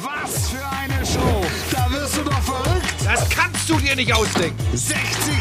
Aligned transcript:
Was 0.00 0.48
für 0.48 0.64
eine 0.64 1.04
Show! 1.04 1.44
Da 1.70 1.90
wirst 1.90 2.16
du 2.16 2.22
doch 2.22 2.40
verrückt! 2.40 2.94
Das 3.04 3.28
kannst 3.28 3.68
du 3.68 3.76
dir 3.76 3.94
nicht 3.94 4.10
ausdenken. 4.14 4.56
60 4.72 4.96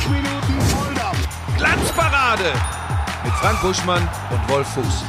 Minuten 0.10 0.62
Volldampf! 0.76 1.20
Glanzparade 1.58 2.52
mit 3.24 3.34
Frank 3.36 3.62
Buschmann 3.62 4.10
und 4.30 4.50
Wolf 4.50 4.68
Fuß. 4.74 5.04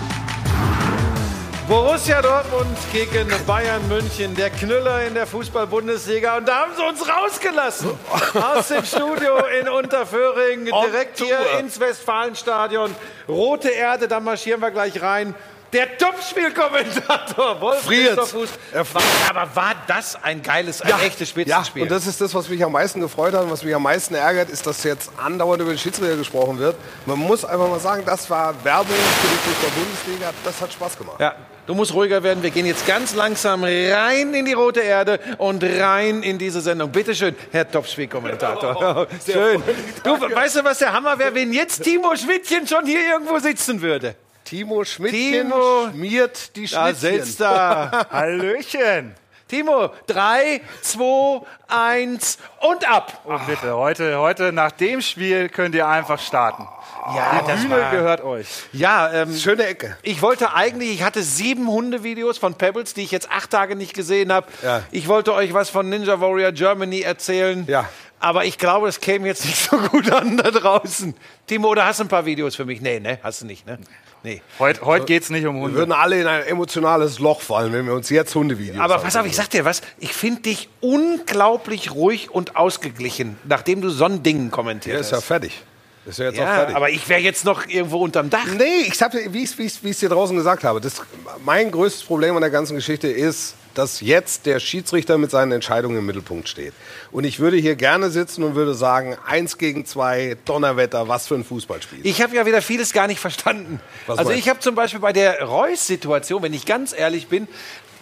Borussia 1.66 2.22
Dortmund 2.22 2.76
gegen 2.92 3.28
Bayern 3.46 3.86
München, 3.88 4.34
der 4.36 4.50
Knüller 4.50 5.06
in 5.06 5.14
der 5.14 5.26
Fußball-Bundesliga. 5.26 6.36
Und 6.36 6.46
da 6.46 6.60
haben 6.60 6.72
sie 6.76 6.82
uns 6.84 7.08
rausgelassen 7.08 7.90
aus 8.34 8.68
dem 8.68 8.84
Studio 8.84 9.38
in 9.60 9.68
Unterföhring, 9.68 10.66
direkt 10.66 11.18
hier 11.18 11.38
ins 11.58 11.80
Westfalenstadion. 11.80 12.94
Rote 13.28 13.70
Erde, 13.70 14.06
da 14.06 14.20
marschieren 14.20 14.60
wir 14.60 14.70
gleich 14.70 15.00
rein. 15.02 15.34
Der 15.72 15.96
Topspielkommentator 15.96 17.58
Wolf 17.60 17.80
Friert. 17.84 18.20
Fuß. 18.20 18.50
War, 18.92 19.02
aber 19.30 19.56
war 19.56 19.74
das 19.86 20.22
ein 20.22 20.42
geiles, 20.42 20.82
ein 20.82 20.90
echtes 21.00 21.20
Ja, 21.20 21.26
Spitzenspiel? 21.32 21.82
und 21.82 21.90
das 21.90 22.06
ist 22.06 22.20
das, 22.20 22.34
was 22.34 22.48
mich 22.50 22.62
am 22.62 22.72
meisten 22.72 23.00
gefreut 23.00 23.32
hat 23.32 23.44
und 23.44 23.50
was 23.50 23.62
mich 23.64 23.74
am 23.74 23.82
meisten 23.82 24.14
ärgert, 24.14 24.50
ist, 24.50 24.66
dass 24.66 24.84
jetzt 24.84 25.10
andauernd 25.16 25.62
über 25.62 25.72
den 25.72 25.78
Schiedsrichter 25.78 26.16
gesprochen 26.16 26.58
wird. 26.58 26.76
Man 27.06 27.18
muss 27.18 27.44
einfach 27.46 27.68
mal 27.68 27.80
sagen, 27.80 28.02
das 28.04 28.28
war 28.28 28.54
Werbung 28.64 28.94
für 28.94 29.28
die 29.28 29.50
Fußball-Bundesliga. 29.50 30.30
Das 30.44 30.60
hat 30.60 30.72
Spaß 30.74 30.98
gemacht. 30.98 31.16
Ja, 31.18 31.34
du 31.66 31.74
musst 31.74 31.94
ruhiger 31.94 32.22
werden. 32.22 32.42
Wir 32.42 32.50
gehen 32.50 32.66
jetzt 32.66 32.86
ganz 32.86 33.14
langsam 33.14 33.64
rein 33.64 34.34
in 34.34 34.44
die 34.44 34.52
rote 34.52 34.80
Erde 34.80 35.20
und 35.38 35.64
rein 35.64 36.22
in 36.22 36.36
diese 36.36 36.60
Sendung. 36.60 36.92
Bitte 36.92 37.14
schön, 37.14 37.34
Herr 37.50 37.70
Topspielkommentator. 37.70 39.06
Schön. 39.26 39.62
Du, 40.04 40.20
weißt 40.20 40.56
du, 40.56 40.64
was 40.64 40.78
der 40.80 40.92
Hammer 40.92 41.18
wäre, 41.18 41.34
wenn 41.34 41.50
jetzt 41.54 41.82
Timo 41.82 42.14
Schmidtchen 42.14 42.66
schon 42.66 42.84
hier 42.84 43.00
irgendwo 43.12 43.38
sitzen 43.38 43.80
würde? 43.80 44.14
Timo 44.52 44.84
Schmidtchen 44.84 45.48
Timo. 45.48 45.88
schmiert 45.90 46.54
die 46.56 46.66
Da 46.66 46.88
Schnittchen. 46.94 47.24
sitzt 47.24 47.40
er. 47.40 48.06
Hallöchen! 48.10 49.14
Timo, 49.48 49.88
drei, 50.06 50.60
zwei, 50.82 51.40
eins 51.68 52.36
und 52.60 52.86
ab. 52.86 53.22
Und 53.24 53.46
bitte, 53.46 53.74
heute, 53.74 54.18
heute 54.18 54.52
nach 54.52 54.70
dem 54.72 55.00
Spiel 55.00 55.48
könnt 55.48 55.74
ihr 55.74 55.88
einfach 55.88 56.20
starten. 56.20 56.68
Ja, 57.16 57.42
Die 57.48 57.62
Bühne 57.66 57.88
gehört 57.90 58.22
euch. 58.22 58.46
Ja, 58.74 59.10
ähm, 59.10 59.34
Schöne 59.34 59.64
Ecke. 59.66 59.96
Ich 60.02 60.20
wollte 60.20 60.52
eigentlich, 60.54 60.90
ich 60.92 61.02
hatte 61.02 61.22
sieben 61.22 61.66
Hundevideos 61.68 62.36
von 62.36 62.54
Pebbles, 62.54 62.92
die 62.92 63.02
ich 63.04 63.10
jetzt 63.10 63.30
acht 63.30 63.48
Tage 63.50 63.74
nicht 63.74 63.94
gesehen 63.94 64.30
habe. 64.34 64.48
Ja. 64.62 64.82
Ich 64.90 65.08
wollte 65.08 65.32
euch 65.32 65.54
was 65.54 65.70
von 65.70 65.88
Ninja 65.88 66.20
Warrior 66.20 66.52
Germany 66.52 67.00
erzählen. 67.00 67.64
Ja. 67.68 67.88
Aber 68.20 68.44
ich 68.44 68.56
glaube, 68.58 68.88
es 68.88 69.00
käme 69.00 69.26
jetzt 69.26 69.46
nicht 69.46 69.58
so 69.70 69.78
gut 69.78 70.12
an 70.12 70.36
da 70.36 70.50
draußen. 70.50 71.14
Timo, 71.46 71.68
oder 71.68 71.86
hast 71.86 72.00
du 72.00 72.04
ein 72.04 72.08
paar 72.08 72.26
Videos 72.26 72.54
für 72.54 72.66
mich? 72.66 72.80
Nee, 72.82 73.00
ne? 73.00 73.18
Hast 73.22 73.40
du 73.42 73.46
nicht, 73.46 73.66
ne? 73.66 73.78
Nee. 74.24 74.40
Heute, 74.60 74.82
heute 74.82 75.04
geht 75.06 75.24
es 75.24 75.30
nicht 75.30 75.46
um 75.46 75.56
Wir 75.56 75.62
Hunde. 75.62 75.76
würden 75.78 75.92
alle 75.92 76.20
in 76.20 76.26
ein 76.28 76.44
emotionales 76.44 77.18
Loch 77.18 77.40
fallen, 77.40 77.72
wenn 77.72 77.86
wir 77.86 77.94
uns 77.94 78.08
jetzt 78.08 78.34
Hundevideos 78.34 78.78
Aber 78.80 78.98
pass 78.98 79.16
auf, 79.16 79.26
ich 79.26 79.34
sag 79.34 79.50
dir 79.50 79.64
was. 79.64 79.82
Ich 79.98 80.12
finde 80.12 80.42
dich 80.42 80.68
unglaublich 80.80 81.90
ruhig 81.92 82.30
und 82.30 82.54
ausgeglichen, 82.56 83.36
nachdem 83.44 83.80
du 83.80 83.90
so 83.90 84.04
ein 84.04 84.22
Ding 84.22 84.50
kommentiert 84.50 84.94
Der 84.94 85.00
ist 85.00 85.10
ja 85.10 85.16
hast. 85.16 85.24
fertig. 85.24 85.62
Ist 86.04 86.18
ja 86.18 86.26
jetzt 86.26 86.38
auch 86.38 86.42
Ja, 86.44 86.54
fertig. 86.54 86.76
aber 86.76 86.90
ich 86.90 87.08
wäre 87.08 87.20
jetzt 87.20 87.44
noch 87.44 87.66
irgendwo 87.68 87.98
unterm 87.98 88.28
Dach. 88.28 88.46
Nee, 88.56 88.86
ich 88.86 89.00
habe, 89.00 89.18
wie 89.32 89.44
ich 89.44 89.58
es 89.84 89.98
dir 89.98 90.08
draußen 90.08 90.36
gesagt 90.36 90.64
habe, 90.64 90.80
das, 90.80 91.02
mein 91.44 91.70
größtes 91.70 92.02
Problem 92.04 92.34
an 92.34 92.42
der 92.42 92.50
ganzen 92.50 92.74
Geschichte 92.74 93.08
ist, 93.08 93.54
dass 93.74 94.00
jetzt 94.00 94.44
der 94.46 94.60
Schiedsrichter 94.60 95.16
mit 95.16 95.30
seinen 95.30 95.52
Entscheidungen 95.52 95.96
im 95.98 96.06
Mittelpunkt 96.06 96.48
steht. 96.48 96.74
Und 97.10 97.24
ich 97.24 97.38
würde 97.38 97.56
hier 97.56 97.76
gerne 97.76 98.10
sitzen 98.10 98.42
und 98.42 98.54
würde 98.54 98.74
sagen, 98.74 99.16
eins 99.26 99.58
gegen 99.58 99.86
zwei, 99.86 100.36
Donnerwetter, 100.44 101.08
was 101.08 101.26
für 101.28 101.36
ein 101.36 101.44
Fußballspiel. 101.44 102.00
Ich 102.02 102.20
habe 102.20 102.36
ja 102.36 102.44
wieder 102.44 102.60
vieles 102.62 102.92
gar 102.92 103.06
nicht 103.06 103.20
verstanden. 103.20 103.80
Was 104.06 104.18
also 104.18 104.32
ich 104.32 104.48
habe 104.48 104.60
zum 104.60 104.74
Beispiel 104.74 105.00
bei 105.00 105.12
der 105.12 105.42
Reus-Situation, 105.42 106.42
wenn 106.42 106.52
ich 106.52 106.66
ganz 106.66 106.92
ehrlich 106.92 107.28
bin, 107.28 107.48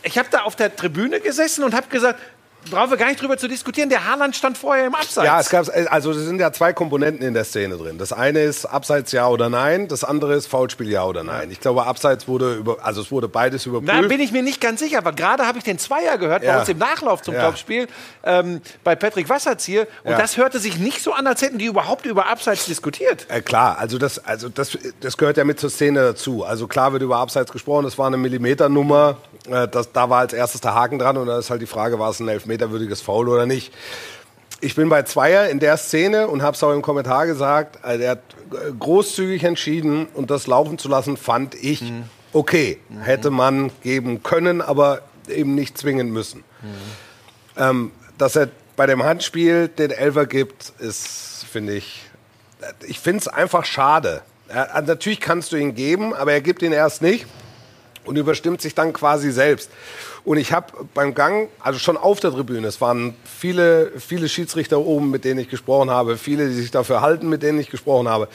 ich 0.03 0.19
habe 0.19 0.29
da 0.31 0.43
auf 0.43 0.57
der 0.57 0.75
Tribüne 0.75 1.21
gesessen 1.21 1.63
und 1.63 1.75
habe 1.75 1.89
gesagt, 1.89 2.19
brauchen 2.71 2.91
wir 2.91 2.97
gar 2.99 3.09
nicht 3.09 3.21
drüber 3.23 3.39
zu 3.39 3.49
diskutieren, 3.49 3.89
der 3.89 4.07
Haaland 4.07 4.37
stand 4.37 4.59
vorher 4.59 4.87
im 4.87 4.95
Abseits. 4.95 5.27
ja, 5.27 5.41
es 5.41 5.49
gab, 5.49 5.67
also 5.91 6.11
es 6.11 6.19
sind 6.19 6.39
ja 6.41 6.53
zwei 6.53 6.73
Komponenten 6.73 7.27
in 7.27 7.33
der 7.35 7.45
Szene 7.45 7.77
drin. 7.77 7.97
Das 7.99 8.13
eine 8.13 8.41
ist 8.43 8.67
Abseits 8.67 9.13
ja 9.13 9.29
oder 9.29 9.49
nein, 9.49 9.89
das 9.89 10.05
andere 10.05 10.35
ist 10.35 10.47
Foulspiel 10.47 10.91
ja 10.91 11.05
oder 11.05 11.25
nein. 11.25 11.51
Ich 11.51 11.61
glaube, 11.61 11.87
Abseits 11.87 12.29
wurde 12.29 12.55
über, 12.55 12.77
also 12.85 13.01
es 13.01 13.11
wurde 13.11 13.29
beides 13.29 13.67
überprüft. 13.67 13.93
da 13.93 14.03
bin 14.07 14.21
ich 14.21 14.33
mir 14.33 14.43
nicht 14.43 14.61
ganz 14.61 14.81
sicher, 14.81 14.99
aber 14.99 15.13
gerade 15.13 15.47
habe 15.47 15.59
ich 15.59 15.65
den 15.65 15.79
Zweier 15.79 16.19
gehört 16.19 16.43
bei 16.43 16.49
Ja. 16.49 16.61
uns 16.61 16.69
im 16.69 16.79
Nachlauf 16.79 17.23
zum 17.23 17.35
Ja. 17.35 17.47
Topspiel 17.47 17.89
ähm, 18.25 18.61
bei 18.85 18.95
Patrick 18.95 19.29
Wasserzieher 19.29 19.87
und 20.05 20.13
Ja. 20.13 20.19
das 20.19 20.37
hörte 20.37 20.59
sich 20.59 20.79
nicht 20.79 21.03
so 21.03 21.13
an, 21.13 21.27
als 21.27 21.43
hätten 21.43 21.59
die 21.59 21.67
überhaupt 21.67 22.05
über 22.07 22.27
Abseits 22.27 22.67
diskutiert. 22.67 23.27
Äh, 23.29 23.41
klar, 23.41 23.79
also 23.79 23.97
das, 23.99 24.19
also 24.25 24.49
das, 24.49 24.77
das 25.01 25.17
gehört 25.17 25.37
ja 25.37 25.45
mit 25.45 25.59
zur 25.61 25.71
Szene 25.71 26.01
dazu. 26.03 26.45
Also 26.45 26.67
klar 26.67 26.93
wird 26.93 27.03
über 27.03 27.17
Abseits 27.19 27.51
gesprochen, 27.53 27.85
das 27.85 27.97
war 27.99 28.07
eine 28.07 28.17
Millimeternummer. 28.19 29.17
Äh, 29.51 29.69
das, 29.69 29.93
da 29.93 30.11
war 30.11 30.21
als 30.21 30.33
erstes 30.33 30.61
der 30.61 30.75
Haken 30.75 30.99
dran 30.99 31.17
und 31.17 31.27
da 31.27 31.39
ist 31.39 31.51
halt 31.51 31.63
die 31.63 31.67
Frage, 31.67 31.99
war 31.99 32.11
es 32.11 32.21
ein 32.21 32.27
elfmeterwürdiges 32.51 33.01
Foul 33.01 33.29
oder 33.29 33.47
nicht. 33.47 33.73
Ich 34.61 34.75
bin 34.75 34.89
bei 34.89 35.03
Zweier 35.05 35.49
in 35.49 35.59
der 35.59 35.77
Szene 35.77 36.29
und 36.29 36.43
habe 36.43 36.55
es 36.55 36.63
auch 36.63 36.73
im 36.73 36.83
Kommentar 36.83 37.27
gesagt, 37.27 37.79
äh, 37.85 37.99
er 38.03 38.11
hat 38.13 38.23
großzügig 38.79 39.45
entschieden 39.45 40.07
und 40.13 40.31
das 40.31 40.47
laufen 40.47 40.77
zu 40.77 40.89
lassen, 40.89 41.17
fand 41.17 41.55
ich 41.55 41.83
okay. 42.33 42.79
Hätte 43.01 43.31
man 43.31 43.71
geben 43.83 44.23
können, 44.23 44.61
aber 44.61 45.03
eben 45.29 45.55
nicht 45.55 45.79
zwingen 45.79 46.11
müssen. 46.11 46.45
Ähm, 47.57 47.93
dass 48.19 48.37
er 48.37 48.49
bei 48.77 48.87
dem 48.87 49.03
Handspiel 49.03 49.69
den 49.69 49.91
Elfer 49.91 50.27
gibt, 50.27 50.73
ist, 50.79 51.47
finde 51.51 51.75
ich, 51.75 52.03
ich 52.87 53.01
finde 53.01 53.21
es 53.21 53.29
einfach 53.29 53.65
schade. 53.65 54.23
Er, 54.49 54.75
also 54.75 54.93
natürlich 54.93 55.21
kannst 55.21 55.53
du 55.53 55.57
ihn 55.57 55.75
geben, 55.75 56.13
aber 56.13 56.33
er 56.33 56.41
gibt 56.41 56.63
ihn 56.63 56.73
erst 56.73 57.01
nicht 57.01 57.27
und 58.11 58.17
überstimmt 58.17 58.61
sich 58.61 58.75
dann 58.75 58.93
quasi 58.93 59.31
selbst. 59.31 59.71
Und 60.25 60.37
ich 60.37 60.53
habe 60.53 60.67
beim 60.95 61.15
Gang, 61.15 61.49
also 61.61 61.79
schon 61.79 61.97
auf 61.97 62.19
der 62.19 62.33
Tribüne, 62.33 62.67
es 62.67 62.81
waren 62.81 63.15
viele, 63.25 63.93
viele 64.01 64.29
Schiedsrichter 64.29 64.81
oben, 64.81 65.13
mit 65.13 65.25
denen 65.25 65.39
ich 65.39 65.49
gesprochen 65.49 65.91
habe, 65.91 66.17
viele, 66.17 66.49
die 66.49 66.55
sich 66.55 66.73
dafür 66.73 67.03
halten, 67.03 67.29
mit 67.29 67.45
denen 67.45 67.61
ich 67.61 67.71
gesprochen 67.71 68.09
habe. 68.09 68.27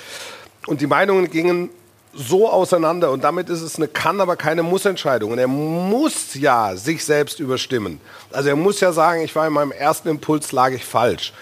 Und 0.65 0.79
die 0.79 0.87
Meinungen 0.87 1.29
gingen 1.29 1.71
so 2.13 2.49
auseinander 2.49 3.11
und 3.11 3.25
damit 3.25 3.49
ist 3.49 3.61
es 3.61 3.75
eine 3.75 3.89
kann, 3.89 4.21
aber 4.21 4.37
keine 4.37 4.63
Muss-Entscheidung. 4.63 5.33
Und 5.33 5.39
er 5.39 5.49
muss 5.49 6.35
ja 6.35 6.77
sich 6.77 7.03
selbst 7.03 7.41
überstimmen. 7.41 7.99
Also 8.31 8.47
er 8.47 8.55
muss 8.55 8.79
ja 8.79 8.93
sagen, 8.93 9.23
ich 9.23 9.35
war 9.35 9.45
in 9.45 9.51
meinem 9.51 9.73
ersten 9.73 10.07
Impuls, 10.07 10.53
lag 10.53 10.71
ich 10.71 10.85
falsch. 10.85 11.33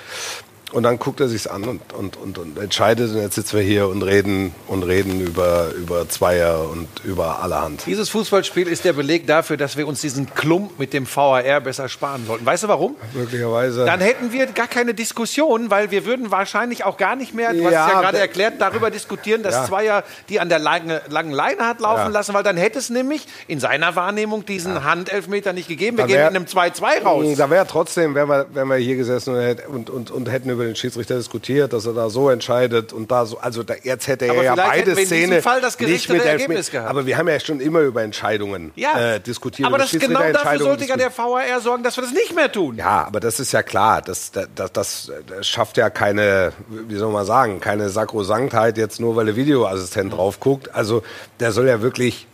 Und 0.74 0.84
dann 0.84 0.98
guckt 1.00 1.20
er 1.20 1.28
sich's 1.30 1.46
an 1.48 1.64
und, 1.66 1.94
und, 1.94 2.18
und, 2.18 2.38
und 2.40 2.58
entscheidet. 2.58 3.12
Und 3.12 3.22
jetzt 3.22 3.36
sitzen 3.36 3.58
wir 3.58 3.64
hier 3.64 3.88
und 3.88 4.02
reden 4.02 4.54
und 4.68 4.82
reden 4.84 5.22
über, 5.22 5.68
über 5.78 6.10
Zweier 6.10 6.68
und 6.70 6.88
über 7.04 7.42
allerhand. 7.44 7.86
Dieses 7.86 8.10
Fußballspiel 8.10 8.68
ist 8.68 8.84
der 8.84 8.94
Beleg 8.94 9.28
dafür, 9.28 9.56
dass 9.56 9.78
wir 9.78 9.88
uns 9.88 10.02
diesen 10.02 10.34
Klump 10.34 10.80
mit 10.80 10.92
dem 10.94 11.06
VAR 11.08 11.62
besser 11.62 11.88
sparen 11.90 12.26
sollten. 12.26 12.46
Weißt 12.46 12.64
du 12.64 12.68
warum? 12.70 12.96
Möglicherweise. 13.14 13.86
Dann 13.86 14.02
hätten 14.02 14.32
wir 14.34 14.48
gar 14.48 14.68
keine 14.68 14.94
Diskussion, 14.96 15.70
weil 15.70 15.92
wir 15.92 16.06
würden 16.06 16.32
wahrscheinlich 16.32 16.84
auch 16.86 16.98
gar 16.98 17.16
nicht 17.16 17.34
mehr, 17.36 17.54
du 17.54 17.66
hast 17.66 17.72
Ja, 17.72 17.88
es 17.88 17.94
ja 17.94 18.02
gerade 18.02 18.18
erklärt, 18.18 18.54
darüber 18.60 18.90
diskutieren, 18.90 19.44
dass 19.44 19.54
Ja. 19.54 19.66
Zweier 19.66 20.04
die 20.30 20.40
an 20.40 20.50
der 20.50 20.60
lange, 20.60 21.02
langen 21.10 21.32
Leine 21.34 21.68
hat 21.68 21.82
laufen 21.82 22.00
Ja. 22.06 22.08
lassen, 22.08 22.34
weil 22.34 22.44
dann 22.44 22.58
hätte 22.58 22.80
es 22.80 22.90
nämlich 22.90 23.28
in 23.48 23.60
seiner 23.60 23.96
Wahrnehmung 23.96 24.44
diesen 24.46 24.84
Handelfmeter 24.84 25.54
nicht 25.54 25.68
gegeben. 25.68 25.98
Wir 25.98 26.04
Da 26.06 26.08
gehen 26.08 26.18
wär- 26.18 26.32
mit 26.32 26.36
einem 26.38 26.48
2-2 26.48 27.04
raus. 27.04 27.26
Da 27.38 27.50
wäre 27.52 27.68
trotzdem, 27.68 28.16
wenn 28.16 28.28
wir, 28.28 28.48
wenn 28.54 28.68
wir 28.68 28.78
hier 28.78 28.96
gesessen 28.96 29.36
und, 29.36 29.68
und, 29.68 29.90
und, 29.92 30.12
und 30.12 30.32
hätten 30.32 30.50
über 30.50 30.63
den 30.66 30.76
Schiedsrichter 30.76 31.18
diskutiert, 31.18 31.74
dass 31.74 31.86
er 31.86 31.94
da 31.94 32.10
so 32.10 32.30
entscheidet 32.30 32.94
und 32.94 33.12
da 33.12 33.26
so, 33.26 33.38
also 33.40 33.64
da, 33.64 33.76
jetzt 33.84 34.08
hätte 34.08 34.26
er 34.26 34.32
Aber 34.32 34.44
ja 34.44 34.54
vielleicht 34.54 34.70
beide 34.70 34.92
hätten 34.92 34.98
wir 34.98 35.04
in 35.04 35.10
diesem 35.10 35.28
Szene 35.28 35.42
Fall 35.42 35.62
das 35.62 35.80
nicht 35.80 36.10
mit 36.10 36.26
Ergebnis 36.26 36.72
gehabt. 36.72 36.90
Aber 36.90 37.06
wir 37.06 37.18
haben 37.18 37.28
ja 37.28 37.40
schon 37.40 37.60
immer 37.60 37.82
über 37.82 38.04
Entscheidungen 38.04 38.72
ja, 38.76 39.16
äh, 39.16 39.20
diskutiert. 39.20 39.68
aber 39.68 39.78
über 39.78 39.86
das 39.86 39.92
genau 40.00 40.32
dafür 40.32 40.60
sollte 40.60 40.86
ja 40.86 40.98
der 40.98 41.16
VAR 41.16 41.62
sorgen, 41.62 41.84
dass 41.84 41.98
wir 41.98 42.04
das 42.04 42.14
nicht 42.14 42.36
mehr 42.36 42.52
tun. 42.52 42.78
Ja, 42.78 43.06
aber 43.06 43.20
das 43.20 43.40
ist 43.40 43.52
ja 43.52 43.64
klar. 43.64 44.02
Das, 44.02 44.32
das, 44.32 44.72
das, 44.72 45.12
das 45.28 45.48
schafft 45.48 45.78
ja 45.78 45.90
keine, 45.90 46.54
wie 46.68 46.96
soll 46.96 47.12
man 47.12 47.26
sagen, 47.26 47.60
keine 47.60 47.90
Sakrosanktheit 47.90 48.78
jetzt 48.78 49.00
nur, 49.00 49.16
weil 49.16 49.26
der 49.26 49.36
Videoassistent 49.36 50.14
drauf 50.14 50.40
guckt. 50.40 50.74
Also 50.74 51.04
der 51.40 51.52
soll 51.52 51.68
ja 51.68 51.82
wirklich 51.82 52.28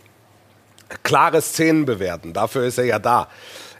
klare 1.02 1.40
Szenen 1.42 1.84
bewerten. 1.84 2.32
Dafür 2.32 2.64
ist 2.64 2.78
er 2.78 2.84
ja 2.84 2.98
da. 2.98 3.28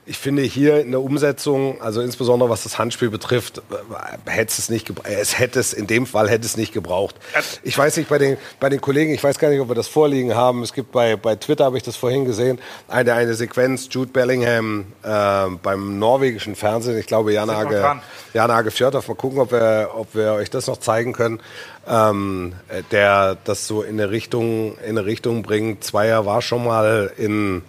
Ich 0.06 0.19
finde 0.19 0.43
hier 0.43 0.81
in 0.81 0.93
der 0.93 1.02
Umsetzung, 1.02 1.81
also 1.82 2.00
insbesondere 2.00 2.49
was 2.49 2.62
das 2.62 2.79
Handspiel 2.79 3.11
betrifft, 3.11 3.58
äh, 3.58 4.31
hätte 4.31 4.55
es 4.58 4.70
nicht 4.70 4.91
es 5.05 5.38
hätte 5.38 5.61
es 5.61 5.73
in 5.73 5.87
dem 5.87 6.06
Fall 6.06 6.29
hätte 6.29 6.47
es 6.47 6.56
nicht 6.56 6.73
gebraucht. 6.73 7.17
Ich 7.62 7.76
weiß 7.76 7.99
nicht 7.99 8.08
bei 8.08 8.19
den 8.19 8.38
bei 8.58 8.70
den 8.70 8.81
Kollegen, 8.81 9.12
ich 9.12 9.23
weiß 9.23 9.38
gar 9.38 9.50
nicht, 9.50 9.61
ob 9.61 9.69
wir 9.69 9.75
das 9.75 9.88
vorliegen 9.88 10.35
haben. 10.35 10.62
Es 10.62 10.73
gibt 10.73 10.91
bei 10.93 11.17
bei 11.17 11.37
Twitter 11.37 11.64
habe 11.64 11.76
ich 11.76 11.82
das 11.82 11.97
vorhin 11.97 12.25
gesehen, 12.25 12.58
eine 12.88 13.12
eine 13.12 13.35
Sequenz 13.35 13.88
Jude 13.91 14.11
Bellingham 14.11 14.87
äh, 15.02 15.47
beim 15.62 15.99
norwegischen 15.99 16.56
Fernsehen, 16.56 16.99
ich 16.99 17.06
glaube 17.06 17.32
Jan 17.35 17.49
Sind 17.49 17.58
noch 17.58 17.64
Hage 17.64 17.81
dran. 17.81 18.02
Jan 18.32 18.50
Hage 18.50 18.70
Fjordhoff, 18.70 19.06
mal 19.06 19.14
gucken, 19.14 19.38
ob 19.38 19.52
wir 19.52 19.91
ob 19.94 20.14
wir 20.14 20.32
euch 20.32 20.49
das 20.49 20.67
noch 20.67 20.79
zeigen 20.79 21.12
können. 21.12 21.41
Ähm, 21.87 22.55
äh, 22.69 22.82
der 22.91 23.37
das 23.44 23.67
so 23.67 23.82
in 23.82 24.00
eine 24.00 24.11
Richtung 24.11 24.79
in 24.79 24.99
eine 24.99 25.05
Richtung 25.05 25.43
bringt. 25.43 25.85
Zweier 25.85 26.25
war 26.25 26.41
schon 26.41 26.64
mal 26.64 27.12
in 27.17 27.62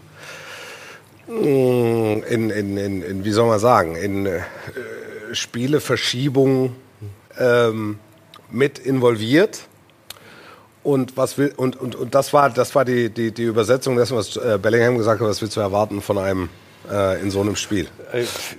in, 1.39 2.50
in, 2.50 2.78
in, 2.78 3.01
in 3.01 3.25
wie 3.25 3.31
soll 3.31 3.48
man 3.48 3.60
sagen, 3.60 3.95
in 3.95 4.25
äh, 4.25 4.42
Spieleverschiebung 5.31 6.75
ähm, 7.39 8.00
mit 8.50 8.80
involviert. 8.80 9.62
Und 10.83 11.16
was 11.16 11.38
will 11.38 11.54
und, 11.57 11.80
und, 11.80 11.95
und 11.95 12.16
das 12.16 12.33
war 12.33 12.50
das 12.50 12.74
war 12.74 12.83
die, 12.86 13.12
die, 13.12 13.31
die 13.31 13.44
Übersetzung 13.44 13.95
dessen, 13.98 14.18
was 14.18 14.36
äh, 14.36 14.57
Bellingham 14.60 14.98
gesagt 14.98 15.22
hat, 15.22 15.28
was 15.28 15.39
willst 15.39 15.56
du 15.56 15.62
erwarten 15.62 16.01
von 16.01 16.18
einem 16.18 16.50
äh, 16.89 17.22
in 17.22 17.31
so 17.31 17.42
einem 17.42 17.56
Spiel. 17.56 17.88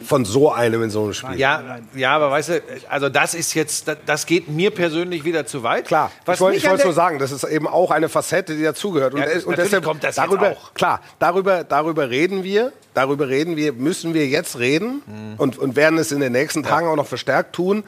Von 0.06 0.24
so 0.24 0.52
einem 0.52 0.82
in 0.82 0.90
so 0.90 1.04
einem 1.04 1.14
Spiel. 1.14 1.38
Ja, 1.38 1.78
ja, 1.94 2.14
aber 2.16 2.30
weißt 2.30 2.48
du, 2.50 2.62
also 2.88 3.08
das 3.08 3.34
ist 3.34 3.54
jetzt, 3.54 3.88
das, 3.88 3.96
das 4.06 4.26
geht 4.26 4.48
mir 4.48 4.70
persönlich 4.70 5.24
wieder 5.24 5.44
zu 5.46 5.62
weit. 5.62 5.86
Klar, 5.86 6.10
Was 6.24 6.36
ich 6.36 6.40
wollte 6.40 6.60
der- 6.60 6.84
nur 6.84 6.94
sagen, 6.94 7.18
das 7.18 7.32
ist 7.32 7.44
eben 7.44 7.66
auch 7.66 7.90
eine 7.90 8.08
Facette, 8.08 8.56
die 8.56 8.62
dazugehört. 8.62 9.14
Ja, 9.14 9.24
und, 9.24 9.46
und 9.46 9.56
natürlich 9.58 9.82
kommt 9.84 10.04
das 10.04 10.14
darüber, 10.16 10.50
auch. 10.52 10.74
Klar, 10.74 11.00
darüber, 11.18 11.64
darüber 11.64 12.08
reden 12.10 12.44
wir, 12.44 12.72
darüber 12.94 13.28
reden 13.28 13.56
wir, 13.56 13.72
müssen 13.72 14.14
wir 14.14 14.26
jetzt 14.26 14.58
reden 14.58 15.02
Mhm. 15.06 15.34
und, 15.38 15.58
und 15.58 15.76
werden 15.76 15.98
es 15.98 16.12
in 16.12 16.20
den 16.20 16.32
nächsten 16.32 16.62
Tagen 16.62 16.86
auch 16.88 16.96
noch 16.96 17.06
verstärkt 17.06 17.54
tun. 17.54 17.84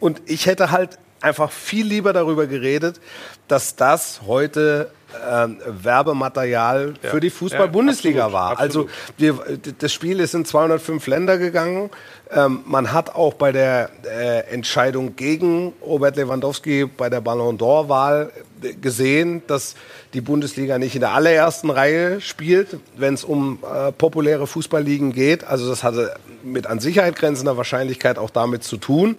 Und 0.00 0.22
ich 0.26 0.46
hätte 0.46 0.70
halt 0.70 0.98
einfach 1.20 1.50
viel 1.50 1.86
lieber 1.86 2.12
darüber 2.12 2.46
geredet, 2.46 3.00
dass 3.48 3.76
das 3.76 4.20
heute 4.26 4.90
ähm, 5.28 5.58
Werbematerial 5.66 6.94
für 7.00 7.20
die 7.20 7.30
Fußball-Bundesliga 7.30 8.26
absolut, 8.26 8.32
war. 8.32 8.50
absolut. 8.60 8.88
Also 8.88 9.12
wir, 9.18 9.58
das 9.78 9.92
Spiel 9.92 10.20
ist 10.20 10.34
in 10.34 10.44
205 10.44 11.06
Länder 11.06 11.38
gegangen. 11.38 11.90
Ähm, 12.30 12.60
man 12.64 12.92
hat 12.92 13.14
auch 13.14 13.34
bei 13.34 13.52
der 13.52 13.90
äh, 14.04 14.40
Entscheidung 14.52 15.14
gegen 15.14 15.72
Robert 15.82 16.16
Lewandowski 16.16 16.86
bei 16.86 17.10
der 17.10 17.20
Ballon 17.20 17.58
d'Or-Wahl 17.58 18.32
äh, 18.62 18.74
gesehen, 18.74 19.42
dass 19.46 19.74
die 20.14 20.20
Bundesliga 20.20 20.78
nicht 20.78 20.94
in 20.94 21.00
der 21.00 21.12
allerersten 21.12 21.70
Reihe 21.70 22.20
spielt, 22.20 22.78
wenn 22.96 23.14
es 23.14 23.24
um 23.24 23.58
äh, 23.62 23.92
populäre 23.92 24.46
Fußballligen 24.46 25.12
geht. 25.12 25.44
Also 25.44 25.68
das 25.68 25.82
hatte 25.84 26.14
mit 26.42 26.66
an 26.66 26.80
Sicherheit 26.80 27.16
grenzender 27.16 27.56
Wahrscheinlichkeit 27.56 28.18
auch 28.18 28.30
damit 28.30 28.64
zu 28.64 28.78
tun, 28.78 29.16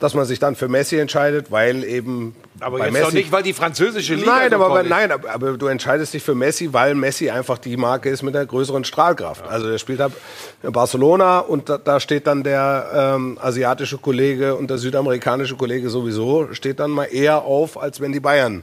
dass 0.00 0.14
man 0.14 0.24
sich 0.24 0.38
dann 0.38 0.56
für 0.56 0.68
Messi 0.68 0.98
entscheidet, 0.98 1.50
weil 1.50 1.84
eben 1.84 2.34
Aber 2.60 2.78
bei 2.78 2.86
jetzt 2.86 2.92
Messi 2.92 3.04
doch 3.04 3.12
nicht, 3.12 3.32
weil 3.32 3.42
die 3.42 3.52
französische 3.52 4.14
Liga 4.14 4.38
Nein, 4.38 4.50
so 4.50 4.56
aber, 4.56 4.66
aber, 4.66 4.82
nein 4.82 5.12
aber, 5.12 5.30
aber 5.30 5.56
du 5.56 5.66
entscheidest 5.66 6.14
dich 6.14 6.22
für 6.22 6.34
Messi, 6.34 6.72
weil 6.72 6.94
Messi 6.94 7.30
einfach 7.30 7.58
die 7.58 7.76
Marke 7.76 8.08
ist 8.08 8.22
mit 8.22 8.34
der 8.34 8.44
größeren 8.46 8.84
Strahlkraft. 8.84 9.46
Also 9.46 9.68
der 9.68 9.78
spielt 9.78 10.00
halt 10.00 10.12
in 10.62 10.72
Barcelona 10.72 11.38
und 11.40 11.68
da, 11.68 11.78
da 11.78 12.00
steht 12.00 12.26
dann 12.26 12.42
der 12.42 13.14
ähm, 13.16 13.38
asiatische 13.40 13.98
Kollege 13.98 14.56
und 14.56 14.68
der 14.68 14.78
südamerikanische 14.78 15.56
Kollege 15.56 15.88
sowieso, 15.88 16.52
steht 16.52 16.80
dann 16.80 16.90
mal 16.90 17.04
eher 17.04 17.42
auf, 17.42 17.80
als 17.80 18.00
wenn 18.00 18.12
die 18.12 18.20
Bayern, 18.20 18.62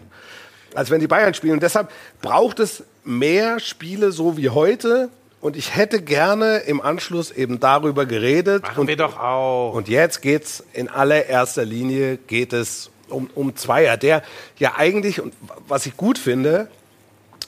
als 0.75 0.92
wenn 0.92 1.00
die 1.00 1.07
Bayern 1.07 1.33
spielen. 1.33 1.54
Und 1.54 1.63
deshalb 1.63 1.89
braucht 2.22 2.60
es 2.60 2.83
mehr 3.04 3.60
Spiele 3.60 4.12
so 4.12 4.38
wie 4.38 4.50
heute. 4.50 5.10
Und 5.42 5.58
ich 5.58 5.76
hätte 5.76 6.02
gerne 6.02 6.58
im 6.58 6.82
Anschluss 6.82 7.32
eben 7.32 7.60
darüber 7.60 8.06
geredet. 8.06 8.62
Machen 8.62 8.82
und, 8.82 8.88
wir 8.88 8.96
doch 8.96 9.20
auch. 9.20 9.74
und 9.74 9.90
jetzt 9.90 10.22
geht's 10.22 10.64
in 10.74 10.88
allererster 10.88 11.66
Linie 11.66 12.18
geht 12.18 12.54
es 12.54 12.92
um, 13.10 13.30
um 13.34 13.56
Zweier, 13.56 13.98
der 13.98 14.24
ja 14.58 14.76
eigentlich, 14.78 15.20
und 15.20 15.34
was 15.68 15.86
ich 15.88 15.98
gut 15.98 16.18
finde, 16.18 16.68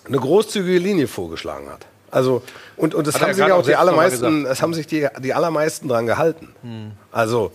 eine 0.05 0.17
großzügige 0.17 0.79
Linie 0.79 1.07
vorgeschlagen 1.07 1.69
hat. 1.69 1.85
Also, 2.11 2.43
und, 2.77 2.93
und 2.93 3.07
das 3.07 3.15
Hat 3.15 3.21
haben 3.21 3.33
sich 3.33 3.51
auch 3.51 3.65
die 3.65 3.75
allermeisten, 3.75 4.43
das 4.43 4.61
haben 4.61 4.73
sich 4.73 4.85
die, 4.85 5.07
die 5.19 5.33
allermeisten 5.33 5.87
dran 5.87 6.05
gehalten. 6.05 6.53
Also, 7.11 7.51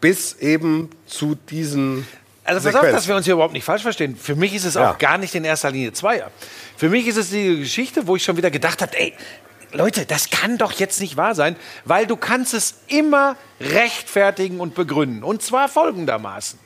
bis 0.00 0.34
eben 0.40 0.90
zu 1.06 1.36
diesen 1.48 2.06
Also 2.44 2.68
pass 2.70 2.74
auf, 2.80 2.90
dass 2.90 3.06
wir 3.08 3.14
uns 3.14 3.24
hier 3.24 3.34
überhaupt 3.34 3.52
nicht 3.54 3.64
falsch 3.64 3.82
verstehen. 3.82 4.16
Für 4.16 4.34
mich 4.34 4.52
ist 4.54 4.64
es 4.64 4.74
Ja. 4.74 4.90
auch 4.92 4.98
gar 4.98 5.16
nicht 5.18 5.34
in 5.34 5.44
erster 5.44 5.70
Linie 5.70 5.92
Zweier. 5.92 6.30
Für 6.76 6.88
mich 6.88 7.06
ist 7.06 7.16
es 7.16 7.30
die 7.30 7.58
Geschichte, 7.60 8.06
wo 8.06 8.16
ich 8.16 8.24
schon 8.24 8.36
wieder 8.36 8.50
gedacht 8.50 8.82
habe, 8.82 8.98
ey, 8.98 9.14
Leute, 9.72 10.04
das 10.04 10.28
kann 10.30 10.58
doch 10.58 10.72
jetzt 10.72 11.00
nicht 11.00 11.16
wahr 11.16 11.34
sein, 11.34 11.56
weil 11.84 12.06
du 12.06 12.16
kannst 12.16 12.52
es 12.52 12.74
immer 12.88 13.36
rechtfertigen 13.60 14.60
und 14.60 14.74
begründen. 14.74 15.22
Und 15.22 15.42
zwar 15.42 15.68
folgendermaßen. 15.68 16.58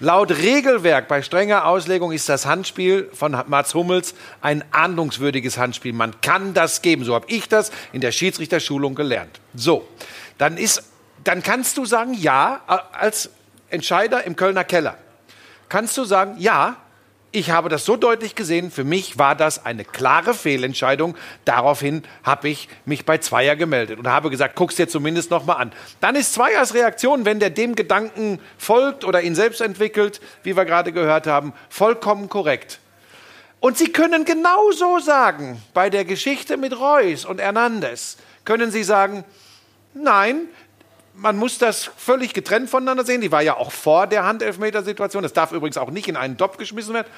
Laut 0.00 0.32
Regelwerk 0.32 1.06
bei 1.06 1.22
strenger 1.22 1.64
Auslegung 1.66 2.10
ist 2.12 2.28
das 2.28 2.44
Handspiel 2.44 3.08
von 3.12 3.36
Mats 3.46 3.72
Hummels 3.74 4.14
ein 4.40 4.64
ahndungswürdiges 4.72 5.56
Handspiel. 5.58 5.92
Man 5.92 6.20
kann 6.20 6.54
das 6.54 6.82
geben. 6.82 7.04
So 7.04 7.14
habe 7.14 7.26
ich 7.28 7.48
das 7.48 7.70
in 7.92 8.00
der 8.00 8.10
Schiedsrichterschulung 8.10 8.96
gelernt. 8.96 9.40
So, 9.54 9.86
dann 10.38 10.56
ist, 10.56 10.82
dann 11.22 11.42
kannst 11.42 11.78
du 11.78 11.84
sagen, 11.84 12.14
ja, 12.14 12.62
als 12.92 13.30
Entscheider 13.70 14.24
im 14.24 14.34
Kölner 14.34 14.64
Keller 14.64 14.96
kannst 15.72 15.96
du 15.96 16.04
sagen, 16.04 16.34
ja, 16.38 16.76
ich 17.30 17.50
habe 17.50 17.70
das 17.70 17.86
so 17.86 17.96
deutlich 17.96 18.34
gesehen, 18.34 18.70
für 18.70 18.84
mich 18.84 19.16
war 19.16 19.34
das 19.34 19.64
eine 19.64 19.86
klare 19.86 20.34
Fehlentscheidung. 20.34 21.16
Daraufhin 21.46 22.02
habe 22.24 22.50
ich 22.50 22.68
mich 22.84 23.06
bei 23.06 23.16
Zweier 23.16 23.56
gemeldet 23.56 23.98
und 23.98 24.06
habe 24.06 24.28
gesagt, 24.28 24.54
guck's 24.54 24.76
dir 24.76 24.86
zumindest 24.86 25.30
noch 25.30 25.46
mal 25.46 25.54
an. 25.54 25.72
Dann 26.00 26.14
ist 26.14 26.34
Zweiers 26.34 26.74
Reaktion, 26.74 27.24
wenn 27.24 27.40
der 27.40 27.48
dem 27.48 27.74
Gedanken 27.74 28.38
folgt 28.58 29.06
oder 29.06 29.22
ihn 29.22 29.34
selbst 29.34 29.62
entwickelt, 29.62 30.20
wie 30.42 30.58
wir 30.58 30.66
gerade 30.66 30.92
gehört 30.92 31.26
haben, 31.26 31.54
vollkommen 31.70 32.28
korrekt. 32.28 32.78
Und 33.58 33.78
Sie 33.78 33.92
können 33.92 34.26
genauso 34.26 34.98
sagen, 34.98 35.62
bei 35.72 35.88
der 35.88 36.04
Geschichte 36.04 36.58
mit 36.58 36.78
Reus 36.78 37.24
und 37.24 37.40
Hernandez, 37.40 38.18
können 38.44 38.70
Sie 38.70 38.84
sagen, 38.84 39.24
nein, 39.94 40.48
man 41.14 41.36
muss 41.36 41.58
das 41.58 41.90
völlig 41.96 42.34
getrennt 42.34 42.70
voneinander 42.70 43.04
sehen. 43.04 43.20
Die 43.20 43.32
war 43.32 43.42
ja 43.42 43.56
auch 43.56 43.72
vor 43.72 44.06
der 44.06 44.24
Handelfmetersituation. 44.24 45.22
Das 45.22 45.32
darf 45.32 45.52
übrigens 45.52 45.76
auch 45.76 45.90
nicht 45.90 46.08
in 46.08 46.16
einen 46.16 46.36
Topf 46.38 46.56
geschmissen 46.56 46.94
werden. 46.94 47.08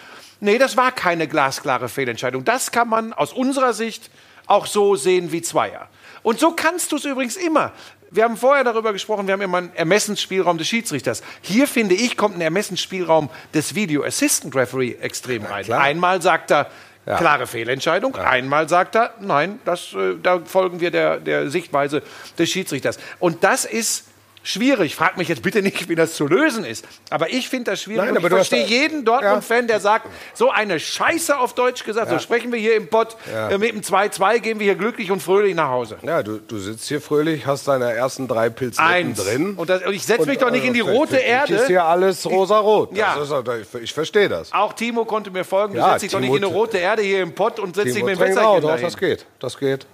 Nee, 0.40 0.58
das 0.58 0.76
war 0.76 0.92
keine 0.92 1.28
glasklare 1.28 1.88
Fehlentscheidung. 1.88 2.44
Das 2.44 2.72
kann 2.72 2.88
man 2.88 3.12
aus 3.12 3.32
unserer 3.32 3.72
Sicht 3.72 4.10
auch 4.46 4.66
so 4.66 4.96
sehen 4.96 5.32
wie 5.32 5.42
Zweier. 5.42 5.88
Und 6.22 6.38
so 6.38 6.52
kannst 6.52 6.92
du 6.92 6.96
es 6.96 7.04
übrigens 7.04 7.36
immer. 7.36 7.72
Wir 8.10 8.24
haben 8.24 8.36
vorher 8.36 8.62
darüber 8.62 8.92
gesprochen, 8.92 9.26
wir 9.26 9.32
haben 9.32 9.40
immer 9.40 9.58
einen 9.58 9.74
Ermessensspielraum 9.74 10.56
des 10.58 10.68
Schiedsrichters. 10.68 11.22
Hier, 11.40 11.66
finde 11.66 11.94
ich, 11.94 12.16
kommt 12.16 12.36
ein 12.36 12.40
Ermessensspielraum 12.40 13.28
des 13.52 13.74
Video 13.74 14.04
Assistant 14.04 14.54
Referee 14.54 14.94
extrem 15.00 15.44
rein. 15.44 15.72
Einmal 15.72 16.22
sagt 16.22 16.52
er, 16.52 16.70
klare 17.04 17.46
Fehlentscheidung. 17.46 18.16
Einmal 18.16 18.68
sagt 18.68 18.96
er, 18.96 19.14
nein, 19.20 19.58
das, 19.64 19.92
äh, 19.94 20.14
da 20.22 20.40
folgen 20.44 20.80
wir 20.80 20.90
der, 20.90 21.18
der 21.18 21.50
Sichtweise 21.50 22.02
des 22.38 22.50
Schiedsrichters. 22.50 22.98
Und 23.18 23.44
das 23.44 23.64
ist 23.64 24.06
schwierig. 24.44 24.94
Frag 24.94 25.16
mich 25.16 25.26
jetzt 25.28 25.42
bitte 25.42 25.62
nicht, 25.62 25.88
wie 25.88 25.96
das 25.96 26.14
zu 26.14 26.28
lösen 26.28 26.64
ist. 26.64 26.86
Aber 27.10 27.30
ich 27.30 27.48
finde 27.48 27.72
das 27.72 27.82
schwierig. 27.82 28.04
Nein, 28.04 28.16
aber 28.16 28.28
ich 28.28 28.32
verstehe 28.32 28.64
jeden 28.64 29.04
Dortmund-Fan, 29.04 29.66
der 29.66 29.80
sagt, 29.80 30.06
so 30.34 30.50
eine 30.50 30.78
Scheiße 30.78 31.36
auf 31.36 31.54
Deutsch 31.54 31.84
gesagt, 31.84 32.10
so 32.10 32.18
sprechen 32.20 32.52
wir 32.52 32.60
hier 32.60 32.76
im 32.76 32.86
Pott, 32.88 33.16
äh, 33.50 33.58
mit 33.58 33.72
dem 33.72 33.80
2-2 33.80 34.38
gehen 34.38 34.58
wir 34.60 34.64
hier 34.64 34.74
glücklich 34.76 35.10
und 35.10 35.20
fröhlich 35.20 35.54
nach 35.54 35.70
Hause. 35.70 35.98
Ja, 36.02 36.22
du, 36.22 36.38
du 36.38 36.58
sitzt 36.58 36.86
hier 36.86 37.00
fröhlich, 37.00 37.46
hast 37.46 37.66
deine 37.66 37.92
ersten 37.92 38.28
drei 38.28 38.50
Pilze 38.50 38.80
drin. 39.16 39.54
Und, 39.56 39.70
das, 39.70 39.84
und 39.84 39.94
ich 39.94 40.04
setze 40.04 40.26
mich 40.26 40.38
doch 40.38 40.50
nicht 40.50 40.64
in 40.64 40.74
die 40.74 40.80
äh, 40.80 40.90
rote 40.90 41.16
Erde. 41.16 41.54
ist 41.54 41.66
hier 41.66 41.84
alles 41.84 42.24
rosa-rot. 42.26 42.96
Ja. 42.96 43.16
Das 43.16 43.30
ist, 43.30 43.74
ich, 43.74 43.82
ich 43.82 43.92
verstehe 43.92 44.28
das. 44.28 44.52
Auch 44.52 44.74
Timo 44.74 45.04
konnte 45.04 45.30
mir 45.30 45.44
folgen. 45.44 45.74
Du 45.74 45.80
Ja, 45.80 45.92
setzt 45.92 46.04
dich 46.04 46.12
doch 46.12 46.20
nicht 46.20 46.30
in 46.30 46.36
eine 46.36 46.46
rote 46.46 46.78
Erde 46.78 47.02
hier 47.02 47.22
im 47.22 47.34
Pott 47.34 47.58
und 47.58 47.74
setzt 47.74 47.94
dich 47.94 48.04
mit 48.04 48.16
dem 48.16 48.20
Wässerchen 48.20 48.44
auch, 48.44 48.60
doch, 48.60 48.80
das 48.80 48.96
geht. 48.96 49.26
Das 49.40 49.58
geht. 49.58 49.86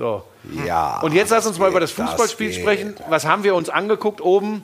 So. 0.00 0.22
Ja. 0.66 0.98
Und 1.02 1.12
jetzt 1.12 1.28
lass 1.28 1.46
uns 1.46 1.58
mal 1.58 1.68
über 1.68 1.78
das 1.78 1.90
Fußballspiel 1.90 2.48
geht. 2.52 2.60
sprechen. 2.62 2.94
Was 3.10 3.26
haben 3.26 3.44
wir 3.44 3.54
uns 3.54 3.68
angeguckt 3.68 4.22
oben, 4.22 4.62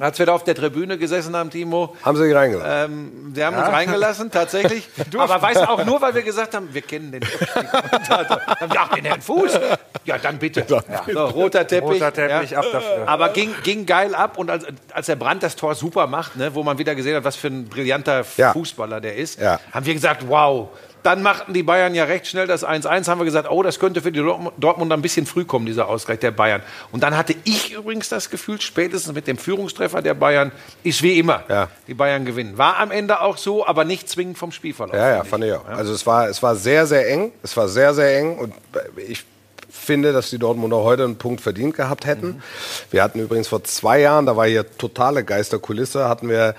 als 0.00 0.18
wir 0.18 0.24
da 0.24 0.32
auf 0.32 0.44
der 0.44 0.54
Tribüne 0.54 0.96
gesessen 0.96 1.36
haben, 1.36 1.50
Timo? 1.50 1.94
Haben 2.02 2.16
sie 2.16 2.24
dich 2.24 2.34
reingelassen? 2.34 2.90
Ähm, 2.90 3.32
Sie 3.34 3.44
haben 3.44 3.54
uns 3.54 3.66
reingelassen, 3.68 4.30
tatsächlich. 4.30 4.88
Aber 5.18 5.42
weißt 5.42 5.60
du, 5.60 5.68
auch 5.68 5.84
nur, 5.84 6.00
weil 6.00 6.14
wir 6.14 6.22
gesagt 6.22 6.54
haben, 6.54 6.72
wir 6.72 6.80
kennen 6.80 7.12
den 7.12 7.20
Kommentator. 7.22 8.40
Dann 8.46 8.56
haben 8.60 8.72
wir, 8.72 8.80
Ach, 8.80 8.88
den 8.94 9.04
Herrn 9.04 9.20
Fuß? 9.20 9.60
Ja, 10.06 10.16
dann 10.16 10.38
bitte. 10.38 10.64
Ja. 10.66 10.82
So, 11.12 11.24
roter 11.26 11.66
Teppich. 11.66 11.90
Roter 11.90 12.10
Teppich, 12.14 12.52
ja. 12.52 12.58
ab 12.60 12.64
dafür. 12.72 13.06
Aber 13.08 13.28
ging, 13.28 13.54
ging 13.62 13.84
geil 13.84 14.14
ab. 14.14 14.38
Und 14.38 14.50
als, 14.50 14.64
als 14.94 15.04
der 15.04 15.16
Brandt 15.16 15.42
das 15.42 15.54
Tor 15.54 15.74
super 15.74 16.06
macht, 16.06 16.36
ne, 16.36 16.54
wo 16.54 16.62
man 16.62 16.78
wieder 16.78 16.94
gesehen 16.94 17.14
hat, 17.16 17.24
was 17.24 17.36
für 17.36 17.48
ein 17.48 17.68
brillanter 17.68 18.24
Ja. 18.38 18.54
Fußballer 18.54 19.02
der 19.02 19.16
ist, 19.16 19.38
Ja. 19.38 19.60
haben 19.70 19.84
wir 19.84 19.92
gesagt, 19.92 20.26
wow. 20.26 20.70
Dann 21.02 21.22
machten 21.22 21.52
die 21.52 21.62
Bayern 21.62 21.94
ja 21.94 22.04
recht 22.04 22.26
schnell 22.28 22.46
das 22.46 22.64
1-1. 22.64 23.08
Haben 23.08 23.20
wir 23.20 23.24
gesagt, 23.24 23.50
oh, 23.50 23.62
das 23.62 23.78
könnte 23.80 24.02
für 24.02 24.12
die 24.12 24.20
Dortmund- 24.20 24.54
Dortmunder 24.58 24.96
ein 24.96 25.02
bisschen 25.02 25.26
früh 25.26 25.44
kommen, 25.44 25.66
dieser 25.66 25.88
Ausgleich 25.88 26.20
der 26.20 26.30
Bayern. 26.30 26.62
Und 26.92 27.02
dann 27.02 27.16
hatte 27.16 27.34
ich 27.44 27.72
übrigens 27.72 28.08
das 28.08 28.30
Gefühl, 28.30 28.60
spätestens 28.60 29.12
mit 29.14 29.26
dem 29.26 29.36
Führungstreffer 29.38 30.00
der 30.02 30.14
Bayern, 30.14 30.52
ist 30.84 31.02
wie 31.02 31.18
immer, 31.18 31.42
Ja. 31.48 31.68
die 31.88 31.94
Bayern 31.94 32.24
gewinnen. 32.24 32.56
War 32.58 32.78
am 32.78 32.90
Ende 32.90 33.20
auch 33.20 33.36
so, 33.36 33.66
aber 33.66 33.84
nicht 33.84 34.08
zwingend 34.08 34.38
vom 34.38 34.52
Spielverlauf. 34.52 34.94
Ja, 34.94 35.16
ja, 35.16 35.24
fand 35.24 35.44
ich 35.44 35.52
auch. 35.52 35.66
Also 35.66 35.92
es 35.92 36.06
war, 36.06 36.28
es 36.28 36.42
war 36.42 36.54
sehr, 36.56 36.86
sehr 36.86 37.08
eng. 37.10 37.32
Es 37.42 37.56
war 37.56 37.68
sehr, 37.68 37.94
sehr 37.94 38.16
eng. 38.18 38.38
Und 38.38 38.54
ich 38.96 39.24
finde, 39.70 40.12
dass 40.12 40.30
die 40.30 40.38
Dortmunder 40.38 40.78
heute 40.84 41.02
einen 41.04 41.16
Punkt 41.16 41.40
verdient 41.40 41.74
gehabt 41.74 42.06
hätten. 42.06 42.42
Wir 42.90 43.02
hatten 43.02 43.18
übrigens 43.18 43.48
vor 43.48 43.64
zwei 43.64 44.00
Jahren, 44.00 44.26
da 44.26 44.36
war 44.36 44.46
hier 44.46 44.70
totale 44.78 45.24
Geisterkulisse, 45.24 46.08
hatten 46.08 46.28
wir 46.28 46.54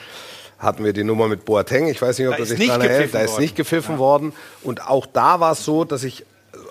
hatten 0.64 0.84
wir 0.84 0.94
die 0.94 1.04
Nummer 1.04 1.28
mit 1.28 1.46
Boateng. 1.46 1.88
Ich 1.88 2.02
weiß 2.02 2.18
nicht, 2.20 2.28
ob 2.28 2.38
Da 2.38 2.44
dich 2.44 2.58
nicht 2.58 2.70
daran 2.70 2.82
erinnerst. 2.82 3.14
Da 3.14 3.20
ist 3.20 3.32
worden. 3.32 3.42
nicht 3.42 3.56
gepfiffen 3.56 3.98
worden. 3.98 4.34
Und 4.64 4.88
auch 4.88 5.06
da 5.06 5.40
war 5.40 5.52
es 5.52 5.64
so, 5.66 5.84
dass 5.84 6.04
ich 6.04 6.26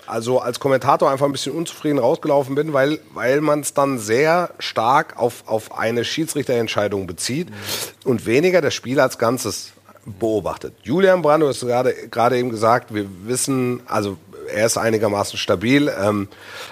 also 0.05 0.39
als 0.39 0.59
Kommentator 0.59 1.09
einfach 1.09 1.25
ein 1.25 1.31
bisschen 1.31 1.53
unzufrieden 1.53 1.99
rausgelaufen 1.99 2.55
bin, 2.55 2.73
weil, 2.73 2.99
weil 3.13 3.41
man 3.41 3.61
es 3.61 3.73
dann 3.73 3.99
sehr 3.99 4.51
stark 4.59 5.17
auf, 5.17 5.43
auf 5.45 5.77
eine 5.77 6.03
Schiedsrichterentscheidung 6.03 7.07
bezieht 7.07 7.47
und 8.03 8.25
weniger 8.25 8.61
das 8.61 8.73
Spiel 8.73 8.99
als 8.99 9.17
Ganzes 9.17 9.71
beobachtet. 10.05 10.73
Julian 10.83 11.21
Brand, 11.21 11.43
du 11.43 11.47
hast 11.47 11.61
gerade 11.61 11.93
gerade 12.11 12.37
eben 12.37 12.49
gesagt, 12.49 12.93
wir 12.93 13.05
wissen, 13.25 13.81
also 13.85 14.17
er 14.47 14.65
ist 14.65 14.77
einigermaßen 14.77 15.37
stabil. 15.37 15.91
Ähm, 16.01 16.27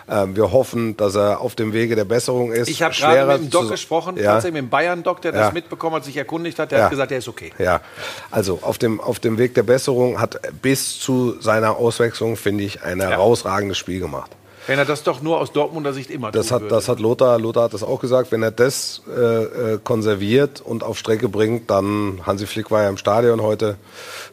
ähm, 0.09 0.35
wir 0.35 0.51
hoffen, 0.51 0.97
dass 0.97 1.15
er 1.15 1.41
auf 1.41 1.55
dem 1.55 1.73
Wege 1.73 1.95
der 1.95 2.05
Besserung 2.05 2.51
ist. 2.51 2.67
Ich 2.69 2.81
habe 2.81 2.93
gerade 2.93 3.25
mit 3.33 3.37
dem 3.43 3.49
Doc 3.49 3.69
gesprochen, 3.69 4.17
Ja. 4.17 4.33
tatsächlich 4.33 4.61
mit 4.61 4.63
dem 4.63 4.69
Bayern-Doc, 4.69 5.21
der 5.21 5.33
Ja. 5.33 5.39
das 5.45 5.53
mitbekommen 5.53 5.95
hat, 5.95 6.05
sich 6.05 6.17
erkundigt 6.17 6.59
hat. 6.59 6.71
Der 6.71 6.79
Ja. 6.79 6.83
hat 6.85 6.91
gesagt, 6.91 7.11
er 7.11 7.17
ist 7.19 7.27
okay. 7.27 7.51
Ja, 7.57 7.81
also 8.31 8.59
auf 8.61 8.77
dem, 8.77 8.99
auf 8.99 9.19
dem 9.19 9.37
Weg 9.37 9.53
der 9.55 9.63
Besserung 9.63 10.19
hat 10.19 10.39
bis 10.61 10.99
zu 10.99 11.39
seiner 11.41 11.77
Auswechslung, 11.77 12.37
finde 12.37 12.63
ich, 12.63 12.83
ein 12.83 12.99
herausragendes 13.01 13.77
Spiel 13.77 13.99
gemacht. 13.99 14.31
Wenn 14.67 14.77
er 14.77 14.85
das 14.85 15.03
doch 15.03 15.21
nur 15.21 15.39
aus 15.39 15.51
Dortmunder 15.51 15.91
Sicht 15.93 16.09
immer 16.11 16.31
Das 16.31 16.47
tun 16.47 16.55
hat, 16.55 16.61
würde. 16.63 16.75
das 16.75 16.87
hat 16.87 16.99
Lothar, 16.99 17.39
Lothar 17.39 17.63
hat 17.63 17.73
das 17.73 17.81
auch 17.83 17.99
gesagt, 17.99 18.31
wenn 18.31 18.43
er 18.43 18.51
das 18.51 19.01
äh, 19.09 19.19
äh, 19.73 19.79
konserviert 19.83 20.61
und 20.61 20.83
auf 20.83 20.97
Strecke 20.99 21.29
bringt, 21.29 21.69
dann, 21.69 22.21
Hansi 22.25 22.45
Flick 22.45 22.69
war 22.71 22.83
ja 22.83 22.89
im 22.89 22.97
Stadion 22.97 23.41
heute, 23.41 23.77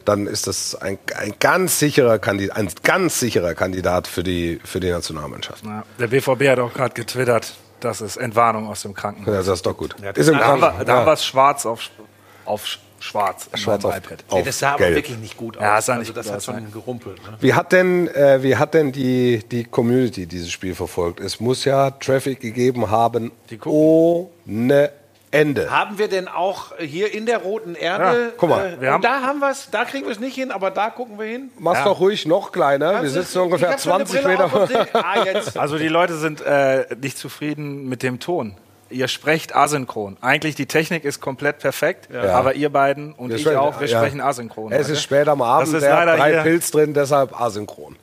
dann 0.05 0.27
ist 0.27 0.47
das 0.47 0.75
ein, 0.75 0.99
ein 1.17 1.33
ganz 1.39 1.79
sicherer 1.79 2.19
Kandidat, 2.19 2.57
ein 2.57 2.69
ganz 2.83 3.19
sicherer 3.19 3.55
Kandidat 3.55 4.07
für 4.07 4.23
die, 4.23 4.59
für 4.63 4.79
die 4.79 4.91
Nationalmannschaft. 4.91 5.65
Ja, 5.65 5.83
der 5.99 6.07
BVB 6.07 6.47
hat 6.49 6.59
auch 6.59 6.73
gerade 6.73 6.93
getwittert, 6.93 7.53
das 7.79 8.01
ist 8.01 8.17
Entwarnung 8.17 8.67
aus 8.67 8.81
dem 8.83 8.93
Krankenhaus. 8.93 9.33
Ja, 9.33 9.39
das 9.39 9.47
ist 9.47 9.65
doch 9.65 9.75
gut. 9.77 9.95
ist 10.15 10.27
im 10.27 10.37
Da 10.37 10.45
haben 10.45 10.61
wir, 10.61 10.67
Kranken- 10.69 10.85
da 10.85 10.93
haben 10.93 10.99
ja. 11.01 11.05
wir 11.07 11.13
es 11.13 11.25
schwarz 11.25 11.65
auf, 11.65 11.89
auf 12.45 12.65
schwarz, 12.99 13.49
Schwarz 13.55 13.85
auf- 13.85 13.95
iPad. 13.97 14.23
Nee, 14.31 14.39
auf 14.39 14.43
das 14.45 14.59
sah 14.59 14.73
aber 14.73 14.89
wirklich 14.93 15.17
nicht 15.17 15.37
gut 15.37 15.57
aus. 15.57 15.63
Ja, 15.63 15.77
es 15.79 15.85
sah 15.85 15.93
also 15.93 16.01
nicht 16.01 16.17
das 16.17 16.25
gut 16.25 16.31
hat 16.33 16.37
aus, 16.37 16.45
schon 16.45 16.71
gerumpelt. 16.71 17.17
Ne? 17.23 17.37
Wie 17.39 17.53
hat 17.53 17.71
denn, 17.71 18.07
äh, 18.09 18.43
wie 18.43 18.55
hat 18.55 18.73
denn 18.73 18.91
die, 18.91 19.39
die 19.49 19.63
Community 19.63 20.25
dieses 20.25 20.51
Spiel 20.51 20.75
verfolgt? 20.75 21.19
Es 21.19 21.39
muss 21.39 21.65
ja 21.65 21.91
Traffic 21.91 22.39
gegeben 22.39 22.89
haben 22.91 23.31
ohne 23.65 24.91
Ende. 25.31 25.69
Haben 25.69 25.99
wir 25.99 26.07
denn 26.07 26.27
auch 26.27 26.71
hier 26.79 27.13
in 27.13 27.27
der 27.27 27.37
roten 27.39 27.75
Erde? 27.75 28.03
Ja, 28.03 28.31
guck 28.35 28.49
mal, 28.49 28.73
äh, 28.77 28.81
wir 28.81 28.91
haben- 28.91 29.03
da 29.03 29.21
haben 29.21 29.39
wir 29.39 29.51
es, 29.51 29.69
da 29.69 29.85
kriegen 29.85 30.05
wir 30.05 30.11
es 30.11 30.19
nicht 30.19 30.33
hin, 30.33 30.49
aber 30.51 30.71
da 30.71 30.89
gucken 30.89 31.19
wir 31.19 31.25
hin. 31.27 31.51
Mach's 31.59 31.83
doch 31.83 31.99
ruhig 31.99 32.25
noch 32.25 32.51
kleiner. 32.51 32.87
Wir 32.93 32.97
Kannst 33.01 33.13
sitzen 33.13 33.37
du- 33.37 33.43
ungefähr 33.43 33.69
ich 33.69 33.73
hab 33.75 33.81
schon 33.81 33.91
eine 33.91 34.05
20 34.05 34.23
Brille 34.23 34.47
Meter. 34.47 34.87
Ah. 35.55 35.59
Also 35.61 35.77
die 35.77 35.87
Leute 35.87 36.15
sind 36.17 36.41
äh, 36.41 36.87
nicht 36.99 37.17
zufrieden 37.19 37.87
mit 37.87 38.01
dem 38.01 38.19
Ton. 38.19 38.55
Ihr 38.89 39.07
sprecht 39.07 39.55
asynchron. 39.55 40.17
Eigentlich 40.21 40.55
die 40.55 40.65
Technik 40.65 41.03
ist 41.05 41.21
komplett 41.21 41.59
perfekt, 41.59 42.09
aber 42.13 42.55
ihr 42.55 42.69
beiden 42.71 43.13
und 43.13 43.29
Wir 43.29 43.35
ich 43.35 43.43
sprechen- 43.43 43.57
auch, 43.57 43.79
wir 43.79 43.87
ja. 43.87 43.99
sprechen 43.99 44.19
asynchron. 44.21 44.71
Es 44.71 44.83
heute. 44.85 44.93
ist 44.93 45.01
spät 45.03 45.27
am 45.27 45.41
Abend, 45.41 45.67
Das 45.73 45.83
ist 45.83 45.87
leider 45.89 46.17
drei 46.17 46.41
Pilz 46.41 46.71
drin, 46.71 46.93
deshalb 46.93 47.39
asynchron. 47.39 47.95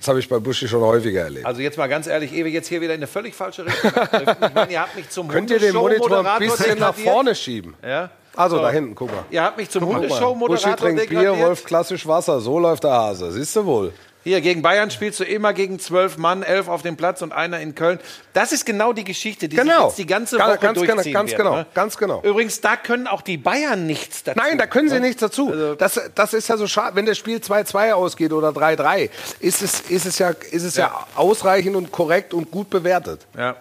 Das 0.00 0.08
habe 0.08 0.18
ich 0.18 0.28
bei 0.28 0.38
Buschi 0.38 0.68
schon 0.68 0.82
häufiger 0.82 1.22
erlebt. 1.22 1.46
Also 1.46 1.62
jetzt 1.62 1.78
mal 1.78 1.86
ganz 1.86 2.06
ehrlich, 2.06 2.32
ehe 2.34 2.44
wir 2.44 2.52
jetzt 2.52 2.68
hier 2.68 2.80
wieder 2.82 2.92
in 2.92 2.98
eine 2.98 3.06
völlig 3.06 3.34
falsche 3.34 3.64
Richtung. 3.64 3.90
Ich 4.48 4.54
meine, 4.54 4.72
ihr 4.72 4.80
habt 4.80 4.96
mich 4.96 5.08
zum 5.08 5.28
Könnt 5.28 5.50
ihr 5.50 5.58
den 5.58 5.74
Monitor 5.74 6.18
ein 6.18 6.26
Hundeshow-Moderator 6.26 6.56
bisschen 6.66 6.78
nach 6.78 6.94
vorne 6.94 7.34
schieben? 7.34 7.74
Ja. 7.82 8.10
Also 8.36 8.56
So. 8.56 8.62
da 8.62 8.70
hinten, 8.70 8.94
guck 8.96 9.10
mal. 9.12 9.24
Ihr 9.30 9.42
habt 9.42 9.56
mich 9.56 9.70
zum 9.70 9.84
mal. 9.84 9.92
Buschi 10.00 10.08
Hundeshow-Moderator 10.10 10.76
trinkt 10.76 11.08
Bier. 11.08 11.38
Wolf 11.38 11.64
klassisch 11.64 12.06
Wasser. 12.06 12.40
So 12.40 12.58
läuft 12.58 12.84
der 12.84 12.90
Hase. 12.92 13.30
Siehst 13.32 13.54
du 13.56 13.64
wohl. 13.64 13.92
Hier, 14.24 14.40
gegen 14.40 14.62
Bayern 14.62 14.90
spielst 14.90 15.20
du 15.20 15.24
immer 15.24 15.52
gegen 15.52 15.78
zwölf 15.78 16.16
Mann, 16.16 16.42
elf 16.42 16.66
auf 16.68 16.80
dem 16.80 16.96
Platz 16.96 17.20
und 17.20 17.32
einer 17.32 17.60
in 17.60 17.74
Köln. 17.74 18.00
Das 18.32 18.52
ist 18.52 18.64
genau 18.64 18.94
die 18.94 19.04
Geschichte, 19.04 19.48
die 19.50 19.56
sich 19.56 19.64
Genau. 19.64 19.88
jetzt 19.88 19.98
die 19.98 20.06
ganze 20.06 20.38
Ganz- 20.38 20.48
Woche 20.50 20.58
ganz 20.60 20.80
genau, 20.80 20.94
durchziehen 20.94 21.12
ganz 21.12 21.30
wird, 21.30 21.38
genau, 21.38 21.56
ne? 21.56 21.66
ganz 21.74 21.98
genau. 21.98 22.22
Übrigens, 22.22 22.60
da 22.62 22.76
können 22.76 23.06
auch 23.06 23.20
die 23.20 23.36
Bayern 23.36 23.86
nichts 23.86 24.22
dazu. 24.24 24.40
Nein, 24.42 24.56
da 24.56 24.66
können 24.66 24.88
sie 24.88 24.94
ne? 24.94 25.02
nichts 25.02 25.20
dazu. 25.20 25.50
Also- 25.50 25.74
das, 25.74 26.00
das 26.14 26.32
ist 26.32 26.48
ja 26.48 26.56
so 26.56 26.66
schade. 26.66 26.96
Wenn 26.96 27.04
das 27.04 27.18
Spiel 27.18 27.36
2-2 27.38 27.92
ausgeht 27.92 28.32
oder 28.32 28.48
3-3, 28.48 29.10
ist 29.40 29.60
es, 29.60 29.82
ist 29.82 30.06
es, 30.06 30.18
ja, 30.18 30.30
ist 30.30 30.64
es 30.64 30.76
ja. 30.76 31.06
ausreichend 31.16 31.76
und 31.76 31.92
korrekt 31.92 32.32
und 32.32 32.50
gut 32.50 32.70
bewertet. 32.70 33.26
Ja. 33.36 33.56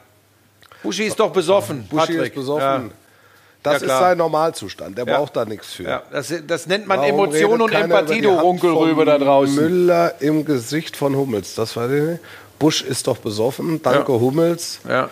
Buschi 0.81 1.03
ist 1.03 1.19
doch 1.19 1.31
besoffen. 1.33 1.87
Buschi 1.89 2.13
Patrick. 2.13 2.21
ist 2.31 2.35
besoffen. 2.35 2.91
Das 3.63 3.81
Ja, 3.81 3.87
ist 3.87 3.99
sein 3.99 4.17
Normalzustand. 4.17 4.97
Der 4.97 5.05
Ja. 5.07 5.17
braucht 5.17 5.35
da 5.35 5.45
nichts 5.45 5.73
für. 5.73 5.83
Ja. 5.83 6.03
Das, 6.11 6.33
das 6.45 6.67
nennt 6.67 6.85
man 6.85 6.99
Warum 6.99 7.11
Emotion 7.11 7.61
und 7.61 7.73
Empathie, 7.73 8.15
die 8.15 8.21
du 8.21 8.29
Runkelrübe 8.31 9.05
da 9.05 9.17
draußen. 9.17 9.55
Müller 9.55 10.15
im 10.19 10.43
Gesicht 10.45 10.97
von 10.97 11.15
Hummels. 11.15 11.55
Das 11.55 11.75
war 11.75 11.87
die. 11.87 12.19
Busch 12.59 12.81
ist 12.81 13.07
doch 13.07 13.17
besoffen. 13.17 13.81
Danke, 13.81 14.11
Hummels. 14.13 14.79
Ja. 14.87 15.09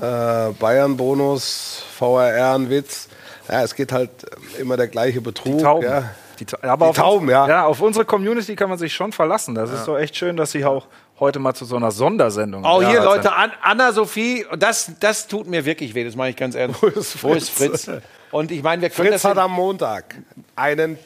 Äh, 0.00 0.52
Bayern-Bonus, 0.52 1.82
VRR, 1.96 2.54
ein 2.54 2.70
Witz. 2.70 3.08
Ja, 3.48 3.62
es 3.62 3.74
geht 3.74 3.92
halt 3.92 4.10
immer 4.58 4.76
der 4.76 4.88
gleiche 4.88 5.20
Betrug. 5.20 5.60
Tauben. 5.60 5.84
Ja. 5.84 6.10
Die, 6.38 6.46
aber 6.62 6.86
Die 6.86 6.90
auf 6.90 6.96
Tauben, 6.96 7.24
uns, 7.26 7.32
ja. 7.32 7.48
Ja, 7.48 7.64
auf 7.66 7.80
unsere 7.80 8.04
Community 8.04 8.54
kann 8.54 8.68
man 8.68 8.78
sich 8.78 8.94
schon 8.94 9.12
verlassen. 9.12 9.54
Das 9.56 9.72
ist 9.72 9.88
doch 9.88 9.98
echt 9.98 10.14
schön, 10.16 10.36
dass 10.36 10.52
sie 10.52 10.64
auch 10.64 10.86
heute 11.20 11.38
mal 11.38 11.54
zu 11.54 11.64
so 11.64 11.76
einer 11.76 11.90
Sondersendung 11.90 12.64
Auch 12.64 12.78
hier, 12.80 12.88
da 13.00 13.02
sind. 13.02 13.04
Leute, 13.04 13.32
An 13.34 13.52
Anna-Sophie, 13.62 14.46
das, 14.58 14.92
das 15.00 15.26
tut 15.26 15.46
mir 15.46 15.64
wirklich 15.64 15.94
weh, 15.94 16.04
das 16.04 16.16
mache 16.16 16.30
ich 16.30 16.36
ganz 16.36 16.54
ehrlich. 16.54 16.76
Wo 16.80 16.86
ist 16.88 17.22
Wo 17.22 17.34
ist 17.34 17.50
Fritz? 17.50 17.84
Fritz? 17.86 18.02
Und 18.30 18.50
ich 18.50 18.62
meine, 18.62 18.82
wir 18.82 18.90
können 18.90 19.08
Fritz 19.08 19.22
das 19.22 19.30
hat 19.30 19.38
am 19.38 19.52
Montag 19.52 20.14
einen 20.54 20.98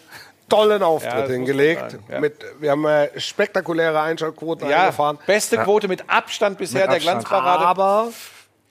tollen 0.49 0.83
Auftritt 0.83 1.13
Ja, 1.15 1.27
hingelegt. 1.27 1.99
ja. 2.11 2.21
Mit, 2.21 2.35
wir 2.61 2.73
haben 2.73 2.85
äh, 2.85 3.09
spektakuläre 3.19 4.01
Einschaltquoten 4.01 4.69
ja, 4.69 4.83
eingefahren. 4.83 5.19
beste 5.27 5.57
Quote 5.59 5.89
mit 5.89 6.05
Abstand 6.11 6.59
bisher 6.59 6.83
Mit 6.83 6.91
der 6.91 6.97
Abstand. 6.97 7.19
Glanzparade. 7.29 7.65
Aber 7.67 8.09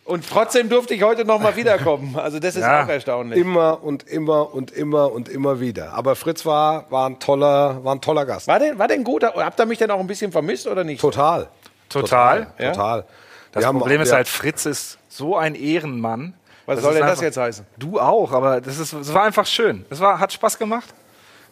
Und 0.03 0.27
trotzdem 0.29 0.67
durfte 0.67 0.93
ich 0.95 1.03
heute 1.03 1.25
noch 1.25 1.39
mal 1.39 1.55
wiederkommen. 1.55 2.17
Also 2.17 2.39
das 2.39 2.55
ist 2.55 2.61
Ja. 2.63 2.83
auch 2.83 2.87
erstaunlich. 2.89 3.39
immer 3.39 3.83
und 3.83 4.03
immer 4.09 4.53
und 4.53 4.71
immer 4.71 5.11
und 5.11 5.29
immer 5.29 5.59
wieder. 5.59 5.93
Aber 5.93 6.15
Fritz 6.15 6.45
war, 6.45 6.89
war, 6.91 7.07
ein, 7.09 7.19
toller, 7.19 7.83
war 7.83 7.93
ein 7.95 8.01
toller 8.01 8.25
Gast. 8.25 8.47
War 8.47 8.59
denn, 8.59 8.77
war 8.79 8.87
denn 8.87 9.03
gut? 9.03 9.23
Habt 9.23 9.59
ihr 9.59 9.65
mich 9.65 9.77
denn 9.77 9.91
auch 9.91 9.99
ein 9.99 10.07
bisschen 10.07 10.31
vermisst 10.31 10.67
oder 10.67 10.83
nicht? 10.83 10.99
Total. 10.99 11.47
Total. 11.87 12.47
Ja? 12.57 12.71
Total. 12.71 13.05
Das 13.51 13.61
Wir 13.63 13.67
haben- 13.67 13.77
Problem 13.79 14.01
ist 14.01 14.09
wir- 14.09 14.15
halt, 14.15 14.27
Fritz 14.27 14.65
ist 14.65 14.97
so 15.07 15.37
ein 15.37 15.55
Ehrenmann. 15.55 16.33
Was 16.65 16.75
Das 16.77 16.83
soll 16.83 16.93
ist 16.93 16.95
denn 16.99 17.01
das 17.03 17.11
einfach- 17.11 17.23
jetzt 17.23 17.37
heißen? 17.37 17.65
Du 17.77 17.99
auch, 17.99 18.31
aber 18.31 18.59
das, 18.61 18.79
ist, 18.79 18.93
es 18.93 19.13
war 19.13 19.23
einfach 19.23 19.45
schön. 19.45 19.85
Es 19.89 19.99
war, 19.99 20.19
hat 20.19 20.31
Spaß 20.33 20.57
gemacht. 20.57 20.93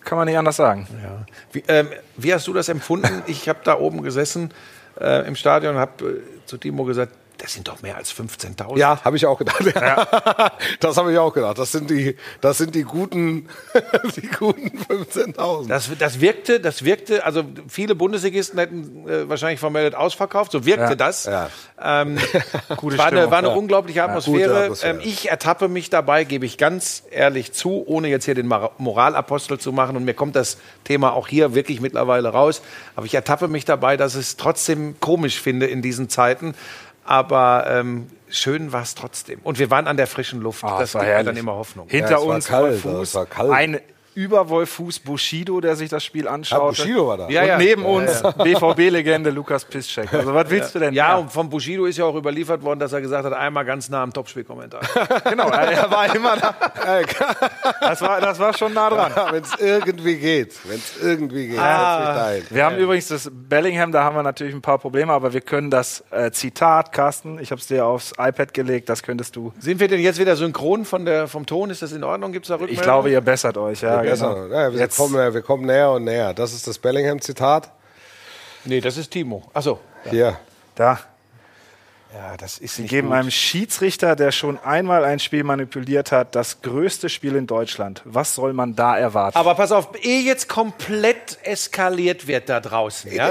Kann 0.03 0.17
man 0.17 0.27
nicht 0.27 0.37
anders 0.37 0.55
sagen. 0.55 0.87
Wie, 1.51 1.63
ähm, 1.67 1.89
wie 2.15 2.33
hast 2.33 2.47
du 2.47 2.53
das 2.53 2.69
empfunden? 2.69 3.21
Ich 3.27 3.47
habe 3.49 3.59
da 3.63 3.77
oben 3.77 4.01
gesessen 4.01 4.53
äh, 4.99 5.27
im 5.27 5.35
Stadion 5.35 5.75
und 5.75 5.81
habe 5.81 6.05
äh, 6.09 6.45
zu 6.45 6.57
Timo 6.57 6.83
gesagt, 6.85 7.11
das 7.39 7.53
sind 7.53 7.67
doch 7.67 7.81
mehr 7.81 7.95
als 7.95 8.13
15.000. 8.13 8.77
Ja, 8.77 9.01
habe 9.03 9.17
ich 9.17 9.25
auch 9.25 9.37
gedacht. 9.39 9.63
das 10.79 10.97
habe 10.97 11.11
ich 11.11 11.17
auch 11.17 11.33
gedacht. 11.33 11.57
Das 11.57 11.71
sind 11.71 11.89
die, 11.89 12.15
das 12.41 12.57
sind 12.57 12.75
die 12.75 12.83
guten, 12.83 13.47
die 14.15 14.27
guten 14.27 14.77
15.000. 14.77 15.67
Das, 15.67 15.89
das 15.97 16.19
wirkte, 16.19 16.59
das 16.59 16.83
wirkte, 16.83 17.25
also 17.25 17.43
viele 17.67 17.95
Bundesligisten 17.95 18.59
hätten 18.59 19.07
äh, 19.07 19.27
wahrscheinlich 19.29 19.59
vermeldet 19.59 19.95
ausverkauft, 19.95 20.51
so 20.51 20.65
wirkte 20.65 20.83
Ja. 20.89 20.95
das. 20.95 21.25
Ja. 21.25 21.49
Ähm, 21.81 22.17
Gute 22.77 22.97
war 22.97 23.07
eine, 23.07 23.31
war 23.31 23.37
eine 23.39 23.47
Ja. 23.47 23.53
unglaubliche 23.53 24.03
Atmosphäre. 24.03 24.63
Atmosphäre. 24.65 24.95
ähm, 24.95 25.01
ich 25.03 25.29
ertappe 25.29 25.69
mich 25.69 25.89
dabei, 25.89 26.25
gebe 26.25 26.45
ich 26.45 26.57
ganz 26.57 27.03
ehrlich 27.09 27.53
zu, 27.53 27.83
ohne 27.87 28.09
jetzt 28.09 28.25
hier 28.25 28.35
den 28.35 28.47
Moralapostel 28.77 29.59
zu 29.59 29.71
machen. 29.71 29.95
Und 29.95 30.03
mir 30.03 30.13
kommt 30.13 30.35
das 30.35 30.57
Thema 30.83 31.13
auch 31.13 31.27
hier 31.27 31.55
wirklich 31.55 31.79
mittlerweile 31.79 32.29
raus. 32.29 32.61
Aber 32.95 33.05
ich 33.05 33.13
ertappe 33.13 33.47
mich 33.47 33.65
dabei, 33.65 33.95
dass 33.97 34.15
ich 34.15 34.21
es 34.21 34.37
trotzdem 34.37 34.99
komisch 34.99 35.39
finde 35.39 35.67
in 35.67 35.81
diesen 35.81 36.09
Zeiten. 36.09 36.53
Aber 37.09 37.65
ähm, 37.67 38.05
schön 38.29 38.71
war 38.71 38.83
es 38.83 38.93
trotzdem. 38.93 39.39
Und 39.41 39.57
wir 39.57 39.71
waren 39.71 39.87
an 39.87 39.97
der 39.97 40.05
frischen 40.05 40.41
Luft. 40.41 40.63
Ah, 40.63 40.77
das 40.79 40.93
war 40.93 41.03
gibt 41.03 41.17
mir 41.17 41.23
dann 41.23 41.37
immer 41.37 41.55
Hoffnung. 41.55 41.87
Hinter 41.89 42.11
Ja, 42.11 42.17
es 42.17 42.27
war 42.27 42.35
uns 42.35 42.45
kalt, 42.45 42.85
Wolf 42.85 43.01
es 43.01 43.15
war 43.15 43.25
kalt. 43.25 43.49
ein 43.49 43.79
über 44.19 44.49
Wolfuß 44.49 44.99
Bushido, 44.99 45.61
der 45.61 45.77
sich 45.77 45.87
das 45.89 46.03
Spiel 46.03 46.27
anschaut. 46.27 46.75
Bushido 46.75 47.07
war 47.07 47.15
da. 47.15 47.29
Ja, 47.29 47.43
und 47.43 47.47
ja. 47.47 47.57
neben 47.57 47.85
uns 47.85 48.21
BVB-Legende 48.21 49.29
Lukas 49.29 49.63
Piszczek. 49.63 50.13
Also 50.13 50.33
was 50.33 50.49
willst 50.49 50.75
du 50.75 50.79
denn? 50.79 50.93
Ja, 50.93 51.15
und 51.15 51.31
vom 51.31 51.49
Bushido 51.49 51.85
ist 51.85 51.97
ja 51.97 52.03
auch 52.03 52.15
überliefert 52.15 52.61
worden, 52.61 52.79
dass 52.79 52.91
er 52.91 52.99
gesagt 52.99 53.23
hat, 53.23 53.31
einmal 53.31 53.63
ganz 53.63 53.87
nah 53.87 54.03
am 54.03 54.11
Topspielkommentar. 54.11 54.81
genau. 55.29 55.47
Er, 55.47 55.89
war 55.89 56.13
immer 56.13 56.35
da. 56.35 56.53
Das 57.79 58.01
war, 58.01 58.19
das 58.19 58.37
war 58.39 58.55
schon 58.55 58.73
nah 58.73 58.89
dran. 58.89 59.11
Wenn 59.31 59.43
es 59.43 59.55
irgendwie 59.57 60.17
geht. 60.17 60.53
Wenn 60.65 60.77
es 60.77 61.01
irgendwie 61.01 61.47
geht. 61.47 61.59
Ah. 61.59 62.33
Wir 62.49 62.65
haben 62.65 62.77
übrigens 62.77 63.07
das 63.07 63.31
Bellingham, 63.31 63.91
da 63.91 64.03
haben 64.03 64.15
wir 64.15 64.23
natürlich 64.23 64.53
ein 64.53 64.61
paar 64.61 64.79
Probleme, 64.79 65.13
aber 65.13 65.33
wir 65.33 65.41
können 65.41 65.71
das 65.71 66.03
äh, 66.11 66.31
Zitat, 66.31 66.91
Carsten, 66.91 67.39
ich 67.39 67.51
habe 67.51 67.61
es 67.61 67.67
dir 67.67 67.85
aufs 67.85 68.11
iPad 68.19 68.53
gelegt, 68.53 68.89
das 68.89 69.01
könntest 69.01 69.35
du. 69.35 69.53
Sind 69.59 69.79
wir 69.79 69.87
denn 69.87 70.01
jetzt 70.01 70.19
wieder 70.19 70.35
synchron 70.35 70.83
von 70.83 71.05
der, 71.05 71.27
vom 71.27 71.45
Ton? 71.45 71.69
Ist 71.69 71.81
das 71.81 71.93
in 71.93 72.03
Ordnung? 72.03 72.31
Gibt 72.31 72.45
es 72.45 72.49
da 72.49 72.55
Rückmeldungen? 72.55 72.79
Ich 72.79 72.83
glaube, 72.83 73.09
ihr 73.11 73.21
bessert 73.21 73.57
euch. 73.57 73.81
Ja, 73.81 74.08
Besser. 74.11 74.33
genau. 74.33 74.55
Ja, 74.55 74.73
wir, 74.73 74.79
Jetzt, 74.79 74.97
kommen, 74.97 75.33
wir 75.33 75.41
kommen 75.41 75.65
näher 75.65 75.91
und 75.91 76.03
näher. 76.03 76.33
Das 76.33 76.53
ist 76.53 76.67
das 76.67 76.77
Bellingham-Zitat. 76.77 77.71
Nee, 78.65 78.81
das 78.81 78.97
ist 78.97 79.11
Timo. 79.11 79.43
Achso. 79.53 79.79
Hier. 80.09 80.39
da. 80.75 80.99
Ja, 82.13 82.37
das 82.37 82.57
ist 82.57 82.75
Sie 82.75 82.81
nicht 82.83 82.89
geben 82.89 83.09
gut. 83.09 83.17
einem 83.17 83.29
Schiedsrichter, 83.29 84.15
der 84.15 84.31
schon 84.31 84.57
einmal 84.57 85.05
ein 85.05 85.19
Spiel 85.19 85.43
manipuliert 85.43 86.11
hat, 86.11 86.33
das 86.33 86.63
größte 86.63 87.07
Spiel 87.07 87.35
in 87.35 87.45
Deutschland. 87.45 88.01
Was 88.03 88.33
soll 88.33 88.53
man 88.53 88.75
da 88.75 88.97
erwarten? 88.97 89.37
Aber 89.37 89.53
pass 89.53 89.71
auf, 89.71 89.89
ehe 90.01 90.21
jetzt 90.21 90.49
komplett 90.49 91.37
eskaliert 91.43 92.25
wird 92.25 92.49
da 92.49 92.61
draußen. 92.61 93.11
Ja? 93.13 93.29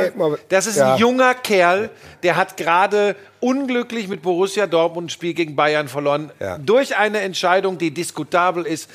Das 0.49 0.68
ist 0.68 0.76
ja. 0.76 0.92
ein 0.94 0.99
junger 1.00 1.35
Kerl, 1.35 1.90
der 2.23 2.37
hat 2.37 2.56
gerade 2.56 3.16
unglücklich 3.40 4.06
mit 4.06 4.23
Borussia 4.23 4.68
Dortmund 4.68 5.06
ein 5.06 5.11
Spiel 5.11 5.35
gegen 5.35 5.56
Bayern 5.56 5.88
verloren. 5.88 6.30
Ja. 6.38 6.58
Durch 6.58 6.97
eine 6.97 7.20
Entscheidung, 7.20 7.78
die 7.78 7.90
diskutabel 7.90 8.64
ist. 8.64 8.88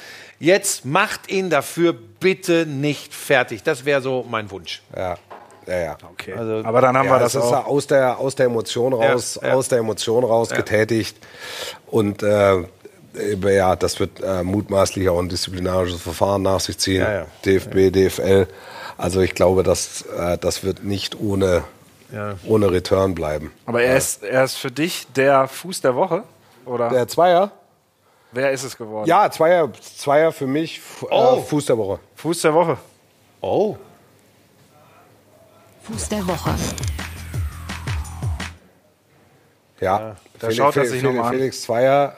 Jetzt 0.43 0.83
macht 0.83 1.31
ihn 1.31 1.49
dafür 1.49 1.93
bitte 1.93 2.65
nicht 2.65 3.13
fertig. 3.13 3.63
Das 3.63 3.85
wäre 3.85 4.01
so 4.01 4.25
mein 4.29 4.51
Wunsch. 4.51 4.81
Ja. 4.93 5.15
Ja, 5.65 5.79
ja. 5.79 5.97
okay. 6.11 6.33
aber 6.65 6.81
dann 6.81 6.97
haben 6.97 7.05
Ja, 7.05 7.13
wir 7.13 7.19
das 7.19 7.31
das 7.31 7.45
ist 7.45 7.53
auch. 7.53 7.65
aus 7.65 7.87
der, 7.87 8.19
aus 8.19 8.35
der 8.35 8.47
Emotion 8.47 8.91
raus, 8.91 9.39
Ja, 9.41 9.47
ja. 9.47 9.53
aus 9.53 9.69
der 9.69 9.77
Emotion 9.77 10.25
raus 10.25 10.49
getätigt. 10.49 11.15
Und 11.87 12.21
äh, 12.23 12.65
ja, 13.47 13.77
das 13.77 14.01
wird 14.01 14.19
äh, 14.21 14.43
mutmaßlich 14.43 15.07
auch 15.07 15.19
ein 15.19 15.29
disziplinarisches 15.29 16.01
Verfahren 16.01 16.41
nach 16.41 16.59
sich 16.59 16.77
ziehen. 16.77 16.99
Ja, 17.03 17.13
ja. 17.13 17.25
DFB, 17.45 17.93
DFL. 17.93 18.47
Also 18.97 19.21
ich 19.21 19.35
glaube, 19.35 19.63
dass, 19.63 20.01
äh, 20.01 20.37
das 20.37 20.65
wird 20.65 20.83
nicht 20.83 21.17
ohne, 21.17 21.63
ohne 22.45 22.69
Return 22.69 23.15
bleiben. 23.15 23.53
Aber 23.65 23.81
er 23.81 23.95
ist, 23.95 24.23
er 24.23 24.43
ist 24.43 24.57
für 24.57 24.71
dich 24.71 25.07
der 25.15 25.47
Fuß 25.47 25.79
der 25.79 25.95
Woche? 25.95 26.23
Oder 26.65 26.89
Der 26.89 27.07
Zweier? 27.07 27.51
Wer 28.33 28.51
ist 28.51 28.63
es 28.63 28.75
geworden? 28.75 29.07
Ja, 29.07 29.29
Zweier, 29.29 29.71
Zweier 29.73 30.31
für 30.31 30.47
mich, 30.47 30.81
äh, 31.03 31.05
oh. 31.11 31.37
äh, 31.37 31.41
Fuß 31.41 31.67
der 31.67 31.77
Woche. 31.77 31.99
Fuß 32.15 32.41
der 32.41 32.53
Woche. 32.53 32.77
Oh. 33.41 33.77
Fuß 35.83 36.09
der 36.09 36.25
Woche. 36.25 36.55
Ja. 39.79 39.99
ja 39.99 40.15
da 40.43 40.49
Felix, 40.49 40.57
schaut 40.57 40.77
er 40.77 40.85
sich 40.85 41.01
noch 41.01 41.13
mal 41.13 41.29
an. 41.29 41.33
Felix 41.33 41.61
Zweier, 41.61 42.15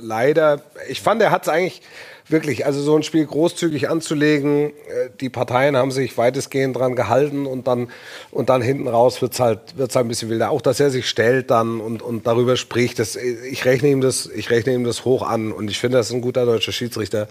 leider, 0.00 0.62
ich 0.88 1.02
fand, 1.02 1.20
er 1.20 1.30
hat 1.30 1.42
es 1.42 1.48
eigentlich 1.48 1.82
wirklich, 2.26 2.66
also 2.66 2.80
so 2.80 2.96
ein 2.96 3.02
Spiel 3.02 3.24
großzügig 3.26 3.88
anzulegen, 3.88 4.70
äh, 4.70 5.10
die 5.20 5.28
Parteien 5.28 5.76
haben 5.76 5.90
sich 5.90 6.16
weitestgehend 6.16 6.76
dran 6.76 6.94
gehalten 6.94 7.46
und 7.46 7.66
dann, 7.66 7.90
und 8.30 8.48
dann 8.48 8.62
hinten 8.62 8.88
raus 8.88 9.20
wird's 9.22 9.40
halt, 9.40 9.76
wird's 9.76 9.96
halt 9.96 10.06
ein 10.06 10.08
bisschen 10.08 10.30
wilder. 10.30 10.50
Auch, 10.50 10.60
dass 10.60 10.80
er 10.80 10.90
sich 10.90 11.08
stellt 11.08 11.50
dann 11.50 11.80
und, 11.80 12.02
und 12.02 12.26
darüber 12.26 12.56
spricht, 12.56 12.98
das, 12.98 13.16
ich 13.16 13.64
rechne 13.64 13.88
ihm 13.88 14.00
das, 14.00 14.26
ich 14.26 14.50
rechne 14.50 14.74
ihm 14.74 14.84
das 14.84 15.04
hoch 15.04 15.22
an 15.22 15.52
und 15.52 15.70
ich 15.70 15.78
finde, 15.78 15.98
das 15.98 16.08
ist 16.08 16.14
ein 16.14 16.20
guter 16.20 16.44
deutscher 16.44 16.72
Schiedsrichter. 16.72 17.28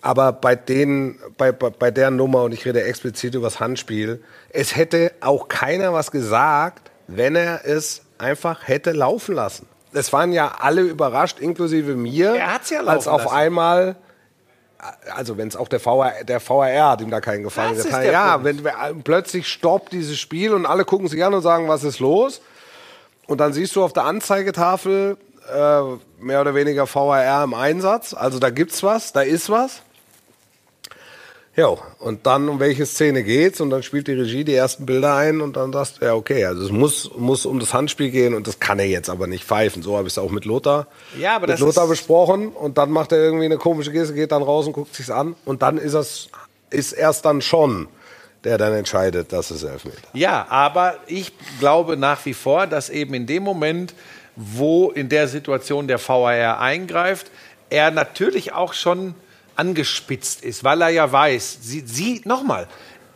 Aber 0.00 0.32
bei 0.32 0.54
denen, 0.54 1.18
bei, 1.36 1.50
bei, 1.50 1.70
bei 1.70 1.90
der 1.90 2.10
Nummer, 2.10 2.44
und 2.44 2.52
ich 2.52 2.64
rede 2.64 2.82
explizit 2.82 3.34
über 3.34 3.46
das 3.46 3.58
Handspiel, 3.58 4.22
es 4.50 4.76
hätte 4.76 5.12
auch 5.20 5.48
keiner 5.48 5.92
was 5.92 6.10
gesagt, 6.10 6.90
wenn 7.08 7.34
er 7.34 7.64
es 7.64 8.02
einfach 8.18 8.66
hätte 8.68 8.92
laufen 8.92 9.34
lassen. 9.34 9.66
Es 9.92 10.12
waren 10.12 10.32
ja 10.32 10.56
alle 10.60 10.82
überrascht, 10.82 11.38
inklusive 11.40 11.94
mir, 11.94 12.34
Er 12.34 12.54
hat's 12.54 12.70
ja 12.70 12.80
laufen 12.80 12.90
als 12.96 13.08
auf 13.08 13.24
lassen. 13.24 13.34
einmal, 13.36 13.96
also 15.14 15.38
wenn 15.38 15.48
es 15.48 15.56
auch 15.56 15.68
der 15.68 15.84
VAR, 15.84 16.12
der 16.24 16.46
VAR 16.46 16.90
hat 16.90 17.00
ihm 17.00 17.10
da 17.10 17.20
keinen 17.20 17.42
Gefallen 17.42 17.70
Das 17.70 17.86
ist 17.86 17.86
getan. 17.86 18.04
Ja, 18.04 18.32
Punkt. 18.38 18.44
wenn 18.44 18.64
wir, 18.64 18.74
plötzlich 19.02 19.48
stoppt 19.48 19.92
dieses 19.92 20.18
Spiel 20.18 20.52
und 20.52 20.66
alle 20.66 20.84
gucken 20.84 21.08
sich 21.08 21.24
an 21.24 21.32
und 21.34 21.42
sagen, 21.42 21.68
was 21.68 21.84
ist 21.84 22.00
los? 22.00 22.40
Und 23.26 23.38
dann 23.40 23.52
siehst 23.52 23.74
du 23.76 23.82
auf 23.84 23.92
der 23.92 24.04
Anzeigetafel 24.04 25.16
äh, 25.52 25.80
mehr 26.20 26.40
oder 26.42 26.54
weniger 26.54 26.86
VAR 26.92 27.44
im 27.44 27.54
Einsatz. 27.54 28.14
Also 28.14 28.38
da 28.38 28.50
gibt's 28.50 28.82
was, 28.82 29.12
da 29.12 29.22
ist 29.22 29.48
was. 29.50 29.82
Ja, 31.58 31.76
und 31.98 32.24
dann 32.24 32.48
um 32.48 32.60
welche 32.60 32.86
Szene 32.86 33.24
geht's 33.24 33.60
und 33.60 33.70
dann 33.70 33.82
spielt 33.82 34.06
die 34.06 34.12
Regie 34.12 34.44
die 34.44 34.54
ersten 34.54 34.86
Bilder 34.86 35.16
ein 35.16 35.40
und 35.40 35.56
dann 35.56 35.72
sagst 35.72 36.00
du, 36.00 36.04
ja 36.04 36.14
okay, 36.14 36.44
also 36.44 36.64
es 36.64 36.70
muss, 36.70 37.10
muss 37.16 37.46
um 37.46 37.58
das 37.58 37.74
Handspiel 37.74 38.12
gehen 38.12 38.34
und 38.34 38.46
das 38.46 38.60
kann 38.60 38.78
er 38.78 38.86
jetzt 38.86 39.10
aber 39.10 39.26
nicht 39.26 39.42
pfeifen. 39.42 39.82
So 39.82 39.96
habe 39.96 40.06
ich 40.06 40.14
es 40.14 40.18
auch 40.18 40.30
mit 40.30 40.44
Lothar, 40.44 40.86
Ja, 41.18 41.34
aber 41.34 41.48
mit 41.48 41.54
das 41.54 41.58
Lothar 41.58 41.88
besprochen 41.88 42.50
und 42.50 42.78
dann 42.78 42.92
macht 42.92 43.10
er 43.10 43.18
irgendwie 43.18 43.46
eine 43.46 43.56
komische 43.56 43.90
Geste, 43.90 44.14
geht 44.14 44.30
dann 44.30 44.44
raus 44.44 44.68
und 44.68 44.72
guckt 44.72 44.94
sich's 44.94 45.10
an 45.10 45.34
und 45.44 45.62
dann 45.62 45.78
ist 45.78 45.94
es 45.94 46.28
ist 46.70 46.92
erst 46.92 47.24
dann 47.24 47.42
schon 47.42 47.88
der 48.44 48.56
dann 48.56 48.72
entscheidet, 48.72 49.32
dass 49.32 49.50
es 49.50 49.64
Elfmeter. 49.64 49.96
Ja, 50.12 50.46
aber 50.48 50.94
ich 51.08 51.32
glaube 51.58 51.96
nach 51.96 52.24
wie 52.24 52.34
vor, 52.34 52.68
dass 52.68 52.88
eben 52.88 53.14
in 53.14 53.26
dem 53.26 53.42
Moment, 53.42 53.94
wo 54.36 54.92
in 54.92 55.08
der 55.08 55.26
Situation 55.26 55.88
der 55.88 55.98
VAR 55.98 56.60
eingreift, 56.60 57.32
er 57.68 57.90
natürlich 57.90 58.52
auch 58.52 58.74
schon 58.74 59.16
angespitzt 59.58 60.42
ist, 60.44 60.64
weil 60.64 60.80
er 60.82 60.88
ja 60.88 61.10
weiß, 61.10 61.58
sie, 61.62 61.80
sie 61.86 62.22
nochmal, 62.24 62.66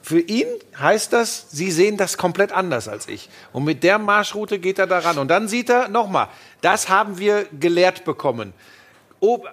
für 0.03 0.19
ihn 0.19 0.47
heißt 0.81 1.13
das, 1.13 1.47
sie 1.51 1.71
sehen 1.71 1.97
das 1.97 2.17
komplett 2.19 2.51
anders 2.53 2.89
als 2.89 3.07
ich. 3.09 3.29
Und 3.53 3.63
mit 3.65 3.85
der 3.85 3.99
Marschroute 3.99 4.59
geht 4.59 4.81
er 4.81 4.89
daran. 4.89 5.17
Und 5.19 5.29
dann 5.29 5.47
sieht 5.47 5.71
er, 5.71 5.89
nochmal, 5.89 6.27
das 6.61 6.89
haben 6.89 7.19
wir 7.19 7.47
gelehrt 7.61 8.05
bekommen. 8.05 8.53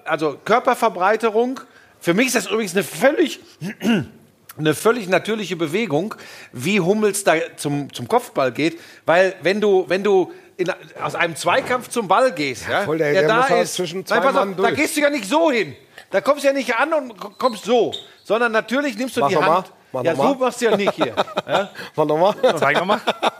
Also 0.05 0.37
Körperverbreiterung, 0.45 1.59
für 1.99 2.13
mich 2.15 2.27
ist 2.27 2.35
das 2.35 2.47
übrigens 2.47 2.73
eine 2.73 2.83
völlig 2.83 3.39
eine 4.57 4.73
völlig 4.75 5.07
natürliche 5.07 5.55
Bewegung, 5.55 6.15
wie 6.51 6.79
Hummels 6.81 7.23
da 7.23 7.35
zum, 7.55 7.93
zum 7.93 8.07
Kopfball 8.09 8.51
geht, 8.51 8.77
weil 9.05 9.35
wenn 9.41 9.61
du, 9.61 9.85
wenn 9.87 10.03
du 10.03 10.33
in, 10.57 10.69
aus 11.01 11.15
einem 11.15 11.35
Zweikampf 11.37 11.87
zum 11.89 12.07
Ball 12.09 12.33
gehst, 12.33 12.67
ja, 12.69 12.81
voll, 12.81 12.97
der- 12.97 13.13
der 13.13 13.27
da 13.27 13.37
muss 13.37 13.49
halt 13.49 13.63
ist, 13.63 13.75
zwischen 13.75 14.05
zwei 14.05 14.15
nein, 14.15 14.23
pass 14.25 14.35
auf, 14.35 14.55
da 14.57 14.71
gehst 14.71 14.97
du 14.97 15.01
ja 15.01 15.09
nicht 15.09 15.25
so 15.29 15.49
hin. 15.51 15.75
Da 16.11 16.21
kommst 16.21 16.43
du 16.43 16.47
ja 16.47 16.53
nicht 16.53 16.75
an 16.75 16.93
und 16.93 17.37
kommst 17.37 17.65
so, 17.65 17.93
sondern 18.23 18.51
natürlich 18.51 18.97
nimmst 18.97 19.15
du 19.17 19.21
Mach 19.21 19.29
die 19.29 19.35
noch 19.35 19.41
mal. 19.41 19.55
Hand. 19.57 19.71
Mach 19.91 20.03
ja, 20.03 20.11
noch 20.13 20.23
mal. 20.23 20.33
so 20.33 20.39
machst 20.39 20.61
du 20.61 20.65
ja 20.65 20.77
nicht 20.77 20.93
hier. 20.93 21.15
ja? 21.47 21.69
Mal 21.95 22.05
nochmal. 22.05 22.35
Zeig 22.57 22.77
nochmal. 22.77 22.99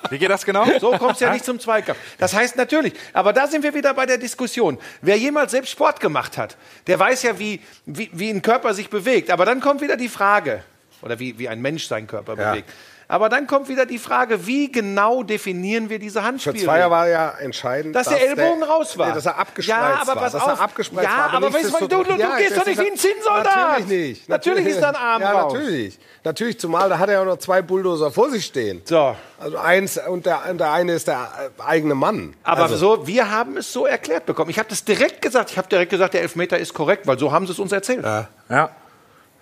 Wie 0.10 0.18
geht 0.18 0.30
das 0.30 0.44
genau? 0.46 0.66
So 0.80 0.92
kommst 0.92 1.22
du 1.22 1.26
ja 1.26 1.32
nicht 1.32 1.46
zum 1.46 1.60
Zweikampf. 1.60 2.00
Das 2.18 2.34
heißt 2.34 2.56
natürlich, 2.58 2.94
aber 3.14 3.34
da 3.34 3.46
sind 3.48 3.64
wir 3.64 3.74
wieder 3.76 3.94
bei 3.94 4.06
der 4.08 4.18
Diskussion. 4.18 4.80
Wer 5.02 5.18
jemals 5.18 5.52
selbst 5.52 5.70
Sport 5.72 6.00
gemacht 6.00 6.38
hat, 6.38 6.58
der 6.88 6.98
weiß 7.00 7.22
ja, 7.24 7.38
wie, 7.38 7.62
wie, 7.86 8.10
wie 8.14 8.30
ein 8.32 8.42
Körper 8.42 8.74
sich 8.74 8.90
bewegt. 8.90 9.30
Aber 9.30 9.46
dann 9.46 9.62
kommt 9.62 9.82
wieder 9.82 9.96
die 9.98 10.10
Frage, 10.10 10.64
oder 11.02 11.20
wie, 11.20 11.38
wie 11.38 11.48
ein 11.48 11.62
Mensch 11.62 11.88
seinen 11.88 12.08
Körper 12.08 12.36
Ja. 12.38 12.52
bewegt. 12.52 12.70
Aber 13.12 13.28
dann 13.28 13.48
kommt 13.48 13.70
wieder 13.70 13.88
die 13.88 13.98
Frage, 13.98 14.46
wie 14.46 14.72
genau 14.72 15.24
definieren 15.24 15.90
wir 15.90 15.98
diese 15.98 16.20
Für 16.20 16.26
Handspiele? 16.28 16.64
Zweier 16.64 16.92
war 16.92 17.08
ja 17.10 17.32
entscheidend, 17.40 17.96
dass 17.96 18.08
der 18.08 18.22
Ellbogen 18.22 18.62
raus 18.62 19.00
war. 19.00 19.08
Nee, 19.08 19.14
dass 19.16 19.26
er 19.26 19.40
abgespreizt 19.40 19.80
ja, 19.82 19.98
aber 20.00 20.16
war. 20.16 20.22
dass 20.30 20.36
auf. 20.36 20.48
er 20.48 20.62
abgespreizt 20.62 21.10
ja, 21.10 21.18
war. 21.18 21.34
aber 21.34 21.52
weißt 21.52 21.74
du, 21.82 21.88
du, 21.88 22.04
du, 22.04 22.04
du 22.04 22.20
Ja, 22.20 22.38
gehst 22.38 22.56
doch 22.56 22.68
nicht 22.68 22.78
ist- 22.78 22.86
wie 22.86 22.92
ein 22.92 22.98
Zinnsoldat. 22.98 23.56
Natürlich 23.80 23.88
nicht. 23.88 24.30
Natürlich 24.30 24.66
ist 24.68 24.80
da 24.82 24.90
ein 24.90 24.96
Arm 24.96 25.22
Ja, 25.24 25.32
raus. 25.42 25.54
natürlich. 25.54 26.00
Natürlich, 26.24 26.60
zumal 26.60 26.88
da 26.88 27.00
hat 27.00 27.10
er 27.10 27.16
ja 27.16 27.22
auch 27.22 27.26
noch 27.26 27.38
zwei 27.40 27.64
Bulldozer 27.64 28.12
vor 28.12 28.30
sich 28.30 28.46
stehen. 28.46 28.84
So, 28.86 29.16
Also 29.40 29.58
eins 29.58 29.98
und 30.08 30.28
der, 30.28 30.42
und 30.48 30.60
der 30.60 30.72
eine 30.72 30.94
ist 30.94 31.08
der 31.08 31.52
äh, 31.58 31.62
eigene 31.64 31.96
Mann. 31.96 32.36
aber 32.44 32.62
also, 32.64 32.76
so, 32.76 33.08
wir 33.08 33.32
haben 33.32 33.58
es 33.58 33.74
so 33.74 33.88
erklärt 33.88 34.28
bekommen. 34.28 34.52
Ich 34.52 34.60
habe 34.60 34.70
das 34.70 34.86
direkt 34.86 35.24
gesagt. 35.24 35.50
Ich 35.50 35.58
habe 35.58 35.68
direkt 35.68 35.90
gesagt, 35.90 36.14
der 36.14 36.22
Elfmeter 36.22 36.60
ist 36.60 36.76
korrekt, 36.76 37.08
weil 37.08 37.18
so 37.18 37.32
haben 37.32 37.48
sie 37.48 37.54
es 37.54 37.60
uns 37.60 37.72
erzählt. 37.72 38.06
Ja. 38.50 38.70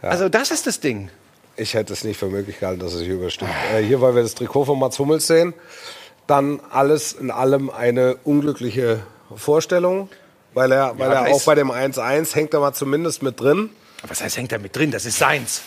Also 0.01 0.29
das 0.29 0.51
ist 0.51 0.67
das 0.67 0.79
Ding. 0.79 1.09
Ich 1.57 1.73
hätte 1.73 1.91
es 1.93 2.03
nicht 2.03 2.17
für 2.17 2.27
möglich 2.27 2.59
gehalten, 2.59 2.79
dass 2.79 2.93
es 2.93 3.01
hier 3.01 3.15
überstimmt. 3.15 3.49
Äh, 3.75 3.81
hier, 3.81 3.99
weil 3.99 4.15
wir 4.15 4.21
das 4.21 4.35
Trikot 4.35 4.65
von 4.65 4.77
Mats 4.79 4.99
Hummels 4.99 5.25
sehen, 5.27 5.53
dann 6.27 6.59
alles 6.71 7.13
in 7.13 7.31
allem 7.31 7.69
eine 7.69 8.17
unglückliche 8.23 8.99
Vorstellung, 9.35 10.09
weil 10.53 10.71
er, 10.71 10.97
weil 10.99 11.09
da 11.09 11.25
er 11.25 11.33
auch 11.33 11.43
bei 11.43 11.55
dem 11.55 11.71
1-1 11.71 12.33
hängt 12.35 12.53
er 12.53 12.59
mal 12.59 12.73
zumindest 12.73 13.23
mit 13.23 13.39
drin. 13.39 13.71
Was 14.07 14.21
heißt, 14.21 14.37
hängt 14.37 14.51
da 14.51 14.57
mit 14.59 14.75
drin? 14.75 14.91
Das 14.91 15.05
ist 15.05 15.17
seins. 15.17 15.63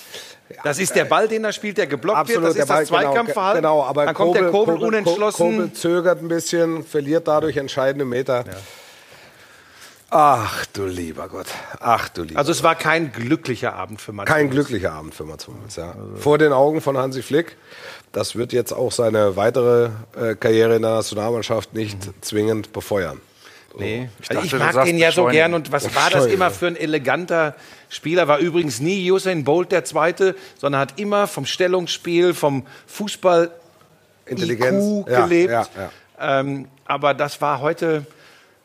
Das 0.65 0.79
ist 0.79 0.95
der 0.97 1.05
Ball, 1.05 1.29
den 1.29 1.45
er 1.45 1.53
spielt, 1.53 1.79
der 1.79 1.87
geblockt 1.87 2.29
wird. 2.29 2.43
Das 2.43 2.51
ist 2.51 2.59
das 2.61 2.69
Ball- 2.69 2.87
Zweikampfverhalten. 2.87 3.63
Genau, 3.63 3.83
aber 3.85 4.07
Dann 4.07 4.15
kommt 4.15 4.35
der 4.35 4.51
Kobel, 4.51 4.75
Kobel, 4.77 4.89
unentschlossen. 4.89 5.37
Kobel 5.39 5.73
zögert 5.73 6.23
ein 6.23 6.29
bisschen, 6.29 6.85
verliert 6.85 7.29
dadurch 7.29 7.57
entscheidende 7.57 8.05
Meter. 8.05 8.45
Ach 10.13 10.67
du 10.67 10.87
lieber 10.87 11.29
Gott. 11.29 11.47
Ach 11.79 12.09
du 12.09 12.23
lieber 12.25 12.39
Also 12.39 12.51
es 12.51 12.63
war 12.65 12.75
kein 12.75 13.13
glücklicher 13.13 13.75
Abend 13.75 14.01
für 14.01 14.13
Mats. 14.13 14.29
Kein 14.29 14.47
Hummels. 14.49 14.55
glücklicher 14.67 14.93
Abend 14.93 15.15
für 15.15 15.25
Mats 15.25 15.47
Hummels, 15.47 15.77
ja. 15.77 15.95
Vor 16.17 16.37
den 16.39 16.53
Augen 16.53 16.81
von 16.81 16.97
Hansi 16.99 17.23
Flick. 17.23 17.57
Das 18.13 18.35
wird 18.35 18.53
jetzt 18.53 18.73
auch 18.73 18.91
seine 18.91 19.37
weitere 19.37 19.91
äh, 20.21 20.35
Karriere 20.35 20.75
in 20.77 20.83
der 20.83 20.91
Nationalmannschaft 20.95 21.75
nicht 21.75 21.97
zwingend 22.25 22.73
befeuern. 22.73 23.21
Nee. 23.79 24.09
Ich 24.21 24.31
Also 24.37 24.57
dachte, 24.57 24.67
ich 24.69 24.75
mag 24.75 24.85
den 24.85 24.99
ja 24.99 25.13
so 25.13 25.27
gern. 25.27 25.55
Und 25.55 25.71
was 25.71 25.95
war 25.95 26.11
das 26.11 26.27
immer 26.27 26.51
für 26.51 26.67
ein 26.67 26.75
eleganter 26.77 27.55
Spieler? 27.89 28.27
War 28.27 28.39
übrigens 28.39 28.81
nie 28.81 29.09
Usain 29.13 29.45
Bolt 29.45 29.71
der 29.71 29.85
Zweite, 29.85 30.35
sondern 30.59 30.81
hat 30.81 30.99
immer 30.99 31.29
vom 31.29 31.47
Stellungsspiel, 31.47 32.35
vom 32.35 32.67
Fußball 32.89 33.53
Intelligenz. 34.27 34.85
IQ 34.85 35.09
Ja, 35.09 35.21
gelebt. 35.27 35.53
ja, 35.53 35.67
ja. 35.77 36.41
Ähm, 36.41 36.67
aber 36.85 37.15
das 37.15 37.41
war 37.41 37.61
heute. 37.61 38.05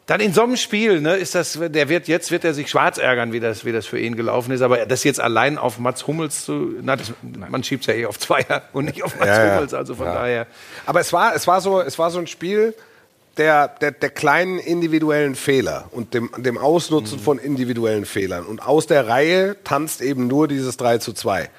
Dann 0.08 0.20
in 0.20 0.34
so 0.34 0.44
einem 0.44 0.56
Spiel, 0.56 1.02
ne, 1.02 1.15
ist 1.15 1.34
das, 1.34 1.58
der 1.60 1.89
wird 1.89 2.08
jetzt 2.08 2.30
wird 2.30 2.44
er 2.44 2.54
sich 2.54 2.70
schwarz 2.70 3.00
ärgern, 3.00 3.34
wie 3.34 3.39
das, 3.39 3.65
wie 3.65 3.72
das 3.72 3.88
für 3.88 4.00
ihn 4.00 4.15
gelaufen 4.15 4.52
ist. 4.52 4.62
Aber 4.62 4.86
das 4.86 5.04
jetzt 5.04 5.20
allein 5.20 5.58
auf 5.58 5.80
Mats 5.80 6.06
Hummels 6.06 6.46
zu, 6.46 6.76
na, 6.82 6.96
das, 6.96 7.12
man 7.50 7.63
schiebt 7.63 7.82
es 7.82 7.88
ja 7.88 7.94
eh 7.96 8.06
auf 8.06 8.20
Zweier 8.20 8.62
und 8.72 8.86
nicht 8.86 9.02
auf 9.04 9.18
Mats 9.18 9.30
ja. 9.30 9.56
Hummels. 9.56 9.74
Also 9.74 9.96
von 9.96 10.06
Ja. 10.06 10.13
daher. 10.13 10.48
Aber 10.86 11.00
es 11.00 11.12
war, 11.12 11.34
es 11.36 11.48
war, 11.48 11.60
so, 11.60 11.82
es 11.82 11.98
war 11.98 12.12
so 12.12 12.20
ein 12.20 12.28
Spiel 12.28 12.76
der, 13.38 13.67
der, 13.67 13.91
der 13.91 14.10
kleinen 14.10 14.60
individuellen 14.60 15.36
Fehler 15.36 15.86
und 15.91 16.13
dem, 16.13 16.30
dem 16.38 16.58
Ausnutzen 16.58 17.19
von 17.19 17.38
individuellen 17.38 18.06
Fehlern. 18.06 18.45
Und 18.45 18.65
aus 18.65 18.88
der 18.88 19.08
Reihe 19.08 19.58
tanzt 19.63 20.02
eben 20.02 20.28
nur 20.28 20.48
dieses 20.48 20.78
3 20.78 21.00
zu 21.00 21.12
2. 21.13 21.50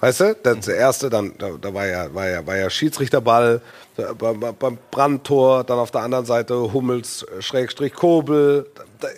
Weißt 0.00 0.20
du? 0.20 0.36
Das 0.42 0.60
der 0.66 0.76
erste, 0.76 1.10
dann, 1.10 1.32
da, 1.38 1.50
da 1.60 1.74
war, 1.74 1.86
ja, 1.86 2.14
war, 2.14 2.28
ja, 2.28 2.46
war 2.46 2.56
ja 2.56 2.70
Schiedsrichterball 2.70 3.60
da- 3.96 4.12
beim, 4.12 4.38
beim 4.56 4.78
Brandtor, 4.92 5.64
dann 5.64 5.78
auf 5.80 5.90
der 5.90 6.02
anderen 6.02 6.24
Seite 6.24 6.72
Hummels, 6.72 7.24
äh, 7.24 7.42
Schrägstrich 7.42 7.94
Kobel. 7.94 8.66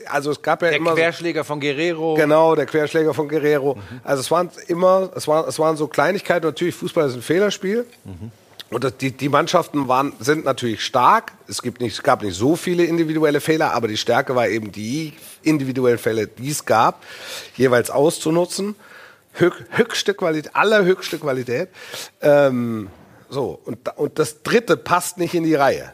Also 0.06 0.30
es 0.30 0.40
gab 0.40 0.62
ja 0.62 0.68
Der 0.70 0.78
immer. 0.78 0.90
so- 0.92 0.96
Querschläger 0.96 1.44
von 1.44 1.60
Guerrero. 1.60 2.14
Genau, 2.14 2.54
der 2.54 2.64
Querschläger 2.64 3.12
von 3.12 3.28
Guerrero. 3.28 3.76
Also 4.04 4.20
es 4.22 4.30
waren 4.30 4.48
immer, 4.68 5.10
es 5.14 5.28
waren, 5.28 5.46
es 5.46 5.58
waren 5.58 5.76
so 5.76 5.86
Kleinigkeiten. 5.86 6.46
Natürlich, 6.46 6.74
Fußball 6.76 7.08
ist 7.08 7.14
ein 7.16 7.22
Fehlerspiel. 7.22 7.84
Und 8.70 9.00
die, 9.00 9.10
die 9.10 9.28
Mannschaften 9.28 9.88
waren, 9.88 10.12
sind 10.20 10.44
natürlich 10.44 10.84
stark. 10.84 11.32
Es, 11.48 11.60
gibt 11.60 11.80
nicht, 11.80 11.94
es 11.94 12.02
gab 12.02 12.22
nicht 12.22 12.36
so 12.36 12.54
viele 12.54 12.84
individuelle 12.84 13.40
Fehler, 13.40 13.72
aber 13.72 13.88
die 13.88 13.96
Stärke 13.96 14.36
war 14.36 14.48
eben 14.48 14.70
die 14.70 15.12
individuellen 15.42 15.98
Fälle, 15.98 16.28
die 16.28 16.50
es 16.50 16.64
gab, 16.64 17.02
jeweils 17.56 17.90
auszunutzen. 17.90 18.76
Höch, 19.32 19.54
höchste 19.70 20.14
Qualität, 20.14 20.54
allerhöchste 20.54 21.18
Qualität. 21.18 21.68
Ähm, 22.20 22.90
so, 23.28 23.60
und, 23.64 23.96
und 23.96 24.18
das 24.18 24.42
dritte 24.42 24.76
passt 24.76 25.18
nicht 25.18 25.34
in 25.34 25.44
die 25.44 25.54
Reihe. 25.54 25.92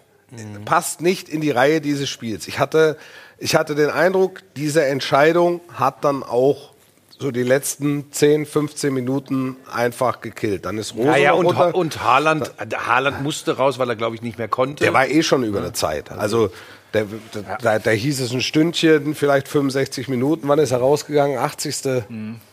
Passt 0.65 1.01
nicht 1.01 1.29
in 1.29 1.41
die 1.41 1.51
Reihe 1.51 1.81
dieses 1.81 2.11
Spiels. 2.11 2.49
Ich 2.49 2.59
hatte, 2.59 2.99
ich 3.39 3.55
hatte 3.55 3.75
den 3.75 3.91
Eindruck, 3.91 4.43
diese 4.57 4.85
Entscheidung 4.85 5.61
hat 5.73 6.05
dann 6.05 6.23
auch 6.23 6.73
so 7.19 7.31
die 7.31 7.43
letzten 7.43 8.13
10, 8.13 8.45
15 8.47 8.93
Minuten 8.93 9.57
einfach 9.73 10.21
gekillt. 10.21 10.67
Dann 10.67 10.77
ist 10.79 10.95
Rose 10.95 11.09
Ja, 11.09 11.17
ja, 11.17 11.31
noch 11.43 11.59
und, 11.67 11.75
und 11.75 12.03
Haaland, 12.05 12.53
Haaland 12.87 13.23
musste 13.23 13.57
raus, 13.57 13.79
weil 13.79 13.89
er, 13.89 13.97
glaube 13.97 14.15
ich, 14.17 14.23
nicht 14.23 14.39
mehr 14.39 14.49
konnte. 14.49 14.85
Der 14.85 14.93
war 14.93 15.07
eh 15.09 15.23
schon 15.23 15.43
über 15.45 15.59
eine 15.61 15.73
Zeit. 15.73 16.11
Also 16.13 16.51
der, 16.93 17.07
der, 17.35 17.57
da, 17.63 17.79
da 17.79 17.91
hieß 17.91 18.21
es 18.21 18.33
ein 18.33 18.41
Stündchen, 18.43 19.15
vielleicht 19.15 19.49
65 19.49 20.09
Minuten. 20.09 20.47
Wann 20.49 20.59
ist 20.59 20.71
er 20.73 20.79
rausgegangen? 20.79 21.39
80. 21.39 22.05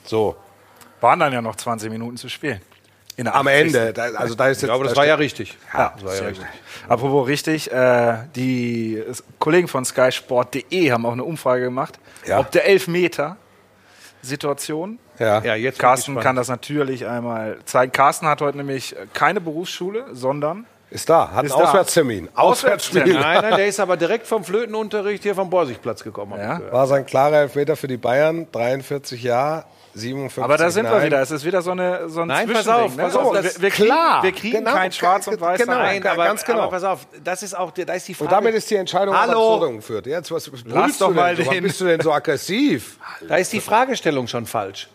So. 0.05 0.35
Waren 1.01 1.19
dann 1.19 1.33
ja 1.33 1.41
noch 1.41 1.55
20 1.57 1.89
Minuten 1.89 2.17
zu 2.17 2.29
spielen. 2.29 2.61
In 3.15 3.25
der 3.25 3.35
Am 3.35 3.45
80. 3.47 3.61
Ende. 3.75 3.93
Da, 3.93 4.03
also 4.15 4.33
da 4.33 4.47
ist 4.47 4.61
jetzt, 4.61 4.69
ja, 4.69 4.73
aber 4.75 4.85
das 4.85 4.93
da 4.93 4.99
war 5.01 5.05
ja 5.05 5.15
richtig. 5.15 5.57
Ja, 5.73 5.93
das 5.95 6.03
war 6.05 6.15
ja 6.15 6.27
richtig. 6.29 6.47
Apropos 6.87 7.27
richtig, 7.27 7.71
äh, 7.71 8.17
die 8.35 9.03
Kollegen 9.39 9.67
von 9.67 9.85
skysport.de 9.85 10.91
haben 10.91 11.05
auch 11.05 11.11
eine 11.11 11.23
Umfrage 11.23 11.65
gemacht, 11.65 11.99
Ja. 12.25 12.39
ob 12.39 12.49
der 12.51 12.65
Elfmeter 12.65 13.37
Situation. 14.23 14.99
Ja. 15.19 15.41
Ja, 15.43 15.55
jetzt 15.55 15.77
Carsten 15.77 16.19
kann 16.19 16.35
das 16.35 16.47
natürlich 16.47 17.05
einmal 17.05 17.57
zeigen. 17.65 17.91
Carsten 17.91 18.25
hat 18.25 18.41
heute 18.41 18.57
nämlich 18.57 18.95
keine 19.13 19.41
Berufsschule, 19.41 20.05
sondern 20.13 20.65
Ist 20.93 21.09
da, 21.09 21.31
hat 21.31 21.43
Ist 21.45 21.53
einen 21.53 21.61
da. 21.63 21.67
Auswärtstermin. 21.69 22.29
Auswärtsspiel. 22.35 23.13
Nein, 23.19 23.41
nein, 23.41 23.55
der 23.55 23.65
ist 23.67 23.79
aber 23.81 23.97
direkt 23.97 24.27
vom 24.27 24.43
Flötenunterricht 24.43 25.23
hier 25.23 25.33
vom 25.33 25.49
Borsigplatz 25.49 26.03
gekommen. 26.03 26.39
Ja. 26.39 26.61
War 26.71 26.85
sein 26.85 27.05
klarer 27.05 27.37
Elfmeter 27.37 27.75
für 27.75 27.87
die 27.87 27.97
Bayern, 27.97 28.47
43 28.51 29.23
Jahre, 29.23 29.65
57 29.95 30.43
aber 30.43 30.57
da 30.57 30.69
sind 30.69 30.85
wir 30.85 30.91
nein. 30.91 31.05
wieder. 31.07 31.21
Es 31.21 31.31
ist 31.31 31.45
wieder 31.45 31.61
so 31.63 31.71
eine 31.71 32.09
so 32.09 32.21
ein 32.21 32.27
Nein, 32.27 32.47
pass 32.47 32.63
Zwischending, 32.63 32.85
auf, 32.85 32.95
ne? 32.95 33.03
pass 33.03 33.15
auf, 33.15 33.33
das- 33.33 33.55
wir, 33.55 33.61
wir 33.63 33.69
kriegen, 33.71 33.87
klar, 33.89 34.23
wir 34.23 34.31
kriegen 34.31 34.57
genau, 34.59 34.71
kein 34.73 34.91
Schwarz 34.91 35.27
und 35.27 35.41
Weiß. 35.41 35.59
genau. 35.59 35.73
Nein. 35.73 36.05
Aber, 36.05 36.25
ganz 36.25 36.43
genau. 36.45 36.59
aber 36.61 36.71
pass 36.71 36.83
auf, 36.83 37.07
das 37.23 37.41
ist 37.43 37.57
auch, 37.57 37.71
die- 37.71 37.85
da 37.85 37.93
ist 37.93 38.07
die 38.07 38.13
Frage. 38.13 38.25
Und 38.29 38.31
damit 38.31 38.53
ist 38.55 38.69
die 38.69 38.75
Entscheidung 38.75 39.15
Hallo. 39.19 39.31
Absurdum 39.55 39.75
geführt. 39.77 40.05
Jetzt, 40.07 40.31
was 40.31 40.51
was 40.53 40.63
brüllst 40.63 41.01
doch 41.01 41.07
du 41.09 41.13
mal 41.15 41.35
denn 41.35 41.45
so? 41.45 41.49
Warum 41.49 41.55
den- 41.57 41.63
bist 41.63 41.81
du 41.81 41.85
denn 41.85 42.01
so 42.01 42.11
aggressiv? 42.11 42.97
Da 43.27 43.37
ist 43.37 43.51
die 43.51 43.61
Fragestellung 43.61 44.27
schon 44.27 44.45
falsch. 44.45 44.89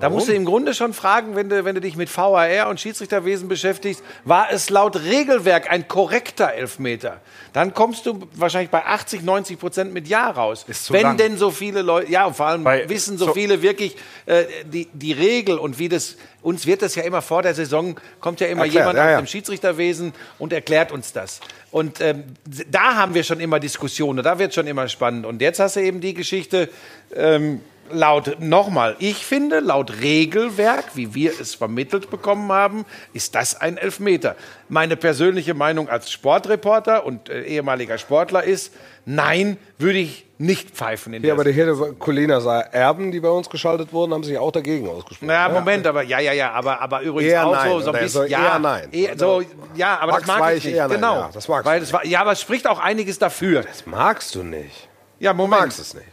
Da 0.00 0.08
musst 0.08 0.28
du 0.28 0.32
im 0.32 0.44
Grunde 0.44 0.72
schon 0.74 0.94
fragen, 0.94 1.36
wenn 1.36 1.48
du, 1.48 1.64
wenn 1.64 1.74
du 1.74 1.80
dich 1.80 1.94
mit 1.96 2.14
VAR 2.16 2.68
und 2.68 2.80
Schiedsrichterwesen 2.80 3.48
beschäftigst, 3.48 4.02
war 4.24 4.48
es 4.50 4.70
laut 4.70 4.96
Regelwerk 4.96 5.70
ein 5.70 5.88
korrekter 5.88 6.52
Elfmeter? 6.54 7.20
Dann 7.52 7.74
kommst 7.74 8.06
du 8.06 8.26
wahrscheinlich 8.34 8.70
bei 8.70 8.84
80, 8.84 9.22
90 9.22 9.58
Prozent 9.58 9.92
mit 9.92 10.08
Ja 10.08 10.30
raus. 10.30 10.64
Ist 10.66 10.86
zu 10.86 10.92
wenn 10.94 11.02
lang. 11.02 11.16
denn 11.18 11.36
so 11.36 11.50
viele 11.50 11.82
Leute, 11.82 12.10
ja, 12.10 12.24
und 12.26 12.36
vor 12.36 12.46
allem 12.46 12.64
Bei- 12.64 12.88
wissen 12.88 13.18
so, 13.18 13.26
so- 13.26 13.34
viele 13.34 13.60
wirklich 13.62 13.96
äh, 14.26 14.44
die, 14.64 14.88
die 14.92 15.12
Regel 15.12 15.58
und 15.58 15.78
wie 15.78 15.88
das, 15.88 16.16
uns 16.42 16.66
wird 16.66 16.82
das 16.82 16.94
ja 16.94 17.02
immer 17.02 17.20
vor 17.22 17.42
der 17.42 17.54
Saison, 17.54 17.96
kommt 18.20 18.40
ja 18.40 18.46
immer 18.46 18.62
Erklärt, 18.62 18.82
jemand 18.86 18.96
ja, 18.98 19.04
aus 19.04 19.10
ja. 19.10 19.18
dem 19.20 19.26
Schiedsrichterwesen 19.26 20.14
und 20.38 20.52
erklärt 20.52 20.92
uns 20.92 21.12
das. 21.12 21.40
Und 21.70 22.00
ähm, 22.00 22.24
da 22.70 22.96
haben 22.96 23.14
wir 23.14 23.22
schon 23.24 23.40
immer 23.40 23.60
Diskussionen, 23.60 24.24
da 24.24 24.38
wird 24.38 24.54
schon 24.54 24.66
immer 24.66 24.88
spannend. 24.88 25.26
Und 25.26 25.42
jetzt 25.42 25.60
hast 25.60 25.76
du 25.76 25.80
eben 25.80 26.00
die 26.00 26.14
Geschichte, 26.14 26.68
ähm, 27.14 27.60
laut, 27.92 28.40
nochmal, 28.40 28.96
ich 28.98 29.24
finde, 29.26 29.60
laut 29.60 30.00
Regelwerk, 30.00 30.84
wie 30.94 31.14
wir 31.14 31.32
es 31.40 31.54
vermittelt 31.54 32.10
bekommen 32.10 32.50
haben, 32.52 32.84
ist 33.12 33.34
das 33.34 33.60
ein 33.60 33.76
Elfmeter. 33.76 34.36
Meine 34.68 34.96
persönliche 34.96 35.54
Meinung 35.54 35.88
als 35.88 36.10
Sportreporter 36.10 37.04
und 37.06 37.28
äh, 37.28 37.42
ehemaliger 37.42 37.98
Sportler 37.98 38.44
ist, 38.44 38.72
nein, 39.04 39.56
würde 39.78 39.98
ich 39.98 40.26
nicht 40.38 40.70
pfeifen 40.70 41.12
in 41.12 41.22
Ja, 41.22 41.26
der 41.28 41.34
aber 41.34 41.44
die 41.44 41.52
Herde 41.52 41.94
Colina 41.98 42.40
sah 42.40 42.60
Erben, 42.60 43.12
die 43.12 43.20
bei 43.20 43.28
uns 43.28 43.50
geschaltet 43.50 43.92
wurden, 43.92 44.14
haben 44.14 44.24
sich 44.24 44.38
auch 44.38 44.52
dagegen 44.52 44.88
ausgesprochen. 44.88 45.26
Na, 45.28 45.48
Moment, 45.50 45.86
aber 45.86 46.02
ja, 46.02 46.18
ja, 46.18 46.32
ja, 46.32 46.52
aber, 46.52 46.80
aber 46.80 47.02
übrigens 47.02 47.32
Eher 47.32 47.46
auch 47.46 47.52
nein, 47.52 47.70
so, 47.72 47.80
so 47.80 47.92
ein 47.92 48.00
bisschen, 48.00 48.26
ja, 48.28 48.52
eher 48.54 48.58
nein. 48.58 48.88
eher 48.90 49.18
so, 49.18 49.42
ja, 49.74 49.98
aber 49.98 50.12
das 50.12 50.20
Max 50.22 50.26
mag 50.28 50.40
war 50.40 50.52
ich 50.52 50.58
ich 50.58 50.64
nicht. 50.64 50.74
eher 50.76 50.88
nein, 50.88 50.96
genau, 50.96 51.14
ja, 51.16 51.30
das 51.32 51.46
magst 51.48 51.66
du 51.66 51.70
weil 51.70 51.80
das 51.80 51.92
war, 51.92 52.06
ja, 52.06 52.20
aber 52.22 52.32
es 52.32 52.40
spricht 52.40 52.66
auch 52.66 52.78
einiges 52.78 53.18
dafür. 53.18 53.62
Das 53.62 53.84
magst 53.86 54.34
du 54.34 54.42
nicht. 54.42 54.88
Ja, 55.18 55.32
Du 55.32 55.36
Moment, 55.36 55.60
magst 55.62 55.78
es 55.78 55.92
nicht. 55.92 56.06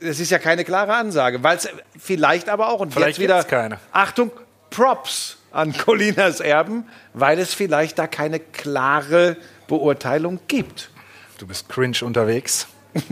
Es 0.00 0.20
ist 0.20 0.30
ja 0.30 0.38
keine 0.38 0.64
klare 0.64 0.94
Ansage, 0.94 1.42
weil 1.42 1.56
es 1.56 1.68
vielleicht 1.98 2.48
aber 2.48 2.68
auch 2.68 2.80
und 2.80 2.92
Vielleicht 2.92 3.18
jetzt 3.18 3.24
wieder 3.24 3.42
keine. 3.44 3.78
Achtung, 3.92 4.30
Props 4.70 5.38
an 5.52 5.72
Colinas 5.76 6.40
Erben, 6.40 6.88
weil 7.12 7.38
es 7.38 7.54
vielleicht 7.54 7.98
da 7.98 8.06
keine 8.06 8.40
klare 8.40 9.36
Beurteilung 9.68 10.40
gibt. 10.48 10.90
Du 11.38 11.46
bist 11.46 11.68
cringe 11.68 11.98
unterwegs. 12.02 12.66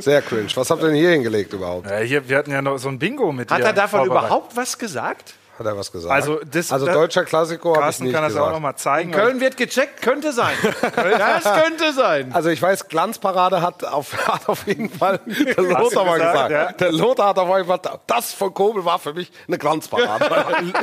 Sehr 0.00 0.22
cringe. 0.22 0.48
Was 0.54 0.70
habt 0.70 0.82
ihr 0.82 0.86
denn 0.88 0.96
hier 0.96 1.10
hingelegt 1.10 1.52
überhaupt? 1.52 1.90
Ja, 1.90 1.98
hier, 1.98 2.28
wir 2.28 2.38
hatten 2.38 2.52
ja 2.52 2.62
noch 2.62 2.78
so 2.78 2.88
ein 2.88 2.98
Bingo 2.98 3.32
mit 3.32 3.50
Hat 3.50 3.58
dir 3.58 3.64
er 3.66 3.72
davon 3.72 4.06
überhaupt 4.06 4.56
was 4.56 4.78
gesagt? 4.78 5.34
Hat 5.58 5.66
er 5.66 5.76
was 5.76 5.92
gesagt? 5.92 6.12
Also 6.12 6.40
das- 6.50 6.72
also 6.72 6.86
deutscher 6.86 7.24
Klassiko 7.24 7.70
habe 7.70 7.78
ich 7.80 7.84
Carsten 7.84 8.04
nicht 8.04 8.14
kann 8.14 8.22
das 8.22 8.32
gesagt. 8.32 8.46
auch 8.48 8.52
noch 8.52 8.60
mal 8.60 8.74
zeigen. 8.76 9.12
Köln 9.12 9.40
wird 9.40 9.56
gecheckt, 9.56 10.00
könnte 10.00 10.32
sein. 10.32 10.54
das 10.82 11.44
könnte 11.44 11.92
sein. 11.92 12.32
Also 12.32 12.48
ich 12.48 12.60
weiß, 12.62 12.88
Glanzparade 12.88 13.60
hat 13.60 13.84
auf, 13.84 14.16
hat 14.26 14.48
auf 14.48 14.66
jeden 14.66 14.88
Fall 14.90 15.20
der 15.26 15.62
Lothar 15.62 16.04
mal 16.04 16.18
gesagt, 16.18 16.48
gesagt. 16.48 16.50
ja? 16.50 16.72
Der 16.72 16.92
Lothar 16.92 17.28
hat 17.28 17.38
auf 17.38 17.48
jeden 17.56 17.68
Fall, 17.68 17.80
das 18.06 18.32
von 18.32 18.54
Kobel 18.54 18.84
war 18.84 18.98
für 18.98 19.12
mich 19.12 19.30
eine 19.46 19.58
Glanzparade. 19.58 20.26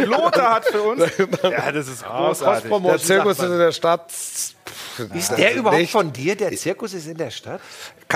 Lothar 0.05 0.53
hat 0.55 0.65
für 0.65 0.81
uns. 0.83 1.03
ja, 1.43 1.71
das 1.71 1.87
ist 1.87 2.03
großartig. 2.05 2.71
der 2.71 2.97
Zirkus 2.99 3.39
ist 3.39 3.45
in 3.45 3.57
der 3.57 3.71
Stadt. 3.71 4.11
Ist 4.11 4.55
der 5.37 5.55
überhaupt 5.55 5.79
nicht. 5.79 5.91
von 5.91 6.11
dir? 6.13 6.35
Der 6.35 6.55
Zirkus 6.55 6.93
ist 6.93 7.07
in 7.07 7.17
der 7.17 7.31
Stadt? 7.31 7.59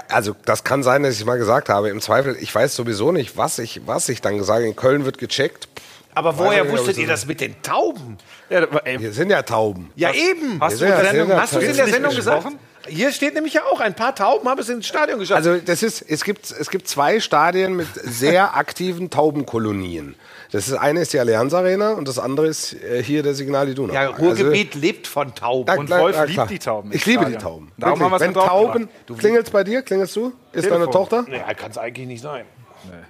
Also 0.10 0.36
das 0.46 0.64
kann 0.64 0.84
sein, 0.84 1.04
dass 1.04 1.16
ich 1.16 1.26
mal 1.26 1.38
gesagt 1.38 1.70
habe. 1.70 1.90
Im 1.90 2.02
Zweifel, 2.02 2.36
ich 2.40 2.54
weiß 2.54 2.76
sowieso 2.76 3.12
nicht, 3.12 3.38
was 3.38 3.60
ich, 3.60 3.82
was 3.88 4.10
ich 4.10 4.22
dann 4.22 4.38
gesagt 4.38 4.58
habe. 4.58 4.68
In 4.68 4.76
Köln 4.76 5.06
wird 5.06 5.18
gecheckt. 5.18 5.68
Aber 6.16 6.38
woher 6.38 6.70
wusstet 6.72 6.98
ihr 6.98 7.08
das 7.08 7.26
mit 7.26 7.42
den 7.42 7.62
Tauben? 7.62 8.18
Ja, 8.50 8.68
Hier 8.98 9.12
sind 9.14 9.30
ja 9.30 9.42
Tauben. 9.42 9.92
Ja, 9.96 10.12
eben. 10.14 10.60
hast 10.60 10.80
du 10.82 10.86
Ja, 10.86 10.92
in 10.92 10.96
der 10.98 11.06
ja, 11.06 11.12
Sendung, 11.12 11.30
ja, 11.30 11.42
Hast 11.42 11.54
du 11.56 11.60
es 11.60 11.64
in 11.70 11.76
der 11.78 11.88
Sendung 11.88 12.16
gesagt? 12.16 12.44
gesprochen? 12.44 12.60
Hier 12.86 13.14
steht 13.14 13.34
nämlich 13.34 13.54
ja 13.54 13.62
auch, 13.72 13.80
ein 13.80 13.94
paar 13.96 14.14
Tauben 14.14 14.48
haben 14.50 14.60
es 14.60 14.68
ins 14.68 14.86
Stadion 14.86 15.18
geschafft. 15.18 15.38
Also 15.38 15.58
das 15.58 15.84
ist, 15.84 16.02
es 16.02 16.26
gibt, 16.26 16.52
es 16.52 16.70
gibt 16.70 16.86
zwei 16.90 17.22
Stadien 17.22 17.76
mit 17.78 17.88
sehr 17.96 18.58
aktiven 18.58 19.10
Taubenkolonien. 19.10 20.16
Das 20.52 20.68
ist 20.68 20.74
eine 20.74 21.00
ist 21.00 21.14
die 21.14 21.20
Allianz 21.20 21.54
Arena 21.54 21.94
und 21.94 22.08
das 22.08 22.20
andere 22.20 22.48
ist 22.48 22.74
äh, 22.74 23.02
hier 23.02 23.24
der 23.24 23.34
Signal 23.36 23.70
Iduna. 23.70 23.94
ja, 23.94 24.08
Ruhrgebiet 24.10 24.76
lebt 24.76 25.08
von 25.08 25.34
Tauben. 25.34 25.70
Also, 25.70 25.80
Und 25.82 25.90
Wolf 25.90 26.16
na, 26.18 26.24
liebt 26.26 26.50
die 26.50 26.60
Tauben 26.60 26.92
Ich 26.94 27.06
liebe 27.06 27.26
die 27.26 27.32
Stadion. 27.32 27.42
Tauben. 27.42 27.72
Darum 27.78 28.00
Wirklich. 28.00 28.04
haben 28.04 28.12
wir 28.12 28.16
es 28.18 28.22
Wenn 28.22 28.34
drauf 28.34 28.48
Tauben, 28.48 28.90
klingelt's 29.18 29.50
bei 29.50 29.64
dir? 29.64 29.82
Klingelst 29.82 30.16
du? 30.18 30.34
Ist 30.52 30.66
deine 30.70 30.86
Telefon. 30.86 30.92
Tochter? 30.92 31.26
ja, 31.32 31.54
kann 31.54 31.72
es 31.72 31.78
eigentlich 31.78 32.08
nicht 32.08 32.22
sein. 32.22 32.46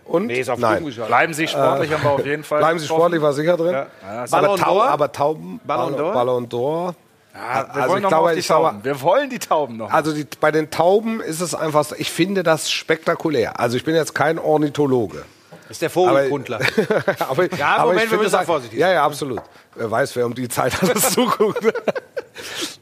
Und? 0.06 0.28
Nee, 0.28 0.40
ist 0.40 0.50
auf 0.50 0.60
Nein. 0.60 0.84
Bleiben 1.08 1.34
Sie 1.34 1.48
sportlich, 1.48 1.92
haben 1.92 2.04
wir 2.04 2.12
auf 2.12 2.26
jeden 2.26 2.44
Fall. 2.44 2.60
Bleiben 2.60 2.80
Sie 2.80 2.86
sportlich, 2.88 3.22
war 3.22 3.34
sicher 3.34 3.58
drin. 3.58 3.74
Ja, 3.74 3.88
aber, 4.06 4.28
Ballon 4.30 4.60
Tau, 4.60 4.76
d'Or? 4.80 4.84
aber 4.88 5.12
Tauben, 5.12 5.60
Ballon 5.66 5.96
d'Or? 5.96 6.14
Ballon 6.14 6.50
d'Or. 6.50 6.94
Ja, 7.34 7.66
wir 7.74 7.76
Also 7.76 7.90
wollen 7.94 8.04
ich 8.04 8.10
glaube, 8.10 8.34
ich 8.36 8.46
glaube- 8.46 8.66
Tauben. 8.70 8.84
Wir 8.84 9.02
wollen 9.02 9.30
die 9.32 9.40
Tauben 9.40 9.78
noch. 9.78 9.92
Also 9.92 10.14
die, 10.14 10.28
bei 10.40 10.52
den 10.52 10.70
Tauben 10.70 11.20
ist 11.20 11.42
es 11.42 11.56
einfach, 11.56 11.84
so- 11.84 11.96
ich 11.98 12.12
finde 12.12 12.44
das 12.44 12.70
spektakulär. 12.70 13.60
Also 13.60 13.76
ich 13.76 13.84
bin 13.84 13.96
jetzt 13.96 14.14
kein 14.14 14.38
Ornithologe. 14.38 15.24
ist 15.70 15.82
der 15.82 15.90
Vogelkundler. 15.90 16.60
aber, 17.28 17.52
Ja, 17.58 17.78
aber 17.78 17.86
Moment, 17.88 18.06
ich 18.06 18.12
wir 18.12 18.18
müssen 18.20 18.32
da 18.34 18.38
das- 18.40 18.46
vorsichtig 18.46 18.78
Ja, 18.80 18.92
ja, 18.92 19.04
absolut. 19.04 19.42
Wer 19.74 19.90
weiß, 19.90 20.16
wer 20.16 20.28
um 20.28 20.36
die 20.36 20.48
Zeit 20.48 20.74
alles 20.84 21.10
zuguckt. 21.14 21.66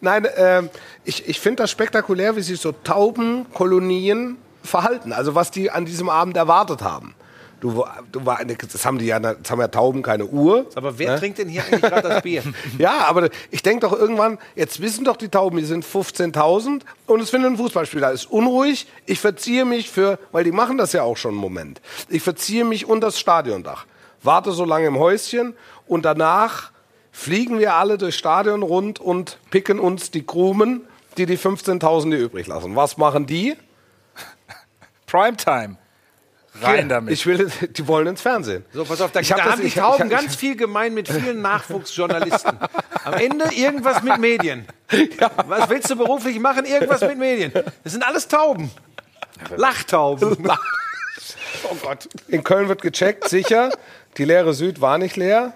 Nein, 0.02 0.28
ähm, 0.36 0.70
ich, 1.06 1.30
ich 1.30 1.40
finde 1.40 1.64
das 1.64 1.72
spektakulär, 1.72 2.36
wie 2.36 2.42
sich 2.42 2.60
so 2.60 2.74
Taubenkolonien 2.74 4.38
verhalten. 4.64 5.14
Also 5.14 5.36
was 5.36 5.52
die 5.52 5.72
an 5.72 5.86
diesem 5.86 6.10
Abend 6.10 6.38
erwartet 6.38 6.82
haben. 6.82 7.16
Du, 7.60 7.86
du, 8.12 8.26
war- 8.26 8.40
das 8.44 8.86
haben 8.88 8.98
die 8.98 9.06
ja, 9.06 9.20
das 9.20 9.52
haben 9.52 9.60
ja 9.60 9.68
Tauben 9.68 10.02
keine 10.02 10.26
Uhr. 10.26 10.66
Aber 10.74 10.98
wer 10.98 11.18
trinkt 11.20 11.38
denn 11.38 11.48
hier 11.48 11.64
eigentlich 11.64 11.82
gerade 11.82 12.10
das 12.10 12.24
Bier? 12.24 12.42
Ja, 12.80 13.06
aber 13.08 13.30
ich 13.52 13.62
denke 13.62 13.82
doch 13.88 13.94
irgendwann, 13.94 14.40
jetzt 14.56 14.82
wissen 14.82 15.06
doch 15.06 15.16
die 15.16 15.30
Tauben, 15.30 15.58
die 15.58 15.66
sind 15.66 15.86
15.000 15.86 16.82
und 17.06 17.20
es 17.22 17.30
findet 17.30 17.52
ein 17.52 17.58
Fußballspieler, 17.58 18.12
ist 18.14 18.32
unruhig. 18.32 18.88
Ich 19.06 19.20
verziehe 19.20 19.64
mich 19.66 19.92
für, 19.92 20.18
weil 20.32 20.44
die 20.44 20.52
machen 20.52 20.80
das 20.80 20.92
ja 20.94 21.04
auch 21.04 21.18
schon 21.18 21.32
einen 21.34 21.40
Moment. 21.40 21.82
Ich 22.10 22.24
verziehe 22.24 22.66
mich 22.66 22.88
unter 22.88 23.08
das 23.08 23.20
Stadiondach, 23.20 23.86
warte 24.24 24.54
so 24.54 24.66
lange 24.66 24.88
im 24.88 24.98
Häuschen 24.98 25.54
und 25.86 26.04
danach 26.04 26.72
fliegen 27.12 27.60
wir 27.60 27.76
alle 27.76 28.00
durchs 28.00 28.18
Stadion 28.18 28.64
rund 28.64 29.00
und 29.00 29.38
picken 29.52 29.80
uns 29.80 30.10
die 30.10 30.26
Krumen, 30.26 30.82
die 31.18 31.28
die 31.28 31.38
15.000 31.38 32.08
hier 32.08 32.20
übrig 32.22 32.48
lassen. 32.48 32.76
Was 32.76 32.98
machen 32.98 33.28
die? 33.28 33.56
Primetime. 35.12 35.78
Rein 36.62 36.90
damit. 36.90 37.14
Ich 37.14 37.26
will, 37.26 37.50
die 37.70 37.88
wollen 37.88 38.08
ins 38.08 38.22
Fernsehen. 38.22 38.66
So, 38.74 38.84
pass 38.84 39.00
auf, 39.02 39.12
da, 39.12 39.20
Ich 39.22 39.32
hab 39.32 39.38
da 39.40 39.44
das- 39.46 39.54
haben 39.54 39.62
die 39.62 39.70
Tauben 39.72 40.08
ich- 40.08 40.12
ich- 40.14 40.20
ganz 40.20 40.36
viel 40.36 40.56
gemein 40.58 40.94
mit 40.94 41.08
vielen 41.08 41.42
Nachwuchsjournalisten. 41.42 42.58
Am 43.06 43.14
Ende 43.14 43.46
irgendwas 43.54 44.04
mit 44.04 44.18
Medien. 44.20 44.66
Was 45.48 45.70
willst 45.70 45.90
du 45.90 45.96
beruflich 45.96 46.40
machen? 46.40 46.66
Irgendwas 46.66 47.02
mit 47.02 47.18
Medien. 47.18 47.52
Das 47.54 47.94
sind 47.94 48.04
alles 48.06 48.28
Tauben. 48.28 48.72
Lachtauben. 49.56 50.48
Oh 51.64 51.76
Gott. 51.84 52.10
In 52.28 52.44
Köln 52.44 52.68
wird 52.70 52.82
gecheckt, 52.82 53.30
sicher. 53.30 53.72
Die 54.18 54.26
leere 54.26 54.54
Süd 54.54 54.82
war 54.82 54.98
nicht 54.98 55.16
leer. 55.16 55.54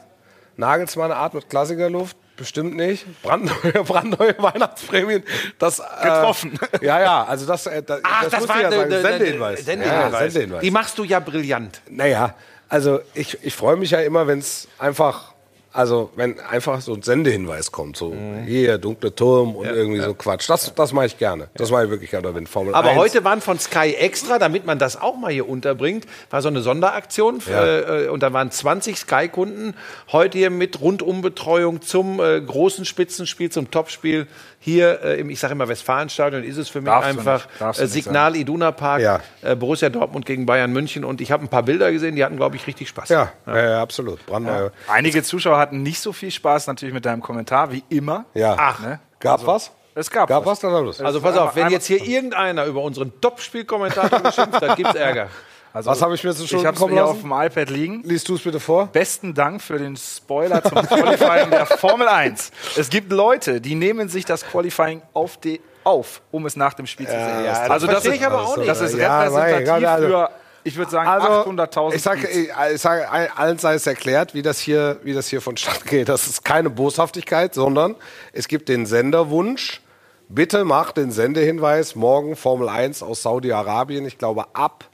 Nagelsmann 0.55 1.11
atmet 1.11 1.49
Klassikerluft. 1.49 2.15
Bestimmt 2.37 2.75
nicht. 2.75 3.05
Brandneue, 3.21 3.83
brandneue 3.85 4.35
Weihnachtsprämien. 4.37 5.23
Das, 5.57 5.79
äh, 5.79 5.83
Getroffen. 6.03 6.59
Ja, 6.81 6.99
ja, 6.99 7.23
also 7.23 7.45
das, 7.45 7.65
äh, 7.67 7.81
das, 7.81 8.01
Ach, 8.03 8.23
das, 8.23 8.31
das, 8.31 8.47
war 8.49 8.61
ja 8.61 8.69
der- 8.69 8.79
sagen. 8.79 8.89
der- 8.89 9.01
Sendehinweis. 9.01 9.65
Sendehinweis. 9.65 10.11
Ja, 10.11 10.29
Sendehinweis. 10.29 10.61
Die 10.61 10.71
machst 10.71 10.97
du 10.97 11.03
ja 11.05 11.19
brillant. 11.19 11.81
Naja, 11.89 12.35
also 12.67 12.99
ich, 13.13 13.37
ich 13.43 13.55
freue 13.55 13.77
mich 13.77 13.91
ja 13.91 13.99
immer, 14.01 14.27
wenn 14.27 14.39
es 14.39 14.67
einfach, 14.79 15.33
also 15.75 16.09
wenn 16.15 16.39
einfach 16.39 16.79
so 16.79 16.93
ein 16.93 17.01
Sendehinweis 17.01 17.71
kommt, 17.71 17.97
so 17.97 18.15
hier, 18.45 18.77
dunkle 18.77 19.13
Turm 19.13 19.55
und 19.55 19.65
irgendwie 19.65 19.99
so 19.99 20.13
Quatsch. 20.13 20.49
Das, 20.49 20.73
das 20.73 20.93
mache 20.93 21.07
ich 21.07 21.17
gerne. 21.17 21.49
Das 21.55 21.69
mache 21.69 21.85
ich 21.85 21.89
wirklich 21.89 22.11
gerne, 22.11 22.33
wenn 22.33 22.47
Formel 22.47 22.73
Aber 22.73 22.91
1. 22.91 22.97
heute 22.97 23.23
waren 23.25 23.41
von 23.41 23.59
Sky 23.59 23.93
Extra, 23.93 24.39
damit 24.39 24.65
man 24.65 24.79
das 24.79 24.99
auch 24.99 25.17
mal 25.17 25.31
hier 25.31 25.49
unterbringt, 25.49 26.05
war 26.29 26.41
so 26.41 26.47
eine 26.47 26.61
Sonderaktion. 26.61 27.41
Äh, 27.49 28.07
und 28.07 28.23
da 28.23 28.31
waren 28.31 28.51
20 28.51 28.97
Sky-Kunden 28.97 29.75
heute 30.11 30.37
hier 30.37 30.49
mit 30.49 30.79
Rundumbetreuung 30.79 31.81
zum 31.81 32.19
äh, 32.19 32.39
großen 32.39 32.85
Spitzenspiel, 32.85 33.51
zum 33.51 33.69
Topspiel. 33.69 34.27
Hier 34.59 35.01
äh, 35.03 35.19
im, 35.19 35.29
ich 35.29 35.39
sage 35.39 35.51
immer 35.53 35.67
Westfalenstadion, 35.67 36.43
ist 36.43 36.57
es 36.57 36.69
für 36.69 36.81
mich 36.81 36.89
Darfst 36.89 37.07
einfach 37.07 37.47
äh, 37.59 37.85
Signal 37.85 38.35
Iduna 38.35 38.71
Park, 38.71 39.01
Ja. 39.01 39.19
äh, 39.43 39.55
Borussia 39.55 39.89
Dortmund 39.89 40.25
gegen 40.25 40.47
Bayern 40.47 40.73
München. 40.73 41.03
Und 41.03 41.21
ich 41.21 41.31
habe 41.31 41.43
ein 41.43 41.49
paar 41.49 41.61
Bilder 41.61 41.91
gesehen, 41.91 42.15
die 42.15 42.23
hatten, 42.23 42.37
glaube 42.37 42.55
ich, 42.55 42.65
richtig 42.65 42.89
Spaß. 42.89 43.09
Ja, 43.09 43.31
ja. 43.45 43.69
ja 43.69 43.81
absolut. 43.81 44.25
Brandneue. 44.25 44.71
Einige 44.87 45.21
Zuschauer 45.21 45.57
hatten 45.65 45.83
nicht 45.83 45.99
so 45.99 46.13
viel 46.13 46.31
Spaß 46.31 46.67
natürlich 46.67 46.93
mit 46.93 47.05
deinem 47.05 47.21
Kommentar, 47.21 47.71
wie 47.71 47.83
immer. 47.89 48.25
Ja. 48.33 48.55
Ach, 48.57 48.79
ne? 48.79 48.99
Gab 49.19 49.45
was? 49.45 49.71
Es 49.95 50.09
gab, 50.11 50.27
Gab 50.29 50.45
was. 50.45 50.51
was? 50.63 50.71
Dann 50.71 50.83
los. 50.83 51.01
Also 51.01 51.21
pass 51.21 51.37
auf, 51.37 51.55
wenn 51.55 51.69
jetzt 51.69 51.87
hier 51.87 52.03
irgendeiner 52.03 52.65
über 52.65 52.81
unseren 52.81 53.11
Top-Spielkommentator 53.21 54.19
geschimpft 54.19 54.61
hat, 54.61 54.75
gibt's 54.75 54.95
Ärger. 54.95 55.29
Also, 55.73 55.89
was 55.89 56.01
habe 56.01 56.15
ich 56.15 56.23
mir 56.23 56.33
zu 56.33 56.43
ich 56.43 56.49
Schulden 56.49 56.67
habe 56.67 56.77
es 56.77 56.89
hier 56.89 57.05
auf 57.05 57.19
dem 57.21 57.31
iPad 57.33 57.69
liegen. 57.69 58.01
Liest 58.03 58.29
du 58.29 58.35
es 58.35 58.41
bitte 58.43 58.61
vor? 58.61 58.87
Besten 58.87 59.33
Dank 59.33 59.61
für 59.61 59.77
den 59.77 59.97
Spoiler 59.97 60.63
zum 60.63 60.77
Qualifying 60.87 61.49
der 61.49 61.65
Formel 61.65 62.07
1. 62.07 62.51
Es 62.77 62.89
gibt 62.89 63.11
Leute, 63.11 63.59
die 63.59 63.75
nehmen 63.75 64.07
sich 64.07 64.23
das 64.23 64.45
Qualifying 64.45 65.01
auf, 65.13 65.35
die, 65.35 65.59
auf 65.83 66.21
um 66.31 66.45
es 66.45 66.55
nach 66.55 66.73
dem 66.75 66.87
Spiel 66.87 67.07
zu 67.07 67.11
sehen. 67.11 67.43
das 67.43 67.59
also 67.69 67.87
das 67.87 67.95
verstehe 67.95 68.13
ist, 68.13 68.19
ich 68.21 68.25
aber 68.25 68.41
auch 68.43 68.55
nicht. 68.55 68.69
Das 68.69 68.79
ist 68.79 68.95
Ja, 68.95 69.19
repräsentativ 69.23 69.65
Gott, 69.67 69.83
also- 69.83 70.07
für, 70.07 70.29
ich 70.65 70.77
würde 70.77 70.91
sagen, 70.91 71.07
Also, 71.07 71.27
800.000 71.49 71.93
ich 71.93 72.01
sage, 72.01 72.27
ich, 72.27 72.81
sage, 72.81 73.07
allen 73.37 73.59
sei 73.59 73.75
es 73.75 73.85
erklärt, 73.85 74.33
wie 74.33 74.41
das 74.41 74.59
hier, 74.59 74.99
wie 75.03 75.13
das 75.13 75.27
hier 75.27 75.39
vonstatten 75.39 75.87
geht. 75.87 76.09
Das 76.09 76.27
ist 76.27 76.43
keine 76.43 76.69
Boshaftigkeit, 76.71 77.53
sondern 77.53 77.95
es 78.33 78.47
gibt 78.47 78.67
den 78.67 78.85
Senderwunsch. 78.85 79.81
Bitte 80.27 80.65
macht 80.65 80.97
den 80.97 81.11
Sendehinweis 81.11 81.95
morgen 81.95 82.35
Formel 82.35 82.67
1 82.67 83.03
aus 83.03 83.21
Saudi-Arabien. 83.21 84.05
Ich 84.07 84.17
glaube 84.17 84.47
ab 84.53 84.85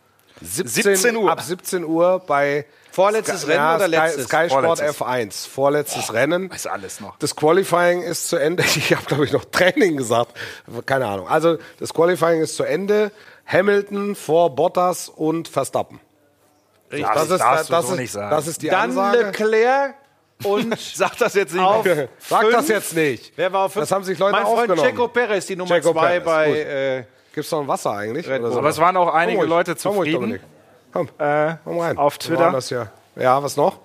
17, 0.42 0.96
17 0.96 1.16
Uhr. 1.16 1.32
Ab 1.32 1.42
17 1.42 1.86
Uhr 1.86 2.20
bei 2.28 2.66
Vorletztes 2.92 3.44
Sky, 3.44 3.52
Rennen 3.52 3.76
oder 3.76 3.88
Sky, 3.88 3.92
letztes? 3.92 4.26
Sky 4.26 4.50
Sport 4.50 4.66
Vorletztes. 4.66 5.02
F1. 5.02 5.48
Vorletztes 5.50 6.14
Rennen. 6.14 6.52
Ist 6.52 6.68
alles 6.68 7.00
noch. 7.00 7.18
Das 7.20 7.36
Qualifying 7.36 8.02
ist 8.02 8.28
zu 8.28 8.36
Ende. 8.36 8.64
Ich 8.76 8.94
habe, 8.94 9.06
glaube 9.06 9.24
ich, 9.24 9.32
noch 9.32 9.46
Training 9.46 9.96
gesagt. 9.96 10.38
Keine 10.86 11.06
Ahnung. 11.06 11.30
Also 11.30 11.58
das 11.80 11.94
Qualifying 11.94 12.42
ist 12.42 12.58
zu 12.58 12.64
Ende. 12.64 13.12
Hamilton 13.52 14.16
vor 14.16 14.56
Bottas 14.56 15.10
und 15.10 15.48
Verstappen. 15.48 16.00
Das, 16.90 17.00
Das 17.02 17.30
ist, 17.30 17.40
darfst 17.40 17.70
du 17.70 17.74
das, 17.74 17.88
so 17.88 17.94
ist, 17.94 18.00
nicht 18.00 18.12
sagen. 18.12 18.30
das 18.32 18.48
ist 18.48 18.62
die 18.62 18.68
Dann 18.68 18.90
Ansage. 18.90 19.18
Leclerc 19.20 19.96
und 20.44 20.78
Sag 20.96 21.18
das 21.18 21.34
jetzt 21.36 21.54
nicht 21.54 21.64
auf. 21.64 21.86
Sag 22.20 22.42
fünf. 22.42 22.54
das 22.54 22.68
jetzt 22.68 22.96
nicht. 22.96 23.34
Wer 23.36 23.54
war 23.54 23.66
auf 23.66 23.74
fünf? 23.74 23.84
Das 23.84 23.92
haben 23.92 24.04
sich 24.04 24.18
Leute 24.20 24.34
mein 24.34 24.44
Freund 24.46 24.72
aufgenommen. 24.72 24.90
Checo 24.90 25.08
Perez, 25.08 25.46
die 25.46 25.56
Nummer 25.56 25.76
Checo 25.76 25.94
zwei 25.94 26.20
Perez, 26.20 26.26
bei. 26.26 26.60
Äh, 26.60 27.04
Gibt's 27.34 27.52
noch 27.52 27.62
ein 27.62 27.68
Wasser 27.68 27.92
eigentlich? 27.94 28.26
So? 28.26 28.34
Aber 28.34 28.70
es 28.70 28.78
waren 28.78 28.98
auch 28.98 29.14
einige 29.14 29.40
Komm 29.40 29.50
Leute 29.50 29.72
komm 29.76 29.96
zufrieden. 29.96 30.14
Dominik. 30.22 30.42
Komm, 30.92 31.08
Äh, 31.18 31.56
komm 31.64 31.80
rein. 31.80 31.98
auf 31.98 32.18
Twitter. 32.18 32.52
Das 32.52 32.68
hier. 32.68 32.92
Ja, 33.16 33.42
was 33.42 33.56
noch? 33.56 33.80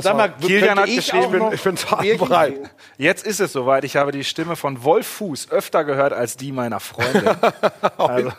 sag 0.00 0.16
mal, 0.16 0.32
Kilian 0.40 0.78
hat 0.78 0.88
ich 0.88 0.96
geschrieben, 0.96 1.24
auch 1.42 1.46
noch 1.46 1.52
Ich 1.52 1.62
bin 1.62 1.76
total 1.76 2.16
bereit. 2.16 2.54
Jetzt 2.98 3.26
ist 3.26 3.40
es 3.40 3.52
soweit. 3.52 3.84
Ich 3.84 3.96
habe 3.96 4.12
die 4.12 4.24
Stimme 4.24 4.56
von 4.56 4.84
Wolf 4.84 5.06
Fuß 5.06 5.50
öfter 5.50 5.84
gehört 5.84 6.12
als 6.12 6.36
die 6.36 6.52
meiner 6.52 6.80
Freunde. 6.80 7.36
also, 7.96 8.32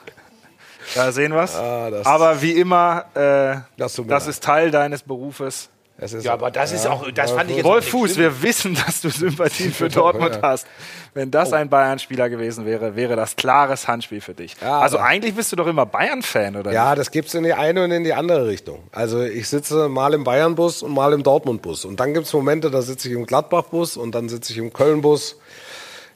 da 0.95 1.12
sehen 1.12 1.34
wir 1.34 1.43
es. 1.43 1.56
Ah, 1.56 1.89
Aber 2.06 2.41
wie 2.41 2.51
immer, 2.51 3.06
äh, 3.15 3.62
Das 3.77 3.99
das, 4.08 4.27
ist 4.27 4.43
Teil 4.43 4.71
deines 4.71 5.03
Berufes. 5.03 5.69
Es 5.95 6.12
ist 6.12 6.25
Ja, 6.25 6.34
aber 6.34 6.49
das 6.49 6.71
ist 6.71 6.88
auch, 6.88 7.10
das 7.12 7.32
fand 7.32 7.51
ich 7.51 7.58
jetzt 7.58 7.65
Wolf 7.65 7.88
Fuß, 7.88 8.17
wir 8.17 8.41
wissen, 8.41 8.75
dass 8.86 9.01
du 9.01 9.10
Sympathien 9.10 9.71
für 9.71 9.89
Dortmund 9.89 10.36
ja. 10.36 10.41
hast. 10.41 10.65
Wenn 11.13 11.29
das 11.29 11.53
ein 11.53 11.69
Bayern-Spieler 11.69 12.29
gewesen 12.29 12.65
wäre, 12.65 12.95
wäre 12.95 13.15
das 13.15 13.36
klares 13.36 13.88
Handspiel 13.88 14.19
für 14.19 14.34
dich. 14.34 14.56
Ja, 14.60 14.79
also 14.79 14.97
aber- 14.97 15.06
eigentlich 15.08 15.36
bist 15.36 15.51
du 15.51 15.56
doch 15.56 15.67
immer 15.67 15.86
Bayern-Fan, 15.86 16.56
oder? 16.56 16.71
Ja, 16.71 16.95
das 16.95 17.12
gibt's 17.12 17.36
in 17.36 17.43
die 17.43 17.53
eine 17.53 17.84
und 17.84 17.91
in 17.91 18.03
die 18.03 18.13
andere 18.13 18.47
Richtung. 18.47 18.79
Also 18.91 19.21
ich 19.21 19.47
sitze 19.47 19.88
mal 19.88 20.15
im 20.15 20.23
Bayern-Bus 20.23 20.82
und 20.82 20.91
mal 20.93 21.13
im 21.13 21.21
Dortmund-Bus. 21.21 21.86
Und 21.86 21.99
dann 21.99 22.15
gibt's 22.15 22.34
Momente, 22.34 22.71
da 22.71 22.82
sitze 22.82 23.08
ich 23.10 23.13
im 23.13 23.27
Gladbach-Bus 23.27 23.95
und 23.95 24.15
dann 24.15 24.29
sitze 24.29 24.51
ich 24.51 24.58
im 24.58 24.73
Köln-Bus. 24.73 25.38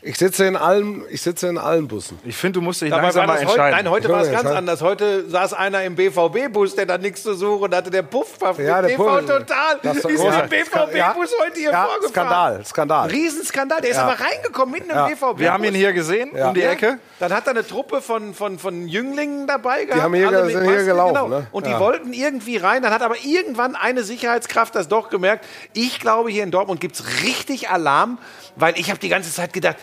Ich 0.07 0.17
sitze 0.17 0.45
in 0.45 0.55
allen, 0.55 1.03
ich 1.09 1.21
sitze 1.21 1.47
in 1.47 1.57
allen 1.57 1.87
Bussen. 1.87 2.17
Ich 2.23 2.35
finde, 2.37 2.59
du 2.59 2.61
musst 2.61 2.81
dich 2.81 2.89
Dabei 2.89 3.03
langsam 3.03 3.25
mal 3.27 3.33
das 3.33 3.41
heute, 3.43 3.51
entscheiden. 3.51 3.75
nein, 3.77 3.89
heute 3.91 4.09
war 4.09 4.21
es 4.21 4.27
ganz 4.27 4.37
entscheiden. 4.39 4.57
anders. 4.57 4.81
Heute 4.81 5.29
saß 5.29 5.53
einer 5.53 5.83
im 5.83 5.95
BVB-Bus, 5.95 6.75
der 6.75 6.85
da 6.85 6.97
nichts 6.97 7.23
zu 7.23 7.33
suchen 7.33 7.75
hatte 7.75 7.89
der 7.89 8.03
Puffpuff 8.03 8.57
Ja, 8.59 8.81
mit 8.81 8.91
der 8.91 8.97
TV 8.97 9.03
Puff- 9.03 9.19
Total. 9.25 9.79
Das 9.83 9.97
ist 9.97 10.05
ist 10.05 10.21
ein 10.21 10.31
ja, 10.33 10.41
BVB-Bus 10.41 11.31
heute 11.43 11.59
hier 11.59 11.71
ja, 11.71 11.83
vorgefahren. 11.85 12.09
Skandal, 12.09 12.65
Skandal. 12.65 13.09
Riesenskandal. 13.09 13.81
Der 13.81 13.89
ist 13.91 13.97
aber 13.97 14.17
reingekommen 14.19 14.71
mitten 14.73 14.89
im 14.89 15.05
BVB. 15.07 15.39
Wir 15.39 15.51
haben 15.53 15.63
ihn 15.63 15.73
hier 15.75 15.93
gesehen, 15.93 16.31
um 16.31 16.53
die 16.53 16.61
Ja. 16.61 16.71
Ecke. 16.71 16.99
Dann 17.19 17.33
hat 17.33 17.47
er 17.47 17.51
eine 17.51 17.65
Truppe 17.67 18.01
von, 18.01 18.33
von, 18.33 18.59
von 18.59 18.87
Jünglingen 18.87 19.47
dabei 19.47 19.85
gehabt. 19.85 20.01
haben 20.03 20.13
hier 20.13 20.27
alle 20.27 20.37
ge- 20.37 20.45
mit 20.45 20.55
sind 20.55 20.67
hier 20.69 20.83
gelaufen, 20.85 21.15
Genau. 21.15 21.27
ne? 21.27 21.47
Und 21.51 21.65
Ja. 21.67 21.73
die 21.73 21.79
wollten 21.79 22.13
irgendwie 22.13 22.57
rein. 22.57 22.81
Dann 22.83 22.93
hat 22.93 23.01
aber 23.01 23.15
irgendwann 23.23 23.75
eine 23.75 24.03
Sicherheitskraft 24.03 24.75
das 24.75 24.87
doch 24.87 25.09
gemerkt. 25.09 25.43
Ich 25.73 25.99
glaube, 25.99 26.29
hier 26.29 26.43
in 26.43 26.51
Dortmund 26.51 26.79
gibt 26.79 26.95
es 26.95 27.23
richtig 27.23 27.69
Alarm, 27.69 28.19
weil 28.55 28.77
ich 28.79 28.89
habe 28.89 28.99
die 28.99 29.09
ganze 29.09 29.33
Zeit 29.33 29.51
gedacht, 29.51 29.75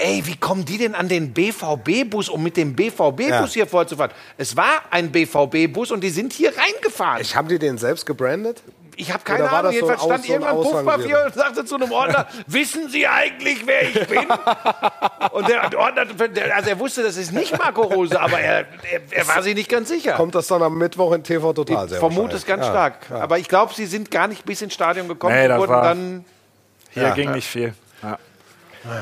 ey, 0.00 0.22
wie 0.26 0.36
kommen 0.36 0.64
die 0.64 0.78
denn 0.78 0.94
an 0.94 1.08
den 1.08 1.32
BVB-Bus, 1.32 2.28
um 2.28 2.42
mit 2.42 2.56
dem 2.56 2.74
BVB-Bus 2.74 3.28
Ja. 3.28 3.46
hier 3.46 3.66
vorzufahren? 3.66 4.12
Es 4.36 4.56
war 4.56 4.82
ein 4.90 5.10
BVB-Bus 5.12 5.90
und 5.90 6.02
die 6.02 6.10
sind 6.10 6.32
hier 6.32 6.52
reingefahren. 6.56 7.20
Ich, 7.20 7.36
haben 7.36 7.48
die 7.48 7.58
den 7.58 7.78
selbst 7.78 8.06
gebrandet? 8.06 8.62
Ich 8.96 9.10
habe 9.12 9.24
keine 9.24 9.48
Ahnung. 9.48 9.70
so 9.72 9.76
Jedenfalls 9.76 10.02
stand 10.04 10.24
so 10.26 10.32
irgendwann 10.32 10.56
Puffpapier 10.56 11.22
und 11.24 11.34
sagte 11.34 11.64
zu 11.64 11.76
einem 11.76 11.90
Ordner, 11.90 12.26
wissen 12.46 12.90
Sie 12.90 13.06
eigentlich, 13.06 13.66
wer 13.66 13.82
ich 13.88 14.06
bin? 14.06 14.18
und 15.32 15.48
der 15.48 15.78
Ordner, 15.78 16.04
also 16.54 16.68
er 16.70 16.78
wusste, 16.78 17.02
das 17.02 17.16
ist 17.16 17.32
nicht 17.32 17.56
Marco 17.56 17.80
Rose, 17.82 18.20
aber 18.20 18.40
er, 18.40 18.66
er, 18.90 19.00
er 19.10 19.28
war 19.28 19.42
sich 19.42 19.54
nicht 19.54 19.70
ganz 19.70 19.88
sicher. 19.88 20.12
Kommt 20.14 20.34
das 20.34 20.48
dann 20.48 20.62
am 20.62 20.76
Mittwoch 20.76 21.12
in 21.12 21.22
TV 21.22 21.52
Total? 21.54 21.86
ich 21.90 21.96
vermute 21.96 22.36
es 22.36 22.44
ganz 22.44 22.64
Ja, 22.66 22.70
stark. 22.70 23.10
Aber 23.10 23.38
ich 23.38 23.48
glaube, 23.48 23.72
sie 23.72 23.86
sind 23.86 24.10
gar 24.10 24.28
nicht 24.28 24.44
bis 24.44 24.60
ins 24.60 24.74
Stadion 24.74 25.08
gekommen 25.08 25.34
Nee, 25.34 25.44
und 25.44 25.48
das 25.50 25.58
wurden 25.60 25.72
war- 25.72 25.82
dann. 25.82 26.24
Hier 26.90 27.02
Ja. 27.04 27.14
ging 27.14 27.32
nicht 27.32 27.48
viel. 27.48 27.72
Ja. 28.02 28.18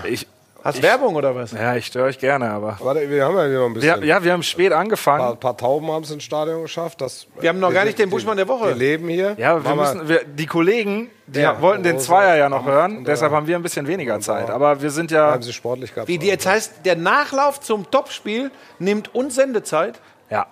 Ich, 0.04 0.28
Hast 0.68 0.83
Werbung 0.83 1.14
oder 1.16 1.35
was? 1.35 1.52
ja, 1.52 1.74
ich 1.76 1.87
störe 1.87 2.07
euch 2.07 2.18
gerne, 2.18 2.50
aber. 2.50 2.78
Warte, 2.81 3.09
wir 3.09 3.24
haben 3.24 3.37
ja 3.37 3.46
hier 3.46 3.59
noch 3.59 3.66
ein 3.66 3.74
bisschen. 3.74 4.00
Wir, 4.00 4.07
ja, 4.07 4.22
wir 4.22 4.33
haben 4.33 4.42
spät 4.42 4.72
Ein 4.72 4.81
angefangen. 4.81 5.18
paar, 5.18 5.37
paar 5.37 5.57
Tauben 5.57 5.90
haben 5.90 6.02
es 6.04 6.11
ins 6.11 6.24
Stadion 6.24 6.62
geschafft. 6.62 7.00
Das, 7.00 7.26
Wir 7.40 7.48
haben 7.48 7.59
noch 7.59 7.72
gar 7.72 7.85
nicht 7.85 7.98
den 7.98 8.11
Buschmann 8.11 8.37
der 8.37 8.46
Woche. 8.48 8.68
Wir 8.68 8.74
leben 8.74 9.09
hier. 9.09 9.35
Ja, 9.38 9.64
wir 9.64 9.74
müssen, 9.74 10.09
wir, 10.09 10.24
die 10.24 10.46
Kollegen, 10.46 11.11
die 11.26 11.40
Ja, 11.40 11.61
wollten 11.61 11.83
den 11.83 11.98
Zweier 11.98 12.37
ja 12.37 12.48
noch 12.48 12.66
hören, 12.66 13.04
deshalb 13.04 13.33
haben 13.33 13.46
wir 13.46 13.57
ein 13.57 13.62
bisschen 13.62 13.87
weniger 13.87 14.20
Zeit. 14.20 14.50
Aber 14.50 14.83
wir 14.83 14.90
sind 14.90 15.11
ja, 15.11 15.33
haben 15.33 15.42
sie 15.42 15.52
sportlich 15.52 15.94
gehabt. 15.94 16.09
Wie 16.09 16.18
die 16.18 16.26
jetzt 16.26 16.46
heißt, 16.46 16.85
der 16.85 16.96
Nachlauf 16.96 17.61
zum 17.61 17.90
Topspiel 17.90 18.50
nimmt 18.78 19.14
uns 19.14 19.35
Sendezeit. 19.35 20.00
ja, 20.31 20.46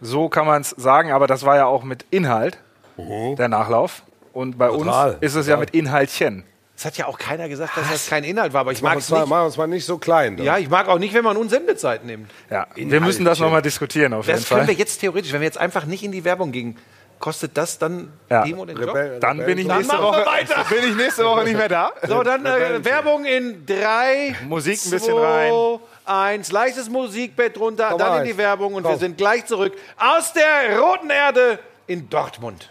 so 0.00 0.28
kann 0.28 0.46
man 0.46 0.62
es 0.62 0.70
sagen, 0.70 1.12
aber 1.12 1.26
das 1.26 1.44
war 1.46 1.56
ja 1.56 1.66
auch 1.66 1.84
mit 1.84 2.04
Inhalt, 2.10 2.58
der 2.98 3.48
Nachlauf. 3.48 4.02
Und 4.32 4.58
bei 4.58 4.68
Total, 4.68 5.10
uns 5.10 5.18
ist 5.20 5.34
es 5.34 5.46
ja 5.46 5.56
mit 5.56 5.70
Inhaltchen. 5.70 6.44
Es 6.82 6.86
hat 6.86 6.96
ja 6.98 7.06
auch 7.06 7.16
keiner 7.16 7.48
gesagt, 7.48 7.76
dass 7.76 7.88
das 7.92 8.08
kein 8.08 8.24
Inhalt 8.24 8.52
war, 8.52 8.62
aber 8.62 8.72
ich 8.72 8.82
Machen 8.82 8.94
mag 8.94 8.96
wir 8.96 8.98
es 8.98 9.04
uns 9.04 9.10
mal, 9.12 9.20
nicht. 9.20 9.28
machen 9.30 9.40
wir 9.42 9.46
uns 9.46 9.56
mal 9.56 9.66
nicht 9.68 9.84
so 9.86 9.98
klein. 9.98 10.36
Ja, 10.38 10.58
ich 10.58 10.68
mag 10.68 10.88
auch 10.88 10.98
nicht, 10.98 11.14
wenn 11.14 11.22
man 11.22 11.36
uns 11.36 11.52
Sendezeit 11.52 12.04
nimmt. 12.04 12.28
Ja, 12.50 12.66
wir 12.74 13.00
müssen 13.00 13.24
das 13.24 13.38
nochmal 13.38 13.62
diskutieren 13.62 14.12
auf 14.14 14.26
jeden 14.26 14.40
Das 14.40 14.48
können 14.48 14.62
Fall. 14.62 14.68
wir 14.68 14.74
jetzt 14.74 14.98
theoretisch, 14.98 15.32
wenn 15.32 15.40
wir 15.42 15.46
jetzt 15.46 15.58
einfach 15.58 15.84
nicht 15.86 16.02
in 16.02 16.10
die 16.10 16.24
Werbung 16.24 16.50
gingen, 16.50 16.76
kostet 17.20 17.56
das 17.56 17.78
dann 17.78 18.12
Ja. 18.28 18.42
Demo 18.42 18.64
den 18.64 18.76
Job? 18.76 18.88
Rebell- 18.96 19.20
Dann 19.20 19.38
bin 19.46 19.58
ich, 19.58 19.68
Dann 19.68 19.76
nächste 19.76 19.96
wir 19.96 20.02
Woche, 20.02 20.26
weiter. 20.26 20.64
bin 20.68 20.88
ich 20.90 20.96
nächste 20.96 21.24
Woche 21.24 21.44
nicht 21.44 21.56
mehr 21.56 21.68
da. 21.68 21.92
So, 22.08 22.24
dann 22.24 22.44
äh, 22.44 22.84
Werbung 22.84 23.24
in 23.26 23.64
drei, 23.64 24.34
Musik 24.48 24.80
ein 24.84 24.90
bisschen 24.90 25.14
zwei, 25.14 25.52
rein. 25.52 25.78
eins, 26.04 26.50
leichtes 26.50 26.90
Musikbett 26.90 27.60
runter, 27.60 27.90
Komm 27.90 27.98
dann 28.00 28.18
in 28.22 28.24
die. 28.24 28.36
Werbung 28.36 28.74
und 28.74 28.82
wir 28.82 28.90
Komm. 28.90 28.98
sind 28.98 29.16
gleich 29.18 29.46
zurück 29.46 29.72
aus 29.98 30.32
der 30.32 30.80
roten 30.80 31.10
Erde 31.10 31.60
in 31.86 32.10
Dortmund. 32.10 32.68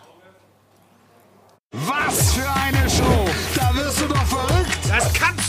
Was 1.72 2.34
für 2.34 2.42
eine 2.50 2.90
Show! 2.90 3.21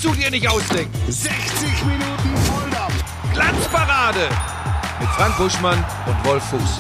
Kannst 0.02 0.18
du 0.18 0.20
dir 0.20 0.30
nicht 0.30 0.48
ausdenken. 0.48 0.92
60 1.08 1.84
Minuten 1.84 2.36
Volldampf! 2.44 3.04
Glanzparade 3.32 4.28
mit 4.98 5.08
Frank 5.10 5.36
Buschmann 5.36 5.84
und 6.06 6.24
Wolf 6.26 6.42
Fuß. 6.44 6.60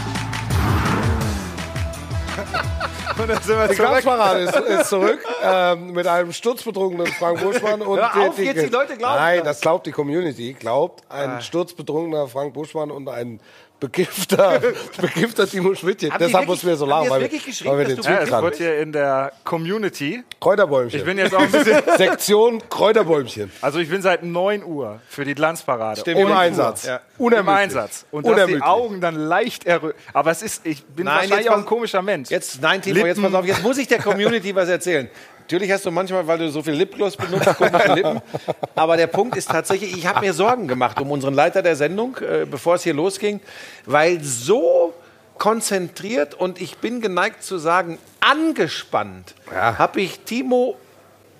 Und 3.18 3.28
dann 3.28 3.42
sind 3.42 3.58
wir 3.58 3.68
Die 3.68 3.74
zurück. 3.76 3.88
Glanzparade 3.90 4.40
ist, 4.40 4.56
ist 4.56 4.88
zurück 4.88 5.22
ähm, 5.44 5.92
mit 5.92 6.06
einem 6.06 6.32
sturzbetrunkenen 6.32 7.06
Frank 7.08 7.40
Buschmann. 7.40 7.82
Und 7.82 7.98
Hör 7.98 8.28
auf, 8.28 8.38
jetzt 8.38 8.62
die 8.62 8.70
Leute 8.70 8.96
glauben 8.96 9.16
Nein, 9.16 9.38
das. 9.40 9.48
das 9.48 9.60
glaubt 9.60 9.86
die 9.86 9.92
Community. 9.92 10.54
Glaubt 10.54 11.02
ein 11.10 11.42
sturzbetrunkener 11.42 12.26
Frank 12.26 12.54
Buschmann 12.54 12.90
und 12.90 13.08
ein 13.10 13.38
bekiffter, 13.82 14.60
bekiffter 15.00 15.48
Timo 15.48 15.74
Schmidtchen. 15.74 16.12
Haben 16.12 16.18
Deshalb 16.20 16.46
wirklich- 16.46 16.48
muss 16.48 16.62
mir 16.62 16.76
so 16.76 16.84
haben 16.84 16.90
lachen, 16.90 17.04
das 17.04 17.10
weil, 17.12 17.20
wirklich 17.22 17.44
geschrieben, 17.44 17.70
weil 17.70 17.88
wir 17.88 17.96
dass 17.96 18.06
den 18.06 18.28
Ja, 18.30 18.42
wird 18.42 18.56
hier 18.56 18.78
in 18.78 18.92
der 18.92 19.32
Community. 19.44 20.22
Kräuterbäumchen. 20.40 20.98
Ich 20.98 21.04
bin 21.04 21.18
jetzt 21.18 21.34
auch 21.34 21.40
ein 21.40 21.50
bisschen. 21.50 21.82
Sektion 21.96 22.62
Kräuterbäumchen. 22.68 23.50
Also 23.60 23.80
ich 23.80 23.90
bin 23.90 24.00
seit 24.02 24.22
9 24.22 24.64
Uhr 24.64 25.00
für 25.08 25.24
die 25.24 25.34
Glanzparade. 25.34 26.00
Im 26.10 26.32
Einsatz. 26.32 26.86
Ja. 26.86 27.00
Im. 27.18 27.48
Einsatz. 27.48 28.06
Und 28.10 28.26
dass 28.26 28.46
die. 28.46 28.62
Augen 28.62 29.00
dann 29.00 29.16
leicht 29.16 29.66
erröten. 29.66 30.00
Aber 30.12 30.30
es 30.30 30.42
ist, 30.42 30.64
ich 30.64 30.84
bin 30.84 31.04
Nein, 31.04 31.14
wahrscheinlich 31.14 31.46
jetzt 31.46 31.50
auch 31.50 31.58
ein 31.58 31.66
komischer 31.66 32.02
Mensch. 32.02 32.30
Jetzt, 32.30 32.60
nein, 32.62 32.80
Timo, 32.82 33.04
jetzt 33.04 33.20
pass 33.20 33.34
auf, 33.34 33.44
jetzt 33.44 33.62
muss 33.62 33.78
ich 33.78 33.88
der 33.88 33.98
Community 33.98 34.54
was 34.54 34.68
erzählen. 34.68 35.08
Natürlich 35.52 35.70
hast 35.70 35.84
du 35.84 35.90
manchmal, 35.90 36.26
weil 36.26 36.38
du 36.38 36.48
so 36.48 36.62
viel 36.62 36.72
Lipgloss 36.72 37.14
benutzt, 37.14 37.54
komische 37.58 37.92
Lippen. 37.92 38.22
Aber 38.74 38.96
der 38.96 39.06
Punkt 39.06 39.36
ist 39.36 39.50
tatsächlich, 39.50 39.94
ich 39.94 40.06
habe 40.06 40.20
mir 40.20 40.32
Sorgen 40.32 40.66
gemacht 40.66 40.98
um 40.98 41.10
unseren 41.10 41.34
Leiter 41.34 41.60
der 41.60 41.76
Sendung, 41.76 42.16
äh, 42.16 42.46
bevor 42.46 42.76
es 42.76 42.84
hier 42.84 42.94
losging, 42.94 43.38
weil 43.84 44.18
so 44.24 44.94
konzentriert 45.36 46.32
und 46.32 46.58
ich 46.58 46.78
bin 46.78 47.02
geneigt 47.02 47.42
zu 47.42 47.58
sagen, 47.58 47.98
angespannt 48.20 49.34
habe 49.50 50.00
ich 50.00 50.20
Timo 50.20 50.76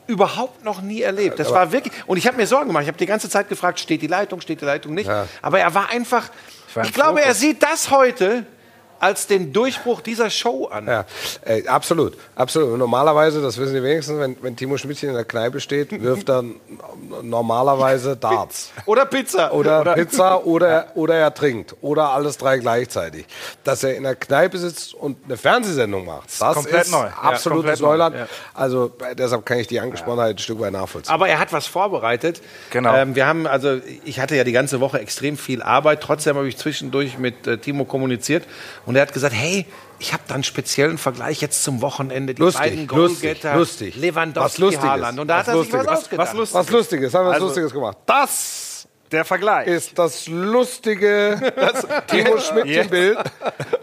überhaupt 0.07 0.63
noch 0.63 0.83
nie 0.83 1.01
erlebt. 1.01 1.39
Das 1.39 1.51
war 1.51 1.73
wirklich, 1.73 1.95
und 2.07 2.19
ich 2.19 2.27
habe 2.27 2.37
mir 2.37 2.47
Sorgen 2.47 2.67
gemacht. 2.67 2.83
Ich 2.83 2.89
habe 2.89 2.99
die 2.99 3.07
ganze 3.07 3.31
Zeit 3.31 3.49
gefragt, 3.49 3.81
steht 3.81 4.03
die 4.03 4.09
Leitung, 4.09 4.43
steht 4.43 4.61
die 4.61 4.67
Leitung 4.67 4.93
nicht. 4.93 5.09
Aber 5.41 5.59
er 5.59 5.73
war 5.73 5.89
einfach, 5.89 6.29
ich 6.69 6.89
im 6.89 6.93
glaube, 6.93 7.23
er 7.23 7.33
sieht 7.33 7.63
das 7.63 7.91
heute 7.91 8.45
als 9.03 9.27
den 9.27 9.53
Durchbruch 9.53 10.01
dieser 10.01 10.31
Show 10.31 10.67
an. 10.67 10.87
Ja, 10.87 11.05
äh, 11.45 11.67
absolut, 11.67 12.17
absolut. 12.37 12.79
Normalerweise, 12.79 13.43
das 13.43 13.59
wissen 13.59 13.75
die 13.75 13.83
wenigsten, 13.83 14.19
wenn, 14.21 14.37
wenn 14.43 14.55
Timo 14.55 14.77
Schmidtchen 14.77 15.09
in 15.09 15.17
der 15.17 15.25
Kneipe 15.25 15.59
steht, 15.59 16.01
wirft 16.01 16.31
er 16.31 16.45
normalerweise 17.21 18.17
Darts. 18.17 18.71
Oder 18.87 19.07
Pizza. 19.07 19.53
Oder, 19.53 19.95
Pizza 19.95 20.47
oder, 20.47 20.93
oder 20.95 21.17
er 21.17 21.35
trinkt. 21.35 21.75
Oder 21.81 22.11
alles 22.11 22.39
drei 22.39 22.59
gleichzeitig. 22.59 23.27
Dass 23.65 23.83
er 23.83 23.97
in 23.97 24.05
der 24.05 24.15
Kneipe 24.15 24.57
sitzt 24.57 24.95
und 24.95 25.17
eine 25.25 25.37
Fernsehsendung 25.37 26.07
macht, 26.07 26.29
das 26.41 26.55
komplett 26.55 26.83
ist 26.83 26.93
neu. 26.93 26.99
Ja, 26.99 27.13
absolutes 27.23 27.81
komplett 27.81 27.81
neu. 27.81 27.89
Neuland. 27.89 28.17
Also 28.55 28.93
äh, 29.05 29.17
deshalb 29.17 29.45
kann 29.45 29.59
ich 29.59 29.67
die 29.67 29.81
Angesprochenheit 29.81 30.37
ein 30.37 30.39
Stück 30.39 30.61
weit 30.61 30.73
nachvollziehen. 30.73 31.13
Aber 31.13 31.29
er 31.29 31.41
hat 31.41 31.53
was 31.53 31.67
vorbereitet. 31.67 32.41
Genau. 32.71 32.95
Ähm, 32.95 33.17
wir 33.17 33.27
haben, 33.27 33.49
also 33.49 33.81
ich 34.05 34.21
hatte 34.21 34.37
ja 34.37 34.45
die 34.45 34.53
ganze 34.53 34.79
Woche 34.79 35.01
extrem 35.01 35.37
viel 35.37 35.61
Arbeit. 35.61 36.01
Trotzdem 36.03 36.37
habe 36.37 36.47
ich 36.47 36.57
zwischendurch 36.57 37.19
mit 37.19 37.49
äh, 37.49 37.59
Timo 37.59 37.85
kommuniziert 37.85 38.45
und 38.87 38.92
er 38.97 39.03
hat 39.03 39.13
gesagt, 39.13 39.35
hey, 39.35 39.67
ich 39.99 40.13
habe 40.13 40.23
da 40.27 40.35
einen 40.35 40.45
speziellen 40.45 40.99
Vergleich 40.99 41.41
jetzt 41.41 41.63
zum 41.63 41.81
Wochenende. 41.83 42.35
Die 42.35 42.43
Lustig, 42.43 42.61
beiden 42.63 42.87
lustig, 42.89 43.21
Goalgetter, 43.23 43.57
lustig. 43.57 43.95
Was 43.95 44.01
Lewandowski, 44.03 44.61
Lustiges. 44.63 44.85
Haaland. 44.89 45.21
Und 45.21 45.29
da 45.29 45.39
hat 45.39 45.47
Was 45.47 45.55
er 45.55 45.63
sich 45.63 45.73
was 45.73 45.79
Lustiges. 45.87 45.99
ausgedacht. 46.03 46.29
Was 46.29 46.35
lustig. 46.35 46.55
Was 46.59 46.71
Lustiges, 46.71 47.15
haben 47.15 47.25
wir 47.25 47.29
was 47.29 47.35
Also- 47.35 47.47
Lustiges 47.47 47.73
gemacht. 47.73 47.99
Das 48.07 48.72
Der 49.13 49.25
Vergleich. 49.25 49.67
ist 49.67 49.99
das 49.99 50.27
lustige 50.29 51.53
Timo 52.07 52.39
Schmidtchen-Bild. 52.39 53.19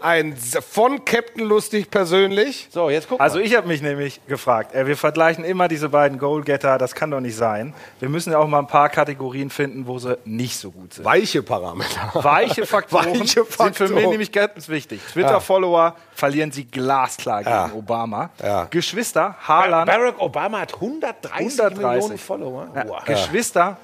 Ein 0.02 0.36
von 0.36 1.04
Captain 1.04 1.44
Lustig 1.44 1.90
persönlich. 1.90 2.68
So, 2.70 2.90
jetzt 2.90 3.08
guck 3.08 3.20
Also 3.20 3.38
mal. 3.38 3.44
ich 3.44 3.54
habe 3.56 3.68
mich 3.68 3.80
nämlich 3.82 4.20
gefragt, 4.26 4.74
äh, 4.74 4.86
wir 4.86 4.96
vergleichen 4.96 5.44
immer 5.44 5.68
diese 5.68 5.88
beiden 5.88 6.18
Goalgetter, 6.18 6.78
das 6.78 6.94
kann 6.94 7.10
doch 7.10 7.20
nicht 7.20 7.36
sein. 7.36 7.74
Wir 8.00 8.08
müssen 8.08 8.32
ja 8.32 8.38
auch 8.38 8.46
mal 8.48 8.58
ein 8.58 8.66
paar 8.66 8.88
Kategorien 8.88 9.50
finden, 9.50 9.86
wo 9.86 9.98
sie 9.98 10.18
nicht 10.24 10.56
so 10.58 10.70
gut 10.70 10.94
sind. 10.94 11.04
Weiche 11.04 11.42
Parameter. 11.42 12.10
Weiche 12.14 12.66
Faktoren, 12.66 13.06
Weiche 13.06 13.18
sind 13.18 13.30
für 13.30 13.42
mich 13.42 13.54
Faktoren. 13.56 14.10
nämlich 14.10 14.32
ganz 14.32 14.68
wichtig. 14.68 15.00
Twitter-Follower 15.12 15.94
verlieren 16.14 16.50
sie 16.50 16.64
glasklar 16.64 17.38
gegen 17.44 17.50
Ja. 17.50 17.70
Obama. 17.74 18.30
Ja. 18.42 18.64
Geschwister, 18.70 19.36
Haaland, 19.46 19.86
Barack 19.90 20.20
Obama 20.20 20.60
hat 20.60 20.74
130, 20.74 21.30
130. 21.38 21.78
Millionen 21.78 22.18
Follower. 22.18 22.68
ja, 22.74 22.88
Wow. 22.88 23.04
Geschwister, 23.04 23.76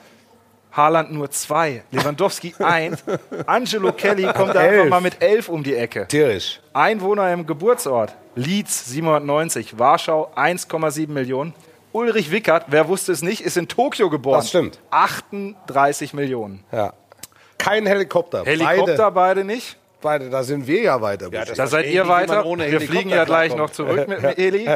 Haaland 0.77 1.13
nur 1.13 1.31
zwei, 1.31 1.83
Lewandowski 1.91 2.55
eins, 2.59 3.03
Angelo 3.47 3.93
Kelly 3.93 4.31
kommt 4.33 4.55
da 4.55 4.61
einfach 4.61 4.89
mal 4.89 5.01
mit 5.01 5.23
elf 5.23 5.49
um 5.49 5.63
die 5.63 5.75
Ecke. 5.75 6.07
Tierisch. 6.07 6.61
Einwohner 6.73 7.33
im 7.33 7.47
Geburtsort, 7.47 8.15
Leeds 8.35 8.87
790, 8.91 9.79
Warschau 9.79 10.31
1,7 10.37 11.09
Millionen. 11.09 11.55
Ulrich 11.93 12.31
Wickert, 12.31 12.67
wer 12.69 12.89
wusste 12.89 13.13
es 13.13 13.23
nicht, 13.23 13.41
ist 13.41 13.57
in 13.57 13.69
Tokio 13.69 14.11
geboren. 14.11 14.39
Das 14.39 14.51
stimmt. 14.51 14.79
38 14.91 16.13
Millionen. 16.13 16.63
Ja. 16.71 16.93
Kein 17.57 17.87
Helikopter. 17.87 18.45
Helikopter 18.45 19.11
beide, 19.11 19.45
nicht. 19.45 19.79
Beide, 20.07 20.31
da 20.31 20.45
sind 20.45 20.69
wir 20.69 20.83
ja 20.83 21.01
weiter. 21.01 21.31
Da 21.31 21.67
seid 21.67 21.87
ihr 21.87 22.07
weiter. 22.07 22.47
ohne 22.47 22.71
Wir 22.71 22.81
fliegen 22.81 23.11
ja 23.11 23.25
gleich 23.25 23.57
noch 23.57 23.71
zurück 23.71 24.07
mit 24.07 24.23
dem 24.23 24.31
Heli. 24.37 24.69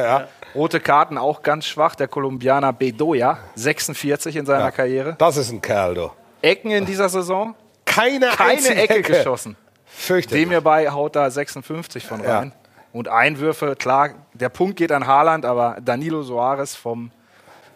Rote 0.53 0.81
Karten 0.81 1.17
auch 1.17 1.41
ganz 1.41 1.65
schwach. 1.67 1.95
Der 1.95 2.09
Kolumbianer 2.09 2.73
Bedoya, 2.73 3.37
46 3.55 4.35
in 4.35 4.45
seiner 4.45 4.73
Karriere. 4.73 5.15
Das 5.17 5.37
ist 5.37 5.49
ein 5.49 5.61
Kerl, 5.61 5.93
du. 5.95 6.11
Ecken 6.41 6.71
in 6.71 6.85
dieser 6.85 7.07
Saison. 7.07 7.55
Keine, 7.85 8.27
Keine 8.27 8.49
einzige 8.51 8.75
Ecke 8.75 9.01
geschossen. 9.03 9.55
Fürchterlich. 9.85 10.43
Dem 10.43 10.49
hierbei 10.49 10.89
haut 10.91 11.15
da 11.15 11.29
56 11.29 12.05
von 12.05 12.19
rein. 12.19 12.51
Und 12.91 13.07
Einwürfe, 13.07 13.77
klar, 13.77 14.09
der 14.33 14.49
Punkt 14.49 14.75
geht 14.75 14.91
an 14.91 15.07
Haaland, 15.07 15.45
aber 15.45 15.77
Danilo 15.81 16.23
Soares 16.23 16.75
vom 16.75 17.09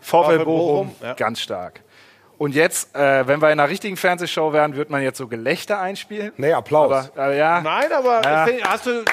VfL 0.02 0.40
VfL 0.40 0.46
Bochum, 0.46 0.88
Bochum, 0.90 0.96
ja. 1.02 1.14
ganz 1.14 1.40
stark. 1.40 1.85
Und 2.38 2.54
jetzt, 2.54 2.94
äh, 2.96 3.28
wenn 3.28 3.42
wir 3.42 3.52
in 3.52 3.60
einer 3.60 3.70
richtigen 3.70 3.96
Fernsehshow 3.98 4.52
wären, 4.52 4.76
wird 4.76 4.90
man 4.90 5.02
jetzt 5.02 5.18
so 5.18 5.28
Gelächter 5.28 5.80
einspielen. 5.80 6.34
Nee, 6.38 6.52
Applaus. 6.54 7.10
Aber, 7.16 7.32
äh, 7.32 7.38
ja, 7.38 7.62
Nein, 7.62 7.92
aber 7.94 8.22
Ja. 8.24 8.48
hast 8.70 8.86
du. 8.86 9.04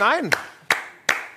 Nein. 0.00 0.30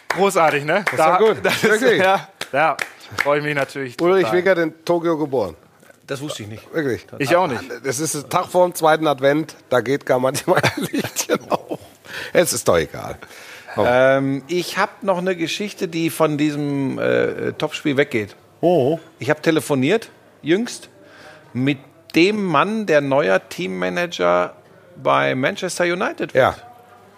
großartig, 0.09 0.63
ne? 0.63 0.83
Das 0.85 0.93
ist 0.93 1.05
doch 1.05 1.19
gut. 1.19 1.37
Das 1.43 1.63
ist, 1.63 1.81
ja, 1.97 2.27
ja 2.51 2.77
freue 3.21 3.39
ich 3.39 3.43
mich 3.45 3.55
natürlich. 3.55 4.01
Ulrich 4.01 4.23
total. 4.23 4.37
Wickert 4.37 4.57
in 4.59 4.85
Tokio 4.85 5.17
geboren. 5.17 5.55
Das 6.07 6.21
wusste 6.21 6.43
ich 6.43 6.49
nicht. 6.49 6.73
Wirklich. 6.73 7.05
Ich 7.17 7.35
auch 7.35 7.47
nicht. 7.47 7.63
Das 7.83 7.99
ist 7.99 8.13
der 8.13 8.29
Tag 8.29 8.45
vor 8.47 8.65
dem 8.67 8.75
zweiten 8.75 9.07
Advent. 9.07 9.55
Da 9.69 9.81
geht 9.81 10.05
gar 10.05 10.19
manchmal 10.19 10.61
ein 10.77 10.83
Lichtchen 10.91 11.39
auf. 11.51 11.79
Es 12.31 12.53
ist 12.53 12.67
doch 12.67 12.77
egal. 12.77 13.17
Ähm, 13.77 14.43
ich 14.47 14.77
habe 14.77 14.91
noch 15.01 15.17
eine 15.17 15.35
Geschichte, 15.35 15.87
die 15.87 16.09
von 16.09 16.37
diesem 16.37 16.97
äh, 16.99 17.53
Topspiel 17.53 17.97
weggeht. 17.97 18.35
Ich 19.19 19.29
habe 19.29 19.41
telefoniert, 19.41 20.09
jüngst, 20.41 20.89
mit 21.55 21.79
dem 22.15 22.43
Mann, 22.43 22.85
der 22.85 23.01
neuer 23.01 23.47
Teammanager 23.49 24.53
bei 25.01 25.35
Manchester 25.35 25.85
United 25.85 26.33
wird. 26.33 26.35
Ja. 26.35 26.55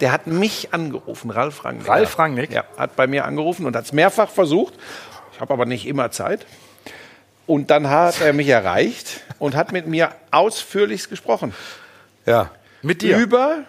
Der 0.00 0.12
hat 0.12 0.28
mich 0.28 0.72
angerufen, 0.72 1.30
Ralf 1.30 1.64
Rangnick. 1.64 1.88
Ralf 1.88 2.18
Rangnick? 2.18 2.52
Ja, 2.52 2.64
hat 2.76 2.94
bei 2.94 3.08
mir 3.08 3.24
angerufen 3.24 3.66
und 3.66 3.74
hat 3.74 3.84
es 3.84 3.92
mehrfach 3.92 4.30
versucht. 4.30 4.74
Ich 5.32 5.40
habe 5.40 5.52
aber 5.52 5.66
nicht 5.66 5.86
immer 5.86 6.12
Zeit. 6.12 6.46
Und 7.46 7.70
dann 7.70 7.90
hat 7.90 8.20
er 8.20 8.32
mich 8.32 8.48
erreicht 8.48 9.22
und 9.40 9.56
hat 9.56 9.72
mit 9.72 9.88
mir 9.88 10.12
ausführlichst 10.30 11.10
gesprochen. 11.10 11.52
Ja. 12.24 12.50
Mit 12.82 13.02
dir. 13.02 13.18
Über, 13.18 13.64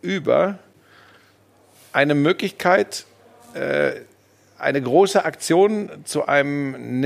über 0.00 0.58
eine 1.92 2.14
Möglichkeit, 2.14 3.04
äh, 3.54 3.92
eine 4.58 4.80
große 4.80 5.24
Aktion 5.24 5.90
zu 6.04 6.26
einem 6.26 7.00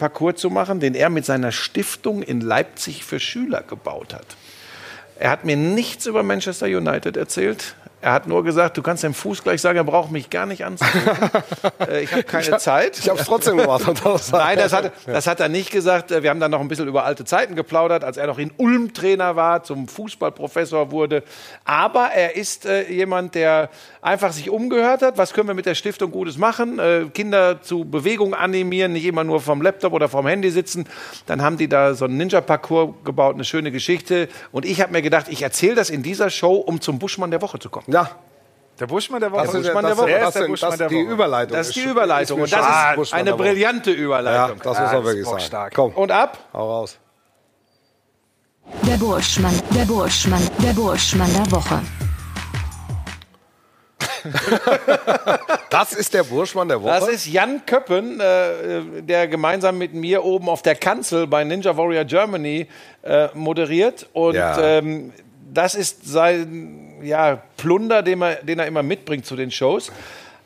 Ninja-Parcours 0.00 0.36
zu 0.36 0.50
machen, 0.50 0.80
den 0.80 0.94
er 0.94 1.10
mit 1.10 1.24
seiner 1.24 1.52
Stiftung 1.52 2.22
in 2.22 2.40
Leipzig 2.40 3.04
für 3.04 3.20
Schüler 3.20 3.62
gebaut 3.62 4.14
hat. 4.14 4.26
Er 5.18 5.30
hat 5.30 5.44
mir 5.44 5.56
nichts 5.56 6.06
über 6.06 6.22
Manchester 6.22 6.66
United 6.66 7.16
erzählt. 7.16 7.74
Er 8.02 8.12
hat 8.12 8.26
nur 8.26 8.42
gesagt, 8.42 8.78
du 8.78 8.82
kannst 8.82 9.02
dem 9.02 9.12
Fuß 9.12 9.42
gleich 9.42 9.60
sagen, 9.60 9.76
er 9.76 9.84
braucht 9.84 10.10
mich 10.10 10.30
gar 10.30 10.46
nicht 10.46 10.64
anzurufen. 10.64 11.30
äh, 11.88 12.02
ich 12.02 12.12
habe 12.12 12.22
keine 12.22 12.56
Zeit. 12.56 12.98
Ich 12.98 13.08
habe 13.10 13.20
es 13.20 13.26
trotzdem 13.26 13.58
gemacht. 13.58 13.86
Und 13.86 14.02
Nein, 14.32 14.56
das 14.56 14.72
hat, 14.72 14.92
das 15.06 15.26
hat 15.26 15.40
er 15.40 15.50
nicht 15.50 15.70
gesagt. 15.70 16.10
Wir 16.10 16.30
haben 16.30 16.40
dann 16.40 16.50
noch 16.50 16.60
ein 16.60 16.68
bisschen 16.68 16.88
über 16.88 17.04
alte 17.04 17.26
Zeiten 17.26 17.56
geplaudert, 17.56 18.02
als 18.02 18.16
er 18.16 18.26
noch 18.26 18.38
in 18.38 18.52
Ulm 18.56 18.94
Trainer 18.94 19.36
war, 19.36 19.62
zum 19.64 19.86
Fußballprofessor 19.86 20.90
wurde. 20.90 21.22
Aber 21.66 22.06
er 22.06 22.36
ist 22.36 22.64
äh, 22.64 22.90
jemand, 22.90 23.34
der 23.34 23.68
einfach 24.00 24.32
sich 24.32 24.48
umgehört 24.48 25.02
hat. 25.02 25.18
Was 25.18 25.34
können 25.34 25.48
wir 25.48 25.54
mit 25.54 25.66
der 25.66 25.74
Stiftung 25.74 26.10
Gutes 26.10 26.38
machen? 26.38 26.78
Äh, 26.78 27.06
Kinder 27.12 27.60
zu 27.60 27.84
Bewegung 27.84 28.32
animieren, 28.32 28.94
nicht 28.94 29.04
immer 29.04 29.24
nur 29.24 29.40
vom 29.40 29.60
Laptop 29.60 29.92
oder 29.92 30.08
vom 30.08 30.26
Handy 30.26 30.50
sitzen. 30.50 30.86
Dann 31.26 31.42
haben 31.42 31.58
die 31.58 31.68
da 31.68 31.92
so 31.92 32.06
einen 32.06 32.16
Ninja-Parcours 32.16 32.94
gebaut, 33.04 33.34
eine 33.34 33.44
schöne 33.44 33.70
Geschichte. 33.70 34.28
Und 34.52 34.64
ich 34.64 34.80
habe 34.80 34.92
mir 34.92 35.02
gedacht, 35.02 35.26
ich 35.28 35.42
erzähle 35.42 35.74
das 35.74 35.90
in 35.90 36.02
dieser 36.02 36.30
Show, 36.30 36.54
um 36.54 36.80
zum 36.80 36.98
Buschmann 36.98 37.30
der 37.30 37.42
Woche 37.42 37.58
zu 37.58 37.68
kommen. 37.68 37.89
Ja, 37.92 38.10
Der 38.78 38.86
Buschmann 38.86 39.20
der 39.20 39.30
Woche. 39.32 39.42
das 39.46 39.54
ist, 39.54 39.66
das, 39.66 39.74
der 39.74 39.96
Woche. 39.98 40.10
Das, 40.10 40.36
ist 40.36 40.62
der 40.62 40.68
das 40.70 40.88
die 40.88 40.94
Woche? 40.96 41.12
Überleitung. 41.12 41.56
Das 41.56 41.66
ist 41.68 41.76
die 41.76 41.82
Überleitung. 41.82 42.40
Und 42.40 42.52
das 42.52 42.60
ist 42.66 42.96
Buschmann 42.96 43.20
eine 43.20 43.34
brillante 43.34 43.90
Ja, 43.92 43.96
Überleitung. 43.98 44.58
das 44.62 44.78
muss 44.78 44.92
man 44.92 45.04
wirklich 45.04 45.26
sagen. 45.48 45.72
Komm, 45.74 45.92
Und 45.94 46.10
ab. 46.10 46.38
hau 46.52 46.70
raus. 46.78 46.98
Der 48.86 48.96
Burschmann, 48.96 49.54
der 49.74 49.84
Burschmann, 49.84 50.48
der 50.62 50.72
Burschmann 50.72 51.32
der 51.34 51.50
Woche. 51.52 51.80
Das 55.70 55.92
ist 55.92 56.12
der 56.14 56.24
Burschmann 56.24 56.68
der 56.68 56.82
Woche. 56.82 56.90
Das 56.92 57.08
ist 57.08 57.26
Jan 57.26 57.64
Köppen, 57.64 58.20
äh, 58.20 59.02
der 59.02 59.28
gemeinsam 59.28 59.78
mit 59.78 59.94
mir 59.94 60.24
oben 60.24 60.48
auf 60.48 60.62
der 60.62 60.74
Kanzel 60.74 61.26
bei 61.26 61.44
Ninja 61.44 61.76
Warrior 61.76 62.04
Germany 62.04 62.66
äh, 63.02 63.28
moderiert. 63.34 64.08
Und 64.12 64.34
Ja. 64.34 64.58
ähm, 64.60 65.12
das 65.52 65.74
ist 65.74 66.06
sein 66.06 67.00
ja, 67.02 67.42
Plunder, 67.56 68.02
den 68.02 68.22
er, 68.22 68.36
den 68.36 68.58
er 68.58 68.66
immer 68.66 68.82
mitbringt 68.82 69.26
zu 69.26 69.36
den 69.36 69.50
Shows. 69.50 69.90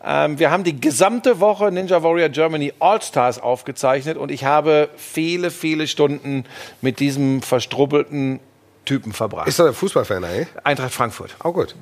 Ähm, 0.05 0.39
wir 0.39 0.51
haben 0.51 0.65
die 0.65 0.79
gesamte 0.79 1.41
Woche 1.41 1.73
Ninja 1.73 2.03
Warrior 2.03 2.29
Germany 2.29 2.73
All-Stars 2.79 3.39
aufgezeichnet 3.41 4.17
und 4.19 4.31
ich 4.31 4.45
habe 4.45 4.91
viele, 4.97 5.51
viele 5.51 5.87
Stunden 5.87 6.45
mit 6.83 7.01
diesem 7.01 7.43
verstrubbelten 7.43 8.41
Typen 8.85 9.13
verbracht. 9.13 9.49
ist 9.49 9.59
er 9.59 9.67
der 9.67 9.75
Fußballfan 9.75 10.25
eigentlich? 10.25 10.49
Eintracht 10.63 10.93
Frankfurt. 10.93 11.35
Auch 11.39 11.55
gut. 11.55 11.75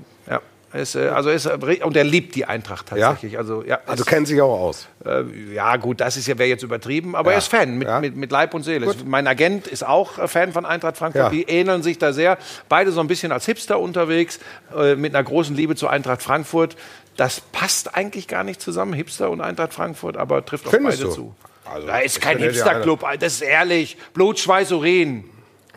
Ja. 0.72 0.80
Ist, 0.80 0.94
äh, 0.94 1.08
also 1.08 1.30
ist, 1.30 1.46
äh, 1.46 1.80
und 1.84 1.96
er 1.96 2.04
liebt 2.04 2.34
die 2.34 2.44
Eintracht 2.46 2.86
tatsächlich. 2.88 3.38
Also, 3.38 3.62
ja, 3.64 3.80
Also 3.86 4.02
ist- 4.04 4.08
kennt 4.08 4.26
sich 4.28 4.40
auch 4.40 4.58
aus. 4.60 4.88
äh, 5.04 5.22
ja, 5.52 5.76
gut, 5.76 6.00
das 6.00 6.16
ist 6.16 6.26
ja 6.26 6.38
wäre 6.38 6.48
jetzt 6.48 6.62
übertrieben, 6.62 7.14
aber 7.14 7.30
Ja. 7.30 7.34
er 7.36 7.38
ist 7.38 7.48
Fan 7.48 7.76
mit, 7.78 7.88
Ja. 7.88 8.00
mit, 8.00 8.16
mit 8.16 8.30
Leib 8.32 8.54
und 8.54 8.62
Seele. 8.62 8.92
Mein 9.04 9.26
Agent 9.26 9.66
ist 9.66 9.86
auch 9.86 10.18
äh, 10.18 10.28
Fan 10.28 10.52
von 10.52 10.64
Eintracht 10.64 10.96
Frankfurt. 10.96 11.22
Ja. 11.24 11.28
Die 11.30 11.42
ähneln 11.44 11.82
sich 11.82 11.98
da 11.98 12.12
sehr. 12.12 12.38
Beide 12.68 12.92
so 12.92 13.00
ein 13.00 13.06
bisschen 13.06 13.32
als 13.32 13.46
Hipster 13.46 13.78
unterwegs, 13.80 14.38
äh, 14.76 14.94
mit 14.94 15.14
einer 15.14 15.24
großen 15.24 15.54
Liebe 15.56 15.76
zu 15.76 15.88
Eintracht 15.88 16.22
Frankfurt. 16.22 16.76
Das 17.16 17.40
passt 17.40 17.94
eigentlich 17.94 18.26
gar 18.26 18.42
nicht 18.42 18.60
zusammen, 18.62 18.94
Hipster 18.94 19.30
und 19.30 19.40
Eintracht 19.42 19.74
Frankfurt, 19.74 20.16
aber 20.16 20.44
trifft 20.44 20.66
auf 20.66 20.72
Findest 20.72 20.98
beide 21.02 21.10
du? 21.10 21.14
zu. 21.14 21.34
Also, 21.64 21.86
da 21.86 21.98
ist 21.98 22.20
kein 22.20 22.38
Hipsterclub, 22.38 23.04
das 23.20 23.34
ist 23.34 23.42
ehrlich. 23.42 23.96
Blut, 24.14 24.38
Schweiß, 24.38 24.72
Urin. 24.72 25.24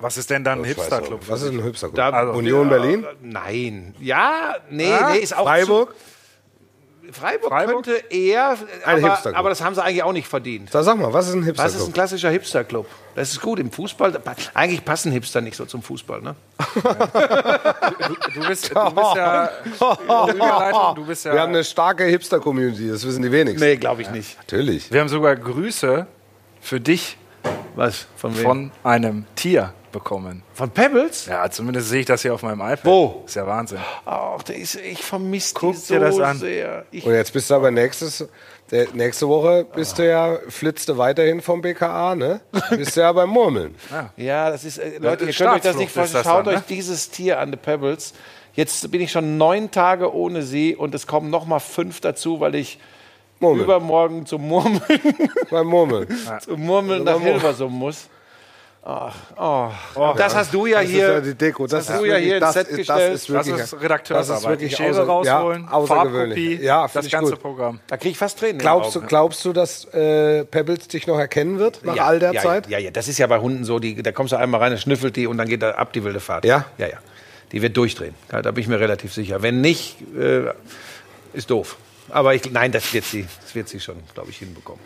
Was 0.05 0.17
ist 0.17 0.29
denn 0.29 0.43
dann 0.43 0.59
ein 0.59 0.65
Hipsterclub? 0.65 1.27
Was 1.27 1.41
ist 1.41 1.51
ein 1.51 1.63
Hipsterclub? 1.63 1.95
Da- 1.95 2.29
Union 2.29 2.69
Berlin? 2.69 3.03
Nein. 3.23 3.95
Ja, 3.99 4.55
nee, 4.69 4.91
Ah, 4.93 5.09
nee, 5.13 5.17
ist 5.19 5.35
auch 5.35 5.45
Freiburg? 5.45 5.89
Zu, 5.89 7.11
Freiburg, 7.11 7.49
Freiburg? 7.49 7.83
könnte 7.85 8.03
eher, 8.11 8.51
Ein 8.85 8.97
aber, 8.99 9.09
Hipsterclub. 9.09 9.39
aber 9.39 9.49
das 9.49 9.61
haben 9.63 9.73
sie 9.73 9.83
eigentlich 9.83 10.03
auch 10.03 10.11
nicht 10.11 10.27
verdient. 10.27 10.69
Da 10.73 10.83
sag 10.83 10.97
mal, 10.99 11.11
was 11.11 11.27
ist 11.27 11.33
ein 11.33 11.39
Was 11.41 11.47
ist 11.47 11.57
ein 11.57 11.61
Hipsterclub? 11.69 11.93
klassischer 11.95 12.29
Hipster-Club? 12.29 12.85
Das 13.15 13.31
ist 13.31 13.41
gut 13.41 13.57
im 13.59 13.71
Fußball. 13.71 14.21
Eigentlich 14.53 14.85
passen 14.85 15.11
Hipster 15.11 15.41
nicht 15.41 15.55
so 15.57 15.65
zum 15.65 15.81
Fußball, 15.81 16.21
ne? 16.21 16.35
Du 18.35 18.47
bist, 18.47 18.69
du 18.75 18.91
bist 18.91 19.15
ja. 19.15 19.49
Du 20.95 21.05
bist 21.05 21.25
ja 21.25 21.33
Wir 21.33 21.41
haben 21.41 21.49
eine 21.49 21.63
starke 21.63 22.03
Hipster-Community, 22.03 22.89
das 22.89 23.05
wissen 23.07 23.23
die 23.23 23.31
wenigsten. 23.31 23.63
Nee, 23.65 23.77
glaube 23.77 24.01
ich 24.03 24.09
nicht. 24.11 24.37
Natürlich. 24.37 24.91
wir 24.91 24.99
haben 25.01 25.09
sogar 25.09 25.35
Grüße 25.35 26.05
für 26.61 26.79
dich 26.79 27.17
Was? 27.75 28.07
Von 28.17 28.35
wem? 28.37 28.43
von 28.43 28.71
einem 28.83 29.25
Tier 29.35 29.73
bekommen. 29.95 30.43
Von 30.53 30.69
Pebbles? 30.69 31.25
Ja, 31.25 31.49
zumindest 31.49 31.87
sehe 31.89 32.01
ich 32.01 32.05
das 32.05 32.21
hier 32.21 32.33
auf 32.33 32.43
meinem 32.43 32.59
iPad. 32.59 32.83
Wo? 32.85 33.23
Ist 33.25 33.35
ja 33.35 33.47
Wahnsinn. 33.47 33.79
Ach, 34.05 34.43
der 34.43 34.57
ist, 34.57 34.75
ich 34.75 35.01
vermisse 35.01 35.53
die 35.53 35.59
Guck 35.59 35.75
so 35.75 35.93
dir 35.93 36.01
das 36.01 36.19
an. 36.19 36.37
sehr. 36.37 36.85
Ich, 36.91 37.05
Und 37.05 37.13
jetzt 37.13 37.31
bist 37.31 37.49
du 37.49 37.55
aber 37.55 37.71
nächstes, 37.71 38.27
nächste 38.93 39.27
Woche 39.29 39.65
bist 39.73 39.97
du 39.97 40.07
ja, 40.07 40.37
flitzt 40.49 40.89
du 40.89 40.97
weiterhin 40.97 41.41
vom 41.41 41.61
BKA, 41.61 42.15
ne? 42.15 42.41
Bist 42.71 42.97
du 42.97 43.01
ja 43.01 43.11
beim 43.13 43.29
Murmeln. 43.29 43.75
ja, 44.17 44.49
das 44.49 44.65
ist, 44.65 44.79
äh, 44.79 44.97
Leute, 44.99 45.25
ihr 45.25 45.33
könnt 45.33 45.51
euch 45.55 45.61
das 45.61 45.77
nicht 45.77 45.91
vorstellen. 45.91 46.23
Schaut 46.25 46.45
dann, 46.47 46.55
euch 46.55 46.59
ne? 46.59 46.65
dieses 46.69 47.09
Tier 47.09 47.39
an, 47.39 47.51
The 47.51 47.57
Pebbles. 47.57 48.13
Jetzt 48.53 48.91
bin 48.91 48.99
ich 49.01 49.11
schon 49.11 49.37
neun 49.37 49.71
Tage 49.71 50.13
ohne 50.13 50.41
sie 50.43 50.75
und 50.75 50.93
es 50.93 51.07
kommen 51.07 51.29
noch 51.29 51.45
mal 51.45 51.59
fünf 51.59 52.01
dazu, 52.01 52.41
weil 52.41 52.55
ich 52.55 52.79
Murmeln. 53.39 53.63
übermorgen 53.63 54.25
zum 54.25 54.47
Murmeln, 54.47 54.81
Beim 55.49 55.67
Murmeln. 55.67 56.07
zum 56.41 56.65
Murmeln 56.65 57.03
nach 57.03 57.19
Hilversum 57.19 57.73
muss. 57.73 58.09
Ach, 58.88 59.15
oh. 59.95 60.13
das 60.15 60.36
hast 60.36 60.53
du 60.53 60.67
ja 60.67 60.81
Das 60.81 60.89
hier. 60.91 61.07
ist 61.07 61.13
ja 61.15 61.21
die 61.21 61.33
Deko. 61.33 61.65
Das, 61.65 61.89
hast 61.89 61.95
ist 61.95 62.01
du 62.01 62.05
ja 62.05 62.11
wirklich- 62.13 62.25
hier 62.25 62.36
ins 62.36 62.45
das 62.45 62.53
Set 62.53 62.67
ist- 62.67 62.77
gestellt. 62.77 62.99
Das 62.99 63.15
ist 63.21 63.29
Das 63.29 63.45
wirklich, 63.47 63.63
ist 63.63 63.81
Redakteursarbeit. 63.81 64.29
das 64.29 64.43
ist 64.43 64.47
wirklich 64.49 64.69
Die 64.69 64.75
Schere 64.75 65.01
außer- 65.01 65.05
rausholen, 65.31 65.67
ja. 65.71 65.86
Farbkopie, 65.88 66.55
Ja, 66.61 66.88
das 66.93 67.09
ganze 67.09 67.31
gut. 67.31 67.41
Programm. 67.41 67.79
Da 67.88 67.97
kriege 67.97 68.11
ich 68.11 68.17
fast 68.19 68.38
Tränen. 68.39 68.59
Glaubst 68.59 68.95
du, 68.95 69.01
glaubst 69.01 69.43
du, 69.43 69.53
dass 69.53 69.86
äh, 69.86 70.45
Pebbles 70.45 70.88
dich 70.88 71.07
noch 71.07 71.17
erkennen 71.17 71.57
wird 71.57 71.83
nach 71.83 71.97
all 71.97 72.19
der 72.19 72.33
ja, 72.33 72.41
Zeit? 72.41 72.69
Ja, 72.69 72.77
ja, 72.77 72.91
das 72.91 73.07
ist 73.07 73.17
ja 73.17 73.25
bei 73.25 73.39
Hunden 73.39 73.63
so. 73.65 73.79
Die, 73.79 74.03
da 74.03 74.11
kommst 74.11 74.33
du 74.33 74.38
einmal 74.38 74.61
rein, 74.61 74.69
dann 74.71 74.79
schnüffelt 74.79 75.15
die 75.15 75.25
und 75.25 75.39
dann 75.39 75.47
geht 75.47 75.63
da 75.63 75.71
ab 75.71 75.91
die 75.91 76.03
wilde 76.03 76.19
Fahrt. 76.19 76.45
Ja? 76.45 76.65
Ja, 76.77 76.86
ja. 76.88 76.97
Die 77.53 77.63
wird 77.63 77.75
durchdrehen. 77.75 78.13
Ja, 78.31 78.43
Da 78.43 78.51
bin 78.51 78.61
ich 78.61 78.67
mir 78.67 78.79
relativ 78.79 79.13
sicher. 79.15 79.41
Wenn 79.41 79.61
nicht, 79.61 79.97
äh, 80.15 80.51
ist 81.33 81.49
doof. 81.49 81.77
Aber 82.09 82.36
ich, 82.36 82.51
nein, 82.51 82.71
das 82.71 82.93
wird 82.93 83.05
sie, 83.05 83.25
das 83.41 83.55
wird 83.55 83.67
sie 83.67 83.79
schon, 83.79 83.95
glaube 84.13 84.29
ich, 84.29 84.38
hinbekommen. 84.38 84.79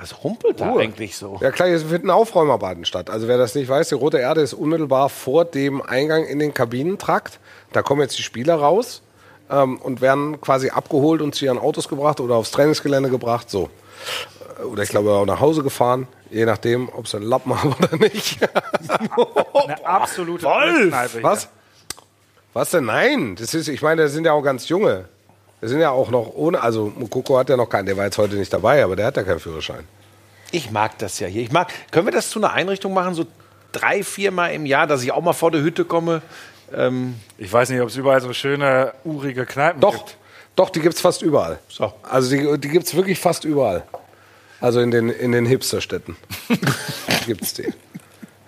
Was 0.00 0.22
rumpelt 0.22 0.60
da 0.60 0.76
eigentlich 0.76 1.16
so? 1.16 1.38
Ja 1.40 1.50
klar, 1.50 1.68
hier 1.68 1.80
finden 1.80 2.10
Aufräumarbeiten 2.10 2.84
statt. 2.84 3.10
Also 3.10 3.26
wer 3.26 3.36
das 3.36 3.56
nicht 3.56 3.68
weiß, 3.68 3.88
die 3.88 3.96
Rote 3.96 4.18
Erde 4.18 4.42
ist 4.42 4.54
unmittelbar 4.54 5.08
vor 5.08 5.44
dem 5.44 5.82
Eingang 5.82 6.24
in 6.24 6.38
den 6.38 6.54
Kabinentrakt. 6.54 7.40
Da 7.72 7.82
kommen 7.82 8.02
jetzt 8.02 8.16
die 8.16 8.22
Spieler 8.22 8.54
raus 8.54 9.02
ähm, 9.50 9.76
und 9.78 10.00
werden 10.00 10.40
quasi 10.40 10.70
abgeholt 10.70 11.20
und 11.20 11.34
zu 11.34 11.46
ihren 11.46 11.58
Autos 11.58 11.88
gebracht 11.88 12.20
oder 12.20 12.36
aufs 12.36 12.52
Trainingsgelände 12.52 13.10
gebracht. 13.10 13.50
So. 13.50 13.70
Äh, 14.60 14.62
Oder 14.66 14.84
ich 14.84 14.88
glaube 14.90 15.10
auch 15.10 15.26
nach 15.26 15.40
Hause 15.40 15.64
gefahren, 15.64 16.06
je 16.30 16.44
nachdem, 16.44 16.88
ob 16.90 17.08
sie 17.08 17.16
einen 17.16 17.26
Lappen 17.26 17.52
haben 17.60 17.74
oder 17.74 17.96
nicht. 17.96 18.38
Eine 19.64 19.84
absolute 19.84 20.46
hier. 20.48 21.22
Was? 21.22 21.48
Was 22.52 22.70
denn? 22.70 22.84
Nein, 22.84 23.34
das 23.34 23.52
ist, 23.52 23.66
ich 23.66 23.82
meine, 23.82 24.02
das 24.02 24.12
sind 24.12 24.24
ja 24.24 24.32
auch 24.32 24.42
ganz 24.42 24.68
junge. 24.68 25.06
Das 25.60 25.70
sind 25.70 25.80
ja 25.80 25.90
auch 25.90 26.10
noch 26.10 26.32
ohne, 26.34 26.60
also 26.62 26.92
Mukoko 26.96 27.36
hat 27.38 27.48
ja 27.48 27.56
noch 27.56 27.68
keinen, 27.68 27.86
der 27.86 27.96
war 27.96 28.04
jetzt 28.04 28.18
heute 28.18 28.36
nicht 28.36 28.52
dabei, 28.52 28.82
aber 28.84 28.94
der 28.96 29.06
hat 29.06 29.16
ja 29.16 29.24
keinen 29.24 29.40
Führerschein. 29.40 29.84
Ich 30.50 30.70
mag 30.70 30.96
das 30.98 31.18
ja 31.18 31.26
hier. 31.26 31.42
Ich 31.42 31.50
mag, 31.52 31.68
können 31.90 32.06
wir 32.06 32.12
das 32.12 32.30
zu 32.30 32.38
einer 32.38 32.52
Einrichtung 32.52 32.94
machen, 32.94 33.14
so 33.14 33.26
drei, 33.72 34.02
viermal 34.04 34.52
im 34.52 34.66
Jahr, 34.66 34.86
dass 34.86 35.02
ich 35.02 35.12
auch 35.12 35.20
mal 35.20 35.32
vor 35.32 35.50
der 35.50 35.60
Hütte 35.62 35.84
komme? 35.84 36.22
Ähm, 36.74 37.16
Ich 37.38 37.52
weiß 37.52 37.70
nicht, 37.70 37.80
ob 37.80 37.88
es 37.88 37.96
überall 37.96 38.20
so 38.20 38.32
schöne, 38.32 38.92
urige 39.04 39.46
Kneipen 39.46 39.80
Doch, 39.80 39.92
gibt. 39.96 40.16
doch, 40.56 40.70
die 40.70 40.80
gibt's 40.80 41.00
fast 41.00 41.22
überall. 41.22 41.58
So. 41.68 41.92
Also 42.02 42.30
die, 42.30 42.58
die 42.60 42.68
gibt's 42.68 42.94
wirklich 42.94 43.18
fast 43.18 43.44
überall. 43.44 43.82
Also 44.60 44.80
in 44.80 44.90
den, 44.90 45.08
in 45.10 45.32
den 45.32 45.44
Hipsterstädten 45.46 46.16
gibt's 47.26 47.54
die. 47.54 47.72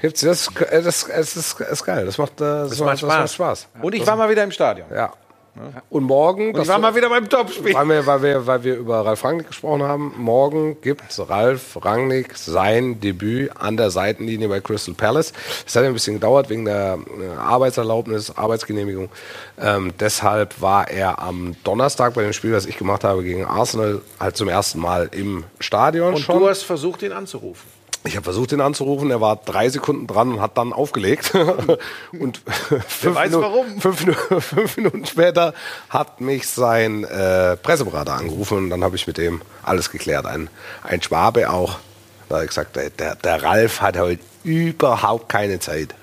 Gibt's 0.01 0.21
die. 0.21 0.27
Das, 0.27 0.49
ist- 0.49 0.53
das, 0.59 0.87
ist- 0.87 1.09
das, 1.09 1.37
ist, 1.37 1.61
das 1.61 1.69
ist 1.71 1.85
geil. 1.85 2.07
Das 2.07 2.19
macht, 2.19 2.41
äh, 2.41 2.45
das 2.45 2.79
macht 2.79 2.93
Das 2.95 3.03
macht 3.03 3.33
Spaß. 3.33 3.69
und 3.83 3.95
ich 3.95 4.07
war 4.07 4.17
mal 4.17 4.31
wieder 4.31 4.43
im 4.45 4.51
Stadion. 4.53 4.87
Ja. 4.95 5.13
Und 5.91 6.05
morgen, 6.05 6.55
Und 6.55 6.63
ich 6.63 6.69
war 6.69 6.79
mal 6.79 6.95
wieder 6.95 7.09
beim 7.09 7.29
Topspiel. 7.29 7.75
weil 7.75 7.89
wir, 7.89 8.07
weil, 8.07 8.23
wir, 8.23 8.47
weil 8.47 8.65
wir 8.65 8.77
über 8.77 9.05
Ralf 9.05 9.25
Rangnick 9.25 9.49
gesprochen 9.49 9.83
haben, 9.83 10.15
morgen 10.17 10.81
gibt 10.81 11.03
Ralf 11.29 11.77
Rangnick 11.85 12.37
sein 12.37 13.01
Debüt 13.01 13.51
an 13.57 13.77
der 13.77 13.91
Seitenlinie 13.91 14.49
bei 14.49 14.61
Crystal 14.61 14.95
Palace. 14.95 15.33
Das 15.65 15.77
hat 15.77 15.85
ein 15.85 15.93
bisschen 15.93 16.15
gedauert 16.15 16.49
wegen 16.51 16.65
der 16.65 16.99
äh, 17.21 17.37
Arbeitserlaubnis, 17.39 18.37
Arbeitsgenehmigung. 18.37 19.09
Ähm, 19.61 19.93
deshalb 20.01 20.61
war 20.61 20.89
er 20.91 21.19
am 21.21 21.57
Donnerstag 21.65 22.15
bei 22.15 22.23
dem 22.23 22.33
Spiel, 22.33 22.53
das 22.53 22.67
ich 22.67 22.79
gemacht 22.79 23.05
habe 23.05 23.23
gegen 23.23 23.45
Arsenal, 23.45 24.01
halt 24.19 24.37
zum 24.37 24.49
ersten 24.49 24.79
Mal 24.81 25.09
im 25.13 25.45
Stadion 25.59 26.15
Und 26.15 26.21
schon. 26.21 26.39
du 26.39 26.49
hast 26.49 26.63
versucht, 26.63 27.03
ihn 27.03 27.13
anzurufen. 27.13 27.80
Ich 28.05 28.17
habe 28.17 28.25
versucht, 28.25 28.53
ihn 28.53 28.63
anzurufen. 28.63 29.11
Er 29.11 29.21
war 29.21 29.37
drei 29.37 29.69
Sekunden 29.69 30.07
dran 30.07 30.33
und 30.33 30.41
hat 30.41 30.57
dann 30.57 30.73
aufgelegt. 30.73 31.33
und 32.19 32.39
fünf, 32.89 33.15
weiß 33.15 33.31
Minuten, 33.31 33.43
warum. 33.43 33.81
Fünf, 33.81 34.01
Minuten- 34.07 34.41
fünf 34.41 34.77
Minuten 34.79 35.07
später 35.07 35.53
hat 35.91 36.21
mich 36.21 36.49
sein 36.49 37.05
äh, 37.05 37.57
Presseberater 37.59 38.15
angerufen 38.15 38.57
und 38.59 38.71
dann 38.71 38.83
habe 38.83 38.97
ich 38.97 39.07
mit 39.07 39.19
dem 39.19 39.43
alles 39.63 39.91
geklärt. 39.91 40.25
Ein, 40.25 40.49
ein 40.83 41.03
Schwabe 41.03 41.51
auch. 41.51 41.79
Da 42.29 42.37
hat 42.37 42.43
er 42.43 42.47
gesagt, 42.47 42.77
der, 42.77 43.17
der, 43.17 43.43
Ralf 43.43 43.81
hat 43.81 43.99
heute 43.99 44.23
überhaupt 44.45 45.29
keine 45.29 45.59
Zeit. 45.59 45.95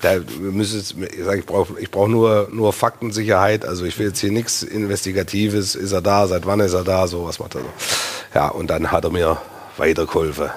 Da 0.00 0.14
müsste 0.40 0.78
ich 0.78 1.24
sag, 1.24 1.38
ich 1.38 1.44
brauche 1.46 1.78
ich 1.78 1.90
brauch 1.90 2.08
nur, 2.08 2.48
nur 2.50 2.72
Faktensicherheit. 2.72 3.66
Also 3.66 3.84
ich 3.84 3.98
will 3.98 4.08
jetzt 4.08 4.20
hier 4.20 4.32
nichts 4.32 4.62
Investigatives. 4.62 5.74
Ist 5.74 5.92
er 5.92 6.00
da? 6.00 6.26
Seit 6.26 6.46
wann 6.46 6.60
ist 6.60 6.72
er 6.72 6.84
da? 6.84 7.06
So 7.06 7.26
was 7.26 7.38
macht 7.38 7.54
er 7.54 7.60
so. 7.60 7.68
Ja, 8.34 8.48
und 8.48 8.68
dann 8.68 8.90
hat 8.90 9.04
er 9.04 9.10
mir 9.10 9.36
weitergeholfen. 9.80 10.50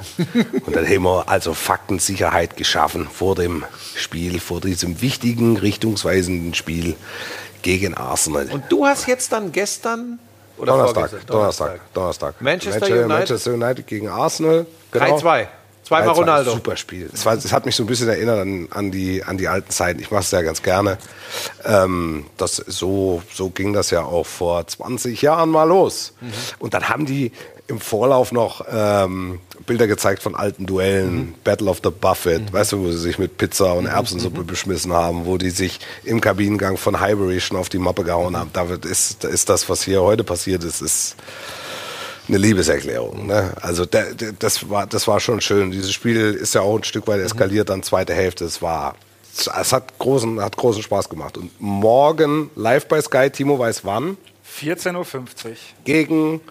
und 0.65 0.75
dann 0.75 0.85
haben 0.85 1.03
wir 1.03 1.27
also 1.27 1.55
Faktensicherheit 1.55 2.55
geschaffen 2.55 3.07
vor 3.11 3.33
dem 3.33 3.65
Spiel, 3.95 4.39
vor 4.39 4.61
diesem 4.61 5.01
wichtigen, 5.01 5.57
richtungsweisenden 5.57 6.53
Spiel 6.53 6.95
gegen 7.63 7.95
Arsenal. 7.95 8.49
Und 8.51 8.65
du 8.69 8.85
hast 8.85 9.07
jetzt 9.07 9.31
dann 9.31 9.51
gestern 9.51 10.19
oder 10.57 10.73
Donnerstag, 10.73 11.09
vorgestern? 11.09 11.27
Donnerstag, 11.27 11.93
Donnerstag. 11.93 12.41
Manchester 12.41 12.85
United? 12.85 13.07
Manchester 13.07 13.53
United 13.53 13.87
gegen 13.87 14.07
Arsenal. 14.09 14.65
Genau. 14.91 15.17
3-2. 15.17 15.47
Zweimal 15.83 16.09
3-2, 16.09 16.17
Ronaldo. 16.17 16.51
Super 16.51 16.77
Spiel. 16.77 17.09
Es, 17.13 17.25
war, 17.25 17.33
es 17.33 17.51
hat 17.51 17.65
mich 17.65 17.75
so 17.75 17.83
ein 17.83 17.87
bisschen 17.87 18.07
erinnert 18.07 18.39
an, 18.39 18.67
an, 18.71 18.91
die, 18.91 19.23
an 19.23 19.37
die 19.37 19.47
alten 19.47 19.69
Zeiten. 19.69 19.99
Ich 19.99 20.11
mache 20.11 20.21
es 20.21 20.31
ja 20.31 20.41
ganz 20.41 20.61
gerne. 20.63 20.97
Ähm, 21.65 22.25
das, 22.37 22.55
so, 22.55 23.21
so 23.33 23.49
ging 23.49 23.73
das 23.73 23.89
ja 23.91 24.03
auch 24.03 24.25
vor 24.25 24.65
20 24.65 25.21
Jahren 25.21 25.49
mal 25.49 25.65
los. 25.65 26.13
Mhm. 26.21 26.31
Und 26.59 26.73
dann 26.73 26.87
haben 26.87 27.05
die 27.05 27.31
im 27.67 27.79
Vorlauf 27.79 28.31
noch 28.31 28.65
ähm, 28.69 29.39
Bilder 29.65 29.87
gezeigt 29.87 30.21
von 30.21 30.35
alten 30.35 30.65
Duellen, 30.65 31.15
Mhm. 31.15 31.33
Battle 31.43 31.69
of 31.69 31.79
the 31.83 31.89
Buffet, 31.91 32.51
weißt 32.51 32.73
du, 32.73 32.79
wo 32.83 32.91
sie 32.91 32.97
sich 32.97 33.17
mit 33.17 33.37
Pizza 33.37 33.73
und 33.73 33.85
Erbsensuppe 33.85 34.41
Mhm. 34.41 34.47
beschmissen 34.47 34.91
haben, 34.93 35.25
wo 35.25 35.37
die 35.37 35.49
sich 35.49 35.79
im 36.03 36.19
Kabinengang 36.19 36.75
von 36.77 36.99
Highbury 36.99 37.39
schon 37.39 37.57
auf 37.57 37.69
die 37.69 37.77
Mappe 37.79 38.03
gehauen 38.03 38.35
haben. 38.35 38.49
Da 38.53 38.67
wird- 38.67 38.85
ist, 38.85 39.23
ist 39.23 39.47
das, 39.49 39.69
was 39.69 39.83
hier 39.83 40.01
heute 40.01 40.23
passiert 40.25 40.63
ist, 40.65 40.81
ist 40.81 41.15
eine 42.27 42.37
Liebeserklärung. 42.37 43.27
Ne? 43.27 43.53
Also 43.61 43.85
der, 43.85 44.13
der, 44.13 44.33
das, 44.33 44.69
war, 44.69 44.85
das 44.85 45.07
war 45.07 45.19
schon 45.21 45.39
schön. 45.41 45.71
Dieses 45.71 45.93
Spiel 45.93 46.33
ist 46.33 46.53
ja 46.55 46.61
auch 46.61 46.77
ein 46.77 46.83
Stück 46.83 47.07
weit 47.07 47.21
eskaliert, 47.21 47.69
dann 47.69 47.81
zweite 47.83 48.13
Hälfte. 48.13 48.43
Es 48.45 48.61
war, 48.61 48.95
es 49.37 49.71
hat 49.71 49.97
großen, 49.99 50.41
hat 50.41 50.57
großen 50.57 50.83
Spaß 50.83 51.07
gemacht. 51.09 51.37
Und 51.37 51.49
morgen 51.61 52.49
live 52.55 52.87
bei 52.87 52.99
Sky, 53.01 53.29
Timo 53.29 53.57
weiß 53.57 53.85
wann, 53.85 54.17
14.50 54.59 54.95
Uhr. 54.95 55.55
gegen 55.85 56.41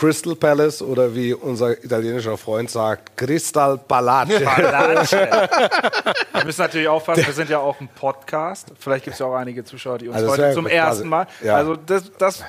Crystal 0.00 0.34
Palace 0.34 0.80
oder 0.80 1.14
wie 1.14 1.34
unser 1.34 1.72
italienischer 1.84 2.38
Freund 2.38 2.70
sagt, 2.70 3.16
Crystal 3.18 3.76
Palace. 3.76 4.30
Wir 5.12 6.44
müssen 6.44 6.60
natürlich 6.62 6.88
aufpassen, 6.88 7.26
wir 7.26 7.34
sind 7.34 7.50
ja 7.50 7.58
auch 7.58 7.78
ein 7.80 7.88
Podcast. 7.94 8.68
Vielleicht 8.78 9.04
gibt 9.04 9.14
es 9.14 9.20
ja 9.20 9.26
auch 9.26 9.34
einige 9.34 9.62
Zuschauer, 9.62 9.98
die 9.98 10.08
uns 10.08 10.16
Also 10.16 10.30
heute 10.30 10.52
zum 10.54 10.64
quasi- 10.64 10.74
ersten 10.76 11.08
Mal. 11.08 11.26
ja. 11.44 11.54
Also 11.56 11.76
das, 11.76 12.04
das 12.18 12.42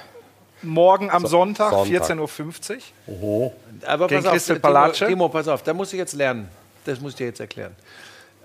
morgen 0.61 1.09
am 1.11 1.25
Sonntag, 1.25 1.71
Sonntag. 1.71 2.09
14.50 2.09 2.79
Uhr. 3.07 3.51
Aber 3.85 4.07
Gegen 4.07 4.21
pass 4.21 4.27
auf, 4.27 4.31
Crystal 4.33 4.55
Timo, 4.55 4.61
Palace? 4.73 4.97
Timo, 4.99 5.29
pass 5.29 5.47
auf, 5.49 5.63
da 5.63 5.73
muss 5.73 5.91
ich 5.91 5.99
jetzt 5.99 6.13
lernen. 6.13 6.47
Das 6.85 6.99
muss 7.01 7.11
ich 7.11 7.17
dir 7.17 7.27
jetzt 7.27 7.39
erklären. 7.41 7.75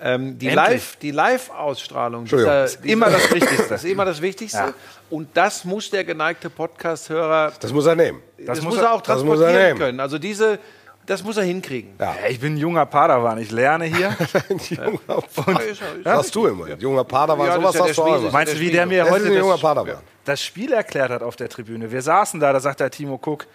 Ähm, 0.01 0.39
die. 0.39 0.51
Live- 0.51 0.97
die 1.01 1.11
Live-Ausstrahlung 1.11 2.25
Ist 2.27 2.85
immer 2.85 3.11
das 3.11 3.31
Wichtigste. 3.35 3.67
Das 3.69 3.85
ist 3.85 3.91
immer 3.91 4.05
das 4.05 4.21
Wichtigste. 4.21 4.59
Ja. 4.59 4.75
Und 5.11 5.29
das 5.35 5.65
muss 5.65 5.89
der 5.91 6.05
geneigte 6.05 6.51
Podcast-Hörer, 6.51 7.53
Das 7.61 7.73
muss 7.73 7.87
er 7.87 7.95
nehmen. 7.97 8.21
das, 8.39 8.61
muss 8.61 8.75
muss 8.75 8.83
er- 8.83 8.89
er 8.89 8.93
auch 8.95 9.01
das 9.01 9.09
er 9.23 9.25
transportieren 9.27 9.55
nehmen. 9.55 9.79
können. 9.79 10.01
Also 10.01 10.19
diese, 10.19 10.59
das 11.07 11.23
muss 11.25 11.37
er 11.37 11.45
hinkriegen. 11.45 11.95
Ja. 11.99 12.15
Ja, 12.23 12.29
ich 12.29 12.41
bin 12.41 12.55
ein 12.55 12.59
junger 12.59 12.85
Padawan, 12.85 13.39
ich 13.39 13.51
lerne 13.51 13.85
hier. 13.87 14.09
Ein 14.51 14.59
junger 14.59 15.23
Padawan. 15.35 15.63
Das 16.05 16.19
hast 16.19 16.35
du 16.35 16.47
immer. 16.47 16.69
Junger 16.77 17.05
Padawan, 17.05 17.47
Ja, 17.47 17.55
das 17.59 17.63
sowas 17.63 17.75
ist 17.75 17.79
ja 17.79 18.05
der 18.05 18.15
hast 18.15 18.23
du 18.23 18.27
auch. 18.29 18.33
Meinst 18.33 18.55
du, 18.55 18.61
wie 18.61 18.71
der 18.71 18.87
mir 18.87 19.05
Das 19.05 19.13
heute 19.13 19.27
ein 19.27 19.33
junger 19.33 19.53
das, 19.53 19.61
Padawan. 19.63 19.95
das 20.25 20.43
Spiel 20.43 20.73
erklärt 20.73 21.11
hat 21.11 21.23
auf 21.23 21.37
der 21.37 21.49
Tribüne? 21.49 21.91
Wir 21.91 22.03
saßen 22.03 22.39
da, 22.41 22.53
da 22.53 22.61
sagt 22.61 22.81
der 22.81 22.91
Timo 22.91 23.15
Cook, 23.25 23.47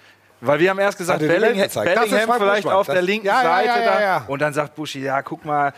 weil 0.43 0.59
wir 0.59 0.69
haben 0.71 0.79
erst 0.79 0.97
gesagt, 0.97 1.21
er 1.21 1.27
Bellingham. 1.27 1.69
Das 1.71 1.73
Bellingham 1.75 2.31
vielleicht 2.39 2.63
Buschmann. 2.63 2.73
auf 2.75 2.85
der 2.87 2.95
Das- 2.95 3.03
linken 3.05 3.27
Ja, 3.27 3.43
ja, 3.43 3.49
Seite 3.57 3.67
ja, 3.67 4.01
ja, 4.01 4.19
da. 4.21 4.25
Und 4.27 4.41
dann 4.41 4.53
sagt 4.53 4.73
Buschi, 4.75 5.01
ja, 5.03 5.21
guck 5.21 5.43
mal, 5.45 5.71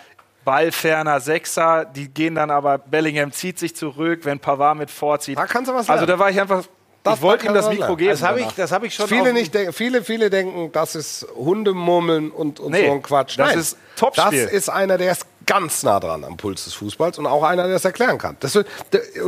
Ballferner 0.46 1.20
Sechser, 1.20 1.86
die 1.86 2.08
gehen 2.10 2.36
dann 2.36 2.52
aber, 2.52 2.78
Bellingham 2.78 3.32
zieht 3.32 3.60
sich 3.60 3.76
zurück, 3.76 4.22
wenn 4.24 4.40
Pavard 4.40 4.78
mit 4.78 4.92
vorzieht. 4.92 5.38
Da 5.38 5.46
kannst 5.48 5.70
du 5.70 5.74
was 5.76 5.90
Also 5.90 6.06
lernen. 6.06 6.08
da 6.08 6.20
war 6.20 6.30
ich 6.30 6.40
einfach 6.40 6.64
Das- 7.04 7.16
ich 7.16 7.22
wollte 7.22 7.46
ihm 7.48 7.54
das 7.54 7.70
Mikro 7.70 7.96
geben. 7.96 8.12
Das 8.12 8.22
habe 8.24 8.42
ich, 8.42 8.48
das 8.54 8.72
hab 8.72 8.84
ich 8.84 8.94
schon 8.96 9.08
Viele, 9.08 9.34
nicht 9.34 9.56
viele, 9.72 10.04
viele 10.04 10.30
denken, 10.30 10.72
das 10.72 10.96
ist 10.96 11.26
Hundemurmeln 11.36 12.32
und, 12.32 12.60
und 12.60 12.72
Nee, 12.72 12.88
so 12.88 12.94
ein 12.94 13.02
Quatsch. 13.02 13.38
das 13.38 13.56
ist 13.56 13.78
Topspiel. 13.96 14.44
Das 14.46 14.52
ist 14.54 14.70
einer, 14.70 14.98
der 14.98 15.12
ist 15.12 15.26
ganz 15.46 15.84
nah 15.84 16.00
dran 16.00 16.24
am 16.24 16.38
Puls 16.38 16.64
des 16.66 16.74
Fußballs 16.76 17.18
und 17.20 17.26
auch 17.28 17.44
einer, 17.44 17.68
der 17.68 17.76
es 17.76 17.84
erklären 17.86 18.18
kann. 18.18 18.38
Das, 18.40 18.56
und 18.56 18.66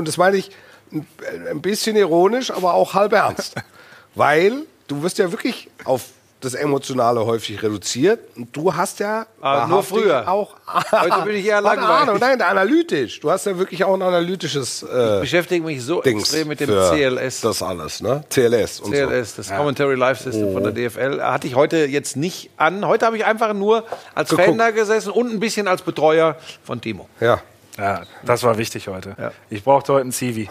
das 0.07 0.17
meine 0.17 0.37
ich 0.37 0.51
ein 0.91 1.61
bisschen 1.61 1.95
ironisch, 1.97 2.51
aber 2.51 2.73
auch 2.73 2.93
halb 2.93 3.11
ernst. 3.13 3.55
Weil 4.15 4.63
du 4.87 5.03
wirst 5.03 5.17
ja 5.17 5.31
wirklich 5.31 5.69
auf 5.83 6.03
das 6.45 6.53
Emotionale 6.53 7.25
häufig 7.25 7.61
reduziert 7.61 8.19
und 8.37 8.55
du 8.55 8.73
hast 8.73 8.99
ja 8.99 9.25
Ah, 9.41 9.65
nur 9.67 9.83
früher. 9.83 10.29
auch 10.29 10.55
Heute 10.91 11.21
bin 11.25 11.35
ich 11.35 11.45
eher 11.45 11.61
langweilig. 11.61 11.89
Ahnung, 11.89 12.17
nein, 12.19 12.41
analytisch. 12.41 13.19
Du 13.19 13.29
hast 13.31 13.45
ja 13.45 13.57
wirklich 13.57 13.83
auch 13.83 13.93
ein 13.93 14.01
analytisches 14.01 14.83
äh, 14.83 15.19
beschäftige 15.21 15.63
mich 15.65 15.83
so 15.83 16.01
Dings 16.01 16.23
extrem 16.23 16.47
mit 16.47 16.59
dem 16.59 16.69
CLS. 16.69 17.41
Das 17.41 17.61
alles, 17.61 18.01
ne? 18.01 18.23
CLS 18.29 18.79
und 18.79 18.91
CLS, 18.93 19.35
das 19.35 19.49
Commentary 19.49 19.95
Live 19.95 20.19
System 20.21 20.53
von 20.53 20.63
der 20.63 20.71
Oh. 20.71 20.75
DFL, 20.75 21.21
hatte 21.21 21.47
ich 21.47 21.55
heute 21.55 21.85
jetzt 21.85 22.15
nicht 22.17 22.49
an. 22.57 22.85
Heute 22.87 23.05
habe 23.05 23.17
ich 23.17 23.25
einfach 23.25 23.53
nur 23.53 23.83
als 24.13 24.29
Geguckt. 24.29 24.47
Fan 24.47 24.57
da 24.57 24.71
gesessen 24.71 25.11
und 25.11 25.31
ein 25.31 25.39
bisschen 25.39 25.67
als 25.67 25.81
Betreuer 25.81 26.37
von 26.63 26.79
Timo. 26.81 27.07
so. 27.19 27.25
Ja, 27.25 27.41
Ja, 27.77 28.03
das 28.23 28.43
war 28.43 28.57
wichtig 28.57 28.87
heute. 28.87 29.15
Ja. 29.19 29.31
Ich 29.49 29.63
brauchte 29.63 29.93
heute 29.93 30.01
einen 30.03 30.11
Civi. 30.11 30.49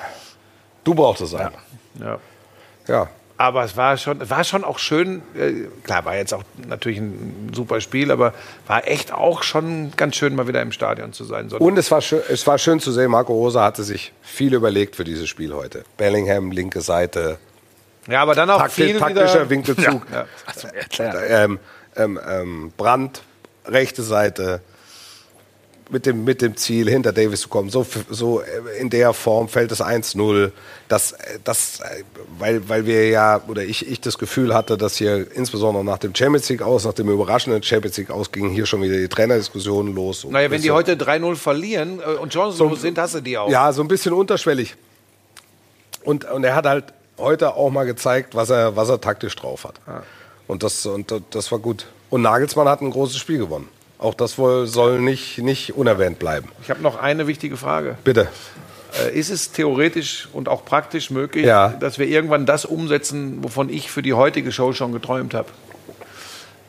du 0.84 0.94
brauchst 0.94 1.22
es 1.22 1.34
einen. 1.34 1.50
Ja. 2.00 2.18
Ja. 2.86 3.08
Aber 3.36 3.64
es 3.64 3.76
war 3.76 3.96
schon, 3.96 4.30
war 4.30 4.44
schon 4.44 4.62
auch 4.62 4.78
schön. 4.78 5.22
Äh, 5.36 5.68
klar, 5.82 6.04
war 6.04 6.16
jetzt 6.16 6.32
auch 6.32 6.44
natürlich 6.68 6.98
ein 6.98 7.50
super 7.52 7.80
Spiel, 7.80 8.12
aber 8.12 8.32
war 8.68 8.86
echt 8.86 9.12
auch 9.12 9.42
schon 9.42 9.92
ganz 9.96 10.14
schön, 10.14 10.36
mal 10.36 10.46
wieder 10.46 10.62
im 10.62 10.70
Stadion 10.70 11.12
zu 11.12 11.24
sein. 11.24 11.50
Und 11.50 11.76
es 11.76 11.90
war, 11.90 12.00
schön, 12.00 12.20
es 12.28 12.46
war 12.46 12.58
schön 12.58 12.78
zu 12.78 12.92
sehen, 12.92 13.10
Marco 13.10 13.32
Rosa 13.32 13.64
hatte 13.64 13.82
sich 13.82 14.12
viel 14.22 14.54
überlegt 14.54 14.94
für 14.94 15.04
dieses 15.04 15.28
Spiel 15.28 15.52
heute. 15.52 15.84
Bellingham, 15.96 16.52
linke 16.52 16.80
Seite, 16.80 17.38
ja, 18.06 18.22
aber 18.22 18.34
dann 18.34 18.50
auch 18.50 18.58
takti 18.58 18.84
viel 18.84 18.98
taktischer 18.98 19.34
wieder. 19.34 19.50
Winkelzug. 19.50 20.06
Ja. 20.12 21.14
Ähm, 21.26 21.58
ähm, 21.96 22.20
ähm, 22.28 22.72
Brand, 22.76 23.22
rechte 23.66 24.02
Seite, 24.02 24.60
mit 25.90 26.06
dem, 26.06 26.24
mit 26.24 26.40
dem 26.40 26.56
Ziel, 26.56 26.88
hinter 26.88 27.12
Davis 27.12 27.42
zu 27.42 27.48
kommen. 27.48 27.68
So, 27.70 27.84
so 28.08 28.40
äh, 28.40 28.78
in 28.80 28.88
der 28.90 29.12
Form 29.12 29.48
fällt 29.48 29.70
es 29.70 29.80
1-0. 29.82 30.50
Das, 30.88 31.12
äh, 31.12 31.38
das, 31.44 31.80
äh, 31.80 32.02
weil, 32.38 32.68
weil 32.68 32.86
wir 32.86 33.08
ja, 33.08 33.42
oder 33.48 33.62
ich, 33.62 33.86
ich 33.88 34.00
das 34.00 34.16
Gefühl 34.18 34.54
hatte, 34.54 34.76
dass 34.78 34.96
hier 34.96 35.26
insbesondere 35.34 35.84
nach 35.84 35.98
dem 35.98 36.14
Champions 36.14 36.48
League 36.48 36.62
aus, 36.62 36.84
nach 36.84 36.94
dem 36.94 37.08
überraschenden 37.08 37.62
Champions 37.62 37.96
League 37.98 38.10
aus, 38.10 38.32
gingen 38.32 38.50
hier 38.50 38.66
schon 38.66 38.82
wieder 38.82 38.96
die 38.96 39.08
Trainerdiskussionen 39.08 39.94
los. 39.94 40.24
Und 40.24 40.32
Naja, 40.32 40.50
wenn 40.50 40.62
die 40.62 40.68
so- 40.68 40.74
heute 40.74 40.96
3-0 40.96 41.36
verlieren 41.36 42.00
und 42.00 42.32
chancenlos 42.32 42.80
sind, 42.80 42.98
hast 42.98 43.14
du 43.16 43.20
die 43.20 43.36
auch. 43.36 43.50
Ja, 43.50 43.72
so 43.72 43.82
ein 43.82 43.88
bisschen 43.88 44.12
unterschwellig. 44.14 44.74
Und, 46.02 46.24
und 46.30 46.44
er 46.44 46.54
hat 46.54 46.66
halt 46.66 46.84
heute 47.18 47.54
auch 47.54 47.70
mal 47.70 47.84
gezeigt, 47.84 48.34
was 48.34 48.50
er, 48.50 48.76
was 48.76 48.88
er 48.88 49.00
taktisch 49.00 49.36
drauf 49.36 49.64
hat. 49.64 49.74
Und, 50.46 50.62
das, 50.62 50.84
und 50.86 51.12
das 51.30 51.50
war 51.52 51.58
gut. 51.58 51.86
Und 52.10 52.22
Nagelsmann 52.22 52.68
hat 52.68 52.80
ein 52.82 52.90
großes 52.90 53.16
Spiel 53.18 53.38
gewonnen. 53.38 53.68
Auch 54.04 54.12
das 54.14 54.36
wohl 54.36 54.66
soll 54.66 55.00
nicht, 55.00 55.38
nicht 55.38 55.74
unerwähnt 55.74 56.18
bleiben. 56.18 56.50
Ich 56.62 56.68
habe 56.68 56.82
noch 56.82 56.96
eine 57.00 57.26
wichtige 57.26 57.56
Frage. 57.56 57.96
Bitte. 58.04 58.28
Äh, 59.02 59.18
ist 59.18 59.30
es 59.30 59.50
theoretisch 59.50 60.28
und 60.32 60.46
auch 60.48 60.66
praktisch 60.66 61.10
möglich, 61.10 61.46
Ja. 61.46 61.68
dass 61.70 61.98
wir 61.98 62.06
irgendwann 62.06 62.44
das 62.44 62.66
umsetzen, 62.66 63.42
wovon 63.42 63.70
ich 63.70 63.90
für 63.90 64.02
die 64.02 64.12
heutige 64.12 64.52
Show 64.52 64.74
schon 64.74 64.92
geträumt 64.92 65.32
habe? 65.32 65.48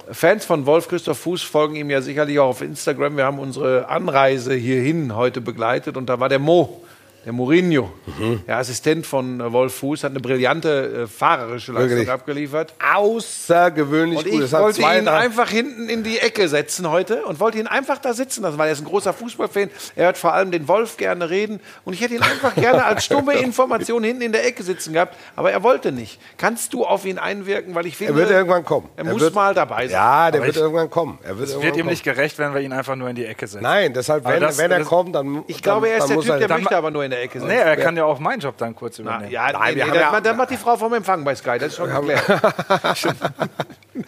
Fans 0.09 0.45
von 0.45 0.65
Wolf 0.65 0.87
Christoph 0.87 1.17
Fuß 1.19 1.41
folgen 1.43 1.75
ihm 1.75 1.89
ja 1.89 2.01
sicherlich 2.01 2.39
auch 2.39 2.47
auf 2.49 2.61
Instagram. 2.61 3.17
Wir 3.17 3.25
haben 3.25 3.39
unsere 3.39 3.89
Anreise 3.89 4.53
hierhin 4.53 5.13
heute 5.15 5.41
begleitet 5.41 5.97
und 5.97 6.07
da 6.07 6.19
war 6.21 6.29
der 6.29 6.39
Mo, 6.39 6.84
der 7.25 7.33
Mourinho, 7.33 7.91
Mhm. 8.19 8.41
der 8.45 8.57
Assistent 8.57 9.05
von 9.05 9.39
äh, 9.41 9.51
Wolf 9.51 9.73
Fuß, 9.75 10.03
hat 10.03 10.11
eine 10.11 10.19
brillante 10.19 11.03
äh, 11.03 11.07
fahrerische 11.07 11.71
Leistung 11.71 11.89
Wirklich. 11.89 12.09
abgeliefert. 12.11 12.73
Außergewöhnlich 12.93 14.19
Und 14.19 14.29
gut. 14.29 14.43
ich 14.43 14.51
wollte 14.53 14.81
ihn 14.81 15.07
einfach 15.07 15.49
hinten 15.49 15.89
in 15.89 16.03
die 16.03 16.19
Ecke 16.19 16.47
setzen 16.47 16.89
heute 16.89 17.25
und 17.25 17.39
wollte 17.39 17.57
ihn 17.57 17.67
einfach 17.67 17.97
da 17.97 18.13
sitzen 18.13 18.43
lassen, 18.43 18.57
weil 18.57 18.67
er 18.67 18.73
ist 18.73 18.81
ein 18.81 18.85
großer 18.85 19.13
Fußballfan. 19.13 19.69
Er 19.95 20.05
hört 20.05 20.17
vor 20.17 20.33
allem 20.33 20.51
den 20.51 20.67
Wolf 20.67 20.97
gerne 20.97 21.29
reden 21.29 21.59
und 21.83 21.93
ich 21.93 22.01
hätte 22.01 22.15
ihn 22.15 22.21
einfach 22.21 22.53
gerne 22.55 22.85
als 22.85 23.05
stumme 23.05 23.33
Information 23.35 24.03
hinten 24.03 24.21
in 24.21 24.31
der 24.31 24.45
Ecke 24.45 24.63
sitzen 24.63 24.93
gehabt, 24.93 25.15
aber 25.35 25.51
er 25.51 25.63
wollte 25.63 25.91
nicht. 25.91 26.19
Kannst 26.37 26.73
du 26.73 26.85
auf 26.85 27.05
ihn 27.05 27.17
einwirken, 27.17 27.73
weil 27.75 27.85
ich 27.85 27.97
finde, 27.97 28.13
Er 28.13 28.17
wird 28.17 28.29
irgendwann 28.31 28.63
kommen. 28.65 28.89
Er 28.95 29.05
Er 29.05 29.11
muss 29.11 29.21
wird- 29.21 29.33
mal 29.35 29.53
dabei 29.53 29.87
sein. 29.87 29.91
Ja, 29.95 30.31
der 30.31 30.41
Aber 30.41 30.47
wird 30.47 30.55
ich- 30.57 30.61
irgendwann 30.61 30.89
kommen. 30.89 31.17
Er 31.23 31.37
wird, 31.37 31.47
Es 31.49 31.53
irgendwann 31.55 31.63
wird 31.65 31.75
ihm 31.75 31.79
kommen. 31.81 31.89
nicht 31.89 32.03
gerecht, 32.03 32.37
wenn 32.39 32.53
wir 32.53 32.61
ihn 32.61 32.73
einfach 32.73 32.95
nur 32.95 33.09
in 33.09 33.15
die 33.15 33.25
Ecke 33.25 33.47
setzen. 33.47 33.63
Nein, 33.63 33.93
deshalb, 33.93 34.25
wenn, 34.25 34.41
das- 34.41 34.57
wenn 34.57 34.71
er 34.71 34.79
das- 34.79 34.87
kommt, 34.87 35.15
dann. 35.15 35.43
Ich 35.47 35.61
glaube, 35.61 35.89
er 35.89 35.97
ist 35.97 36.07
der 36.09 36.19
Typ, 36.19 36.37
der 36.39 36.49
möchte 36.49 36.75
aber 36.77 36.91
nur 36.91 37.03
in 37.03 37.11
der 37.11 37.14
Ecke 37.19 37.39
sitzen. 37.39 37.47
Nee, 37.47 37.59
er 37.61 37.77
kann 37.77 37.95
ja 37.97 38.05
auch 38.05 38.19
meinen 38.19 38.39
Job 38.39 38.57
dann 38.57 38.75
kurz 38.75 38.99
Na, 38.99 39.03
übernehmen. 39.11 39.31
ja, 39.31 39.51
Nein, 39.51 39.73
nee, 39.73 39.79
wir 39.79 39.85
nee, 39.85 39.91
haben 39.99 40.13
ja- 40.13 40.21
dann, 40.21 40.37
macht 40.37 40.49
die 40.51 40.57
Frau 40.57 40.75
vom 40.77 40.93
Empfang 40.93 41.23
bei 41.23 41.35
Sky, 41.35 41.57
das 41.59 41.69
ist 41.69 41.75
schon 41.77 41.89
geklärt. 42.07 42.23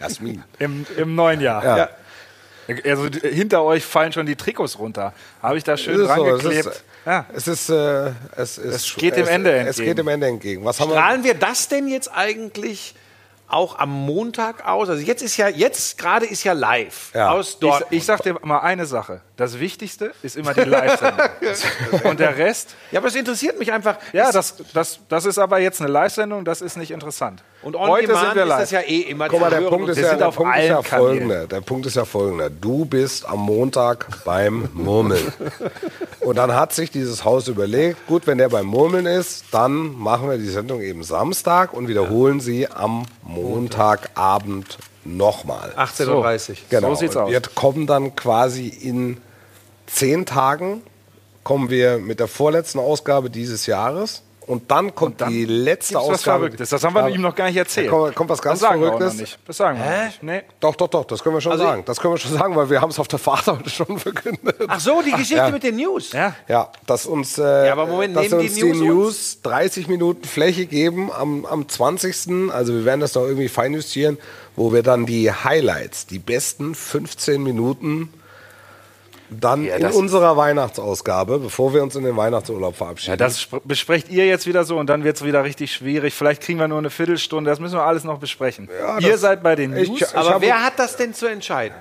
Jasmin. 0.00 0.42
Im, 0.58 0.86
Im 0.96 1.14
neuen 1.14 1.40
Jahr. 1.40 1.64
Ja. 1.78 1.88
Also 2.84 3.08
d- 3.08 3.32
hinter 3.34 3.62
euch 3.62 3.84
fallen 3.84 4.12
schon 4.12 4.26
die 4.26 4.36
Trikots 4.36 4.78
runter. 4.78 5.14
Habe 5.42 5.56
ich 5.56 5.64
da 5.64 5.76
schön 5.78 5.94
Es 6.02 6.10
ist 6.10 6.14
so, 6.16 6.26
es 6.36 6.44
ist, 6.66 6.84
ja. 7.06 7.24
es 7.34 7.48
ist, 7.48 7.68
äh, 7.70 8.10
es 8.36 8.58
ist, 8.58 8.74
Es 8.74 8.94
geht 8.96 9.16
dem 9.16 9.22
es, 9.24 9.28
Ende 9.30 9.52
Es 9.52 9.66
entgegen. 9.68 9.86
geht 9.88 9.98
dem 9.98 10.08
Ende 10.08 10.26
entgegen. 10.26 10.64
Was 10.66 10.78
haben 10.78 10.90
wir? 10.90 10.96
Strahlen 10.98 11.24
wir 11.24 11.34
das 11.34 11.68
denn 11.68 11.88
jetzt 11.88 12.10
eigentlich 12.14 12.94
auch 13.48 13.78
am 13.78 13.90
Montag 13.90 14.66
aus? 14.66 14.88
Also 14.88 15.02
jetzt 15.02 15.22
ist 15.22 15.36
ja, 15.36 15.48
jetzt 15.48 15.96
gerade 15.98 16.26
ist 16.26 16.44
ja 16.44 16.52
live 16.52 17.10
Ja. 17.14 17.30
aus 17.30 17.50
Ich, 17.54 17.58
Dortmund. 17.60 17.92
ich 17.92 18.04
sag 18.04 18.22
dir 18.22 18.36
mal 18.42 18.58
eine 18.60 18.86
Sache. 18.86 19.20
Das 19.36 19.58
Wichtigste 19.58 20.12
ist 20.22 20.36
immer 20.36 20.52
die 20.54 20.60
Live-Sendung. 20.62 21.28
Und 22.04 22.20
der 22.20 22.36
Rest, 22.36 22.74
ja, 22.90 22.98
aber 23.00 23.08
es 23.08 23.14
interessiert 23.14 23.58
mich 23.58 23.72
einfach. 23.72 23.96
ja, 24.12 24.30
das, 24.32 24.56
das, 24.74 25.00
das 25.08 25.24
ist 25.24 25.38
aber 25.38 25.58
jetzt 25.60 25.80
eine 25.80 25.90
Live-Sendung, 25.90 26.44
das 26.44 26.60
ist 26.60 26.76
nicht 26.76 26.90
interessant. 26.90 27.42
Und 27.68 27.76
on 27.76 27.90
Heute 27.90 28.06
demand 28.06 28.24
sind 28.24 28.34
wir 28.36 28.42
ist 28.44 28.48
live. 28.48 28.60
das 28.60 28.70
ja 28.70 28.80
eh 28.80 29.00
immer 29.00 29.28
Guck 29.28 29.40
mal, 29.40 29.50
der 29.50 29.60
Punkt 29.60 29.90
ist 29.90 29.98
ja, 29.98 30.16
der 30.16 30.30
Punkt 30.30 30.56
ist 30.56 30.68
ja 30.68 30.82
folgender. 30.82 31.46
Der 31.46 31.60
Punkt 31.60 31.84
ist 31.84 31.96
ja 31.96 32.06
folgender. 32.06 32.48
Du 32.48 32.86
bist 32.86 33.28
am 33.28 33.40
Montag 33.40 34.24
beim 34.24 34.70
Murmeln. 34.72 35.30
Und 36.20 36.38
dann 36.38 36.54
hat 36.54 36.72
sich 36.72 36.90
dieses 36.90 37.26
Haus 37.26 37.46
überlegt, 37.46 38.06
gut, 38.06 38.26
wenn 38.26 38.38
der 38.38 38.48
beim 38.48 38.64
Murmeln 38.64 39.04
ist, 39.04 39.44
dann 39.50 39.94
machen 39.98 40.30
wir 40.30 40.38
die 40.38 40.48
Sendung 40.48 40.80
eben 40.80 41.02
Samstag 41.02 41.74
und 41.74 41.88
wiederholen 41.88 42.40
sie 42.40 42.66
am 42.70 43.04
Montagabend 43.22 44.78
nochmal. 45.04 45.74
18.30 45.76 46.48
Uhr. 46.48 46.56
Genau. 46.70 46.88
So 46.88 46.94
sieht's 46.94 47.16
und 47.16 47.22
aus. 47.24 47.30
Wir 47.30 47.42
kommen 47.54 47.86
dann 47.86 48.16
quasi 48.16 48.68
in 48.68 49.18
zehn 49.86 50.24
Tagen, 50.24 50.80
kommen 51.44 51.68
wir 51.68 51.98
mit 51.98 52.18
der 52.18 52.28
vorletzten 52.28 52.78
Ausgabe 52.78 53.28
dieses 53.28 53.66
Jahres. 53.66 54.22
Und 54.48 54.70
dann 54.70 54.94
kommt 54.94 55.20
die 55.28 55.44
letzte 55.44 55.94
Gibt's 55.94 56.08
was 56.08 56.14
Ausgabe. 56.14 56.38
Verrücktes. 56.46 56.70
Das 56.70 56.82
haben 56.82 56.94
wir 56.94 57.08
ihm 57.10 57.20
noch 57.20 57.34
gar 57.34 57.46
nicht 57.46 57.56
erzählt. 57.56 57.86
Da 57.88 57.90
kommt- 57.90 58.14
kommt 58.16 58.30
was 58.30 58.42
ganz 58.42 58.58
das 58.60 58.68
sagen 58.68 58.80
wir 58.80 58.88
auch 58.88 58.96
Verrücktes. 58.98 59.14
noch 59.14 59.20
nicht. 59.20 59.38
Das 59.46 59.56
sagen 59.58 59.78
wir 59.78 60.04
nicht. 60.06 60.22
Nee. 60.22 60.42
Doch, 60.58 60.74
doch, 60.74 60.88
doch, 60.88 61.04
das 61.04 61.22
können 61.22 61.36
wir 61.36 61.40
schon 61.40 61.52
Also 61.52 61.64
sagen. 61.64 61.82
Das 61.86 62.00
können 62.00 62.14
wir 62.14 62.18
schon 62.18 62.32
sagen, 62.32 62.56
weil 62.56 62.70
wir 62.70 62.80
haben 62.80 62.90
es 62.90 62.98
auf 62.98 63.08
der 63.08 63.18
Fahrt 63.18 63.46
heute 63.46 63.70
schon 63.70 63.98
verkündet. 63.98 64.56
Ach 64.66 64.80
so, 64.80 65.02
die 65.02 65.10
Geschichte 65.12 65.36
ja. 65.36 65.50
mit 65.50 65.62
den 65.62 65.76
News. 65.76 66.12
Ja. 66.12 66.34
Ja, 66.48 66.72
dass 66.86 67.06
uns, 67.06 67.38
äh, 67.38 67.66
Ja, 67.66 67.72
aber 67.72 67.86
Moment, 67.86 68.16
dass 68.16 68.32
uns 68.32 68.54
die 68.54 68.62
die 68.62 68.72
News 68.72 68.78
News, 68.80 69.38
30 69.42 69.86
Minuten 69.88 70.24
Fläche 70.24 70.66
geben 70.66 71.12
am, 71.12 71.44
am 71.44 71.68
20. 71.68 72.50
Also 72.50 72.72
wir 72.72 72.84
werden 72.84 73.00
das 73.00 73.14
noch 73.14 73.24
irgendwie 73.24 73.48
feinjustieren, 73.48 74.18
wo 74.56 74.72
wir 74.72 74.82
dann 74.82 75.06
die 75.06 75.30
Highlights, 75.30 76.06
die 76.06 76.18
besten 76.18 76.74
15 76.74 77.42
Minuten 77.42 78.08
dann 79.30 79.64
in 79.66 79.80
das- 79.82 79.94
unserer 79.94 80.36
Weihnachtsausgabe, 80.36 81.38
bevor 81.38 81.74
wir 81.74 81.82
uns 81.82 81.94
in 81.96 82.04
den 82.04 82.16
Weihnachtsurlaub 82.16 82.76
verabschieden. 82.76 83.12
Ja, 83.12 83.16
das 83.16 83.38
spr- 83.40 83.60
besprecht 83.64 84.08
ihr 84.08 84.26
jetzt 84.26 84.46
wieder 84.46 84.64
so 84.64 84.78
und 84.78 84.88
dann 84.88 85.04
wird 85.04 85.16
es 85.16 85.24
wieder 85.24 85.44
richtig 85.44 85.72
schwierig. 85.72 86.14
Vielleicht 86.14 86.42
kriegen 86.42 86.58
wir 86.58 86.68
nur 86.68 86.78
eine 86.78 86.90
Viertelstunde. 86.90 87.50
Das 87.50 87.60
müssen 87.60 87.74
wir 87.76 87.82
alles 87.84 88.04
noch 88.04 88.18
besprechen. 88.18 88.68
Ja, 88.80 88.98
ihr 88.98 89.18
seid 89.18 89.42
bei 89.42 89.54
den 89.56 89.76
Ich- 89.76 89.88
News 89.88 90.00
ich 90.02 90.16
Aber 90.16 90.30
habe- 90.34 90.46
wer 90.46 90.64
hat 90.64 90.78
das 90.78 90.96
denn 90.96 91.12
zu 91.14 91.26
entscheiden? 91.26 91.76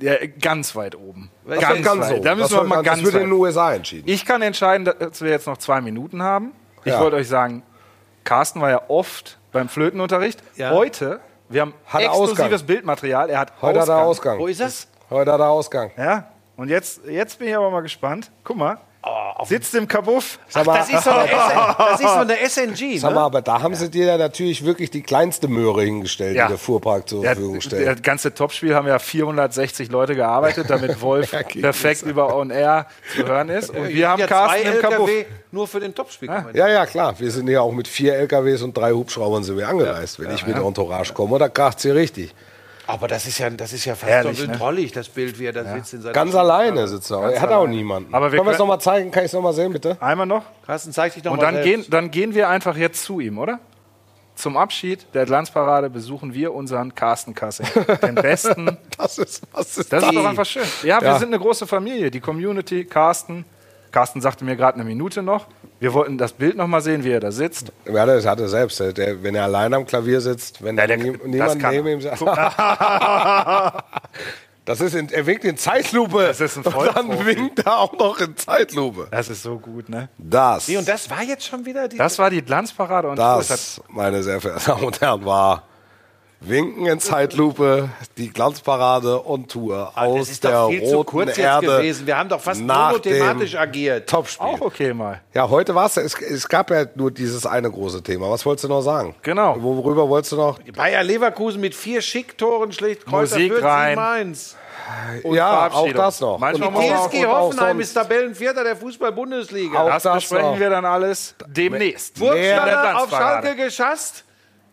ja, 0.00 0.14
ganz 0.40 0.74
weit 0.76 0.96
oben. 0.96 1.30
Das 1.46 1.60
Ganz, 1.60 1.82
ganz 1.84 2.00
weit. 2.02 2.16
so. 2.16 2.22
Da 2.22 2.34
müssen 2.34 2.54
das 2.54 2.62
wir 2.62 2.64
mal 2.68 2.82
ganz, 2.82 3.02
das 3.02 3.12
wird 3.12 3.22
in 3.22 3.30
den 3.30 3.38
USA 3.38 3.72
entschieden. 3.74 4.08
Ich 4.08 4.24
kann 4.24 4.42
entscheiden, 4.42 4.84
dass 4.84 5.20
wir 5.22 5.30
jetzt 5.30 5.46
noch 5.46 5.58
zwei 5.58 5.80
Minuten 5.80 6.22
haben. 6.22 6.52
Ich 6.84 6.92
Ja. 6.92 7.00
wollte 7.00 7.16
euch 7.16 7.28
sagen, 7.28 7.62
Carsten 8.24 8.60
war 8.60 8.70
ja 8.70 8.82
oft 8.88 9.38
beim 9.52 9.68
Flötenunterricht. 9.68 10.42
Ja. 10.56 10.70
Heute, 10.70 11.20
wir 11.48 11.62
haben 11.62 11.74
Hat 11.86 12.02
exklusives 12.02 12.40
Ausgang. 12.40 12.66
Bildmaterial. 12.66 13.28
Er 13.30 13.38
hat 13.40 13.52
Heute 13.60 13.80
hat 13.80 13.88
er 13.88 13.96
Ausgang. 13.96 14.06
Ausgang. 14.06 14.38
Wo 14.38 14.46
ist 14.46 14.60
das? 14.60 14.88
Heute 15.10 15.32
hat 15.32 15.40
er 15.40 15.48
Ausgang. 15.50 15.90
Ja, 15.96 16.30
und 16.56 16.68
jetzt, 16.68 17.00
jetzt 17.08 17.38
bin 17.38 17.48
ich 17.48 17.56
aber 17.56 17.70
mal 17.70 17.80
gespannt. 17.82 18.30
Guck 18.44 18.56
mal, 18.56 18.78
Oh, 19.02 19.44
sitzt 19.46 19.74
im 19.74 19.88
Kabuff. 19.88 20.38
Ach, 20.52 20.62
das 20.62 20.90
ist 20.90 21.04
so 21.04 21.10
eine, 21.10 21.26
SN, 21.26 21.74
das 21.78 22.00
ist 22.00 22.06
so 22.06 22.18
eine 22.18 22.36
SNG, 22.76 22.98
Sag 22.98 23.14
mal, 23.14 23.20
ne? 23.20 23.24
aber 23.24 23.40
da 23.40 23.62
haben 23.62 23.74
sie 23.74 23.88
dir 23.90 24.04
ja 24.04 24.18
natürlich 24.18 24.62
wirklich 24.62 24.90
die 24.90 25.00
kleinste 25.02 25.48
Möhre 25.48 25.84
hingestellt, 25.84 26.36
Ja. 26.36 26.44
die 26.44 26.50
der 26.50 26.58
Fuhrpark 26.58 27.08
zur 27.08 27.24
Ja, 27.24 27.30
Verfügung 27.30 27.62
stellt. 27.62 27.86
das 27.88 28.02
ganze 28.02 28.34
Topspiel 28.34 28.74
haben 28.74 28.86
ja 28.86 28.98
460 28.98 29.90
Leute 29.90 30.14
gearbeitet, 30.16 30.68
damit 30.68 31.00
Wolf 31.00 31.30
perfekt 31.62 32.02
über 32.02 32.36
On 32.36 32.50
Air 32.50 32.88
zu 33.16 33.26
hören 33.26 33.48
ist. 33.48 33.70
Und 33.70 33.88
wir 33.88 34.06
haben 34.06 34.20
ja 34.20 34.26
Carsten 34.26 34.60
zwei 34.64 34.70
im 34.70 34.80
Kabuff. 34.82 35.08
LKW 35.08 35.24
nur 35.50 35.66
für 35.66 35.80
den 35.80 35.94
Topspiel. 35.94 36.28
kommentiert. 36.28 36.56
Ja, 36.56 36.68
ja, 36.68 36.84
klar. 36.84 37.18
Wir 37.18 37.30
sind 37.30 37.48
ja 37.48 37.62
auch 37.62 37.72
mit 37.72 37.88
vier 37.88 38.16
LKWs 38.16 38.60
und 38.60 38.76
drei 38.76 38.92
Hubschraubern 38.92 39.42
sind 39.44 39.56
wir 39.56 39.66
angereist. 39.66 40.20
Wenn 40.20 40.30
ich 40.34 40.46
mit 40.46 40.56
Entourage 40.58 41.14
komme, 41.14 41.38
da 41.38 41.48
kracht's 41.48 41.84
hier 41.84 41.94
richtig. 41.94 42.34
Aber 42.92 43.08
das 43.08 43.26
ist 43.26 43.38
ja, 43.38 43.48
das 43.50 43.72
ist 43.72 43.84
ja 43.84 43.94
fast 43.94 44.10
Herrlich, 44.10 44.38
so 44.38 44.46
ne? 44.46 44.56
drollig, 44.56 44.92
das 44.92 45.08
Bild, 45.08 45.38
wie 45.38 45.46
er 45.46 45.52
da 45.52 45.64
sitzt 45.74 45.94
in 45.94 46.02
seiner 46.02 46.12
Ganz 46.12 46.34
alleine 46.34 46.88
sitzt 46.88 47.10
er. 47.10 47.20
Er 47.32 47.40
hat 47.40 47.50
auch 47.52 47.66
niemanden. 47.66 48.12
Aber 48.14 48.32
wir 48.32 48.38
können 48.38 48.48
wir 48.48 48.52
es 48.52 48.58
nochmal 48.58 48.80
zeigen? 48.80 49.10
Kann 49.10 49.22
ich 49.24 49.28
es 49.28 49.32
nochmal 49.32 49.52
sehen, 49.52 49.72
bitte? 49.72 49.96
Einmal 50.00 50.26
noch. 50.26 50.42
Carsten, 50.66 50.92
zeig 50.92 51.14
dich 51.14 51.22
doch 51.22 51.30
Und 51.30 51.36
mal 51.38 51.44
dann 51.44 51.54
selbst. 51.62 51.66
gehen, 51.84 51.84
dann 51.90 52.10
gehen 52.10 52.34
wir 52.34 52.48
einfach 52.48 52.76
jetzt 52.76 53.04
zu 53.04 53.20
ihm, 53.20 53.38
oder? 53.38 53.58
zum 54.36 54.56
Abschied 54.56 55.06
der 55.12 55.26
Glanzparade 55.26 55.90
besuchen 55.90 56.32
wir 56.32 56.54
unseren 56.54 56.94
Carsten 56.94 57.34
Kassing. 57.34 57.66
Den 58.02 58.14
besten. 58.14 58.78
Das 58.96 59.18
ist, 59.18 59.42
was 59.52 59.76
ist 59.76 59.92
Das 59.92 60.00
das? 60.02 60.04
ist 60.10 60.14
doch 60.16 60.24
einfach 60.24 60.46
schön. 60.46 60.62
Ja, 60.82 60.98
wir 61.02 61.08
Ja. 61.08 61.18
sind 61.18 61.28
eine 61.28 61.38
große 61.38 61.66
Familie. 61.66 62.10
Die 62.10 62.20
Community, 62.20 62.86
Carsten. 62.86 63.44
Carsten 63.92 64.20
sagte 64.20 64.44
mir 64.44 64.56
gerade 64.56 64.74
eine 64.76 64.84
Minute 64.84 65.22
noch. 65.22 65.46
Wir 65.80 65.92
wollten 65.94 66.18
das 66.18 66.32
Bild 66.32 66.56
noch 66.56 66.66
mal 66.66 66.80
sehen, 66.80 67.04
wie 67.04 67.10
er 67.10 67.20
da 67.20 67.32
sitzt. 67.32 67.72
Ja, 67.86 68.06
das 68.06 68.26
hat 68.26 68.38
er 68.40 68.48
selbst. 68.48 68.78
Der, 68.80 69.22
wenn 69.22 69.34
er 69.34 69.44
allein 69.44 69.72
am 69.74 69.86
Klavier 69.86 70.20
sitzt, 70.20 70.62
wenn 70.62 70.76
Ja, 70.76 70.86
der- 70.86 70.96
nie, 70.98 71.16
niemand 71.24 71.60
kann 71.60 71.74
neben 71.74 71.88
ihm 71.88 72.00
sitzt. 72.00 72.22
Das 74.66 74.80
ist 74.80 74.94
in, 74.94 75.08
er 75.10 75.26
winkt 75.26 75.44
in 75.44 75.56
Zeitlupe. 75.56 76.18
Das 76.28 76.40
ist 76.40 76.56
ein 76.56 76.62
Und 76.64 76.74
dann 76.94 76.94
Vollprofi. 77.06 77.26
winkt 77.26 77.58
er 77.60 77.78
auch 77.78 77.92
noch 77.98 78.20
in 78.20 78.36
Zeitlupe. 78.36 79.08
Das 79.10 79.28
ist 79.28 79.42
so 79.42 79.58
gut, 79.58 79.88
ne? 79.88 80.10
Das, 80.18 80.68
Nee, 80.68 80.76
und 80.76 80.86
das 80.86 81.10
war 81.10 81.22
jetzt 81.22 81.44
schon 81.46 81.64
wieder 81.64 81.88
die. 81.88 81.96
Das 81.96 82.18
war 82.20 82.30
die 82.30 82.42
Glanzparade 82.42 83.08
und 83.08 83.18
das, 83.18 83.80
meine 83.88 84.22
sehr 84.22 84.40
verehrten 84.40 84.66
Damen 84.66 84.84
und 84.84 85.00
Herren, 85.00 85.24
war 85.24 85.64
Winken 86.42 86.86
in 86.86 86.98
Zeitlupe, 87.00 87.90
die 88.16 88.30
Glanzparade 88.32 89.20
und 89.20 89.50
Tour 89.50 89.88
aus 89.88 89.92
Ah, 89.94 90.18
das 90.18 90.30
ist 90.30 90.42
der 90.42 90.52
doch 90.52 90.68
viel 90.70 90.82
zu 90.86 90.96
roten 90.96 91.06
kurz 91.10 91.28
jetzt 91.28 91.38
Erde. 91.38 91.66
gewesen. 91.66 92.06
Wir 92.06 92.16
haben 92.16 92.30
doch 92.30 92.40
fast 92.40 92.62
nach 92.62 92.92
monothematisch 92.92 93.50
dem 93.52 93.60
agiert. 93.60 94.08
Topspiel. 94.08 94.46
auch 94.46 94.60
okay 94.62 94.94
mal. 94.94 95.20
Ja, 95.34 95.50
heute 95.50 95.74
war 95.74 95.84
es. 95.84 95.96
Es 95.98 96.48
gab 96.48 96.70
ja 96.70 96.86
nur 96.94 97.10
dieses 97.10 97.44
eine 97.44 97.70
große 97.70 98.02
Thema. 98.02 98.30
Was 98.30 98.46
wolltest 98.46 98.64
du 98.64 98.68
noch 98.68 98.80
sagen? 98.80 99.14
Genau. 99.22 99.54
Worüber 99.60 100.08
wolltest 100.08 100.32
du 100.32 100.36
noch? 100.36 100.58
Bayer 100.74 101.02
Leverkusen 101.02 101.60
mit 101.60 101.74
vier 101.74 102.00
Schicktoren 102.00 102.72
schlägt 102.72 103.04
Kräuter 103.04 103.36
Musik 103.38 103.62
rein. 103.62 104.34
7-1. 104.34 104.54
ja, 105.34 105.70
auch 105.70 105.92
das 105.92 106.20
noch. 106.20 106.38
Manchmal 106.38 106.68
Und 106.68 106.74
man 106.74 106.82
TSG 106.84 107.18
und 107.18 107.26
auch 107.26 107.38
Hoffenheim 107.40 107.80
ist 107.80 107.92
Tabellenvierter 107.92 108.64
der 108.64 108.76
Fußball-Bundesliga. 108.76 109.78
Auch 109.82 109.88
Das 109.88 110.04
das 110.04 110.14
besprechen 110.14 110.52
noch. 110.52 110.58
wir 110.58 110.70
dann 110.70 110.86
alles 110.86 111.34
demnächst. 111.46 112.18
Burgstaller 112.18 113.02
auf. 113.02 113.10
Schalke 113.10 113.56
geschasst. 113.56 114.24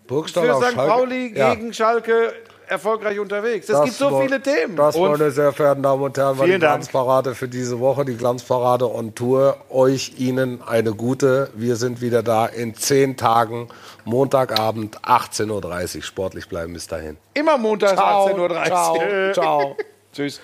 Burgstall 0.07 0.47
Für 0.47 0.55
St. 0.55 0.73
Schalke. 0.73 0.89
Pauli 0.91 1.33
Ja. 1.37 1.53
gegen 1.53 1.73
Schalke 1.73 2.33
erfolgreich 2.69 3.17
unterwegs. 3.19 3.69
Es 3.69 3.71
Das 3.75 3.85
gibt 3.85 3.95
so 3.97 4.11
war- 4.11 4.21
viele 4.23 4.41
Themen. 4.41 4.75
Das, 4.75 4.95
Und- 4.95 5.09
meine 5.11 5.31
sehr 5.31 5.53
verehrten 5.53 5.83
Damen 5.83 6.01
und 6.03 6.17
Herren, 6.17 6.37
war 6.37 6.45
die 6.45 6.51
Vielen 6.51 6.61
Dank. 6.61 6.73
Glanzparade 6.81 7.33
für 7.35 7.47
diese 7.47 7.79
Woche, 7.79 8.03
die 8.03 8.17
Glanzparade 8.17 8.93
on 8.93 9.15
Tour. 9.15 9.55
Euch, 9.69 10.13
Ihnen 10.17 10.61
eine 10.67 10.91
gute. 10.93 11.49
Wir 11.55 11.77
sind 11.77 12.01
wieder 12.01 12.23
da 12.23 12.45
in 12.45 12.75
zehn 12.75 13.15
Tagen, 13.15 13.69
Montagabend, 14.03 14.97
18.30 15.03 15.97
Uhr. 15.97 16.03
Sportlich 16.03 16.49
bleiben 16.49 16.73
bis 16.73 16.87
dahin. 16.87 17.15
Immer 17.33 17.57
montags 17.57 17.97
18.30 17.97 18.37
Uhr. 18.39 19.33
Ciao. 19.33 19.33
Ciao. 19.33 19.77
Tschüss. 20.13 20.41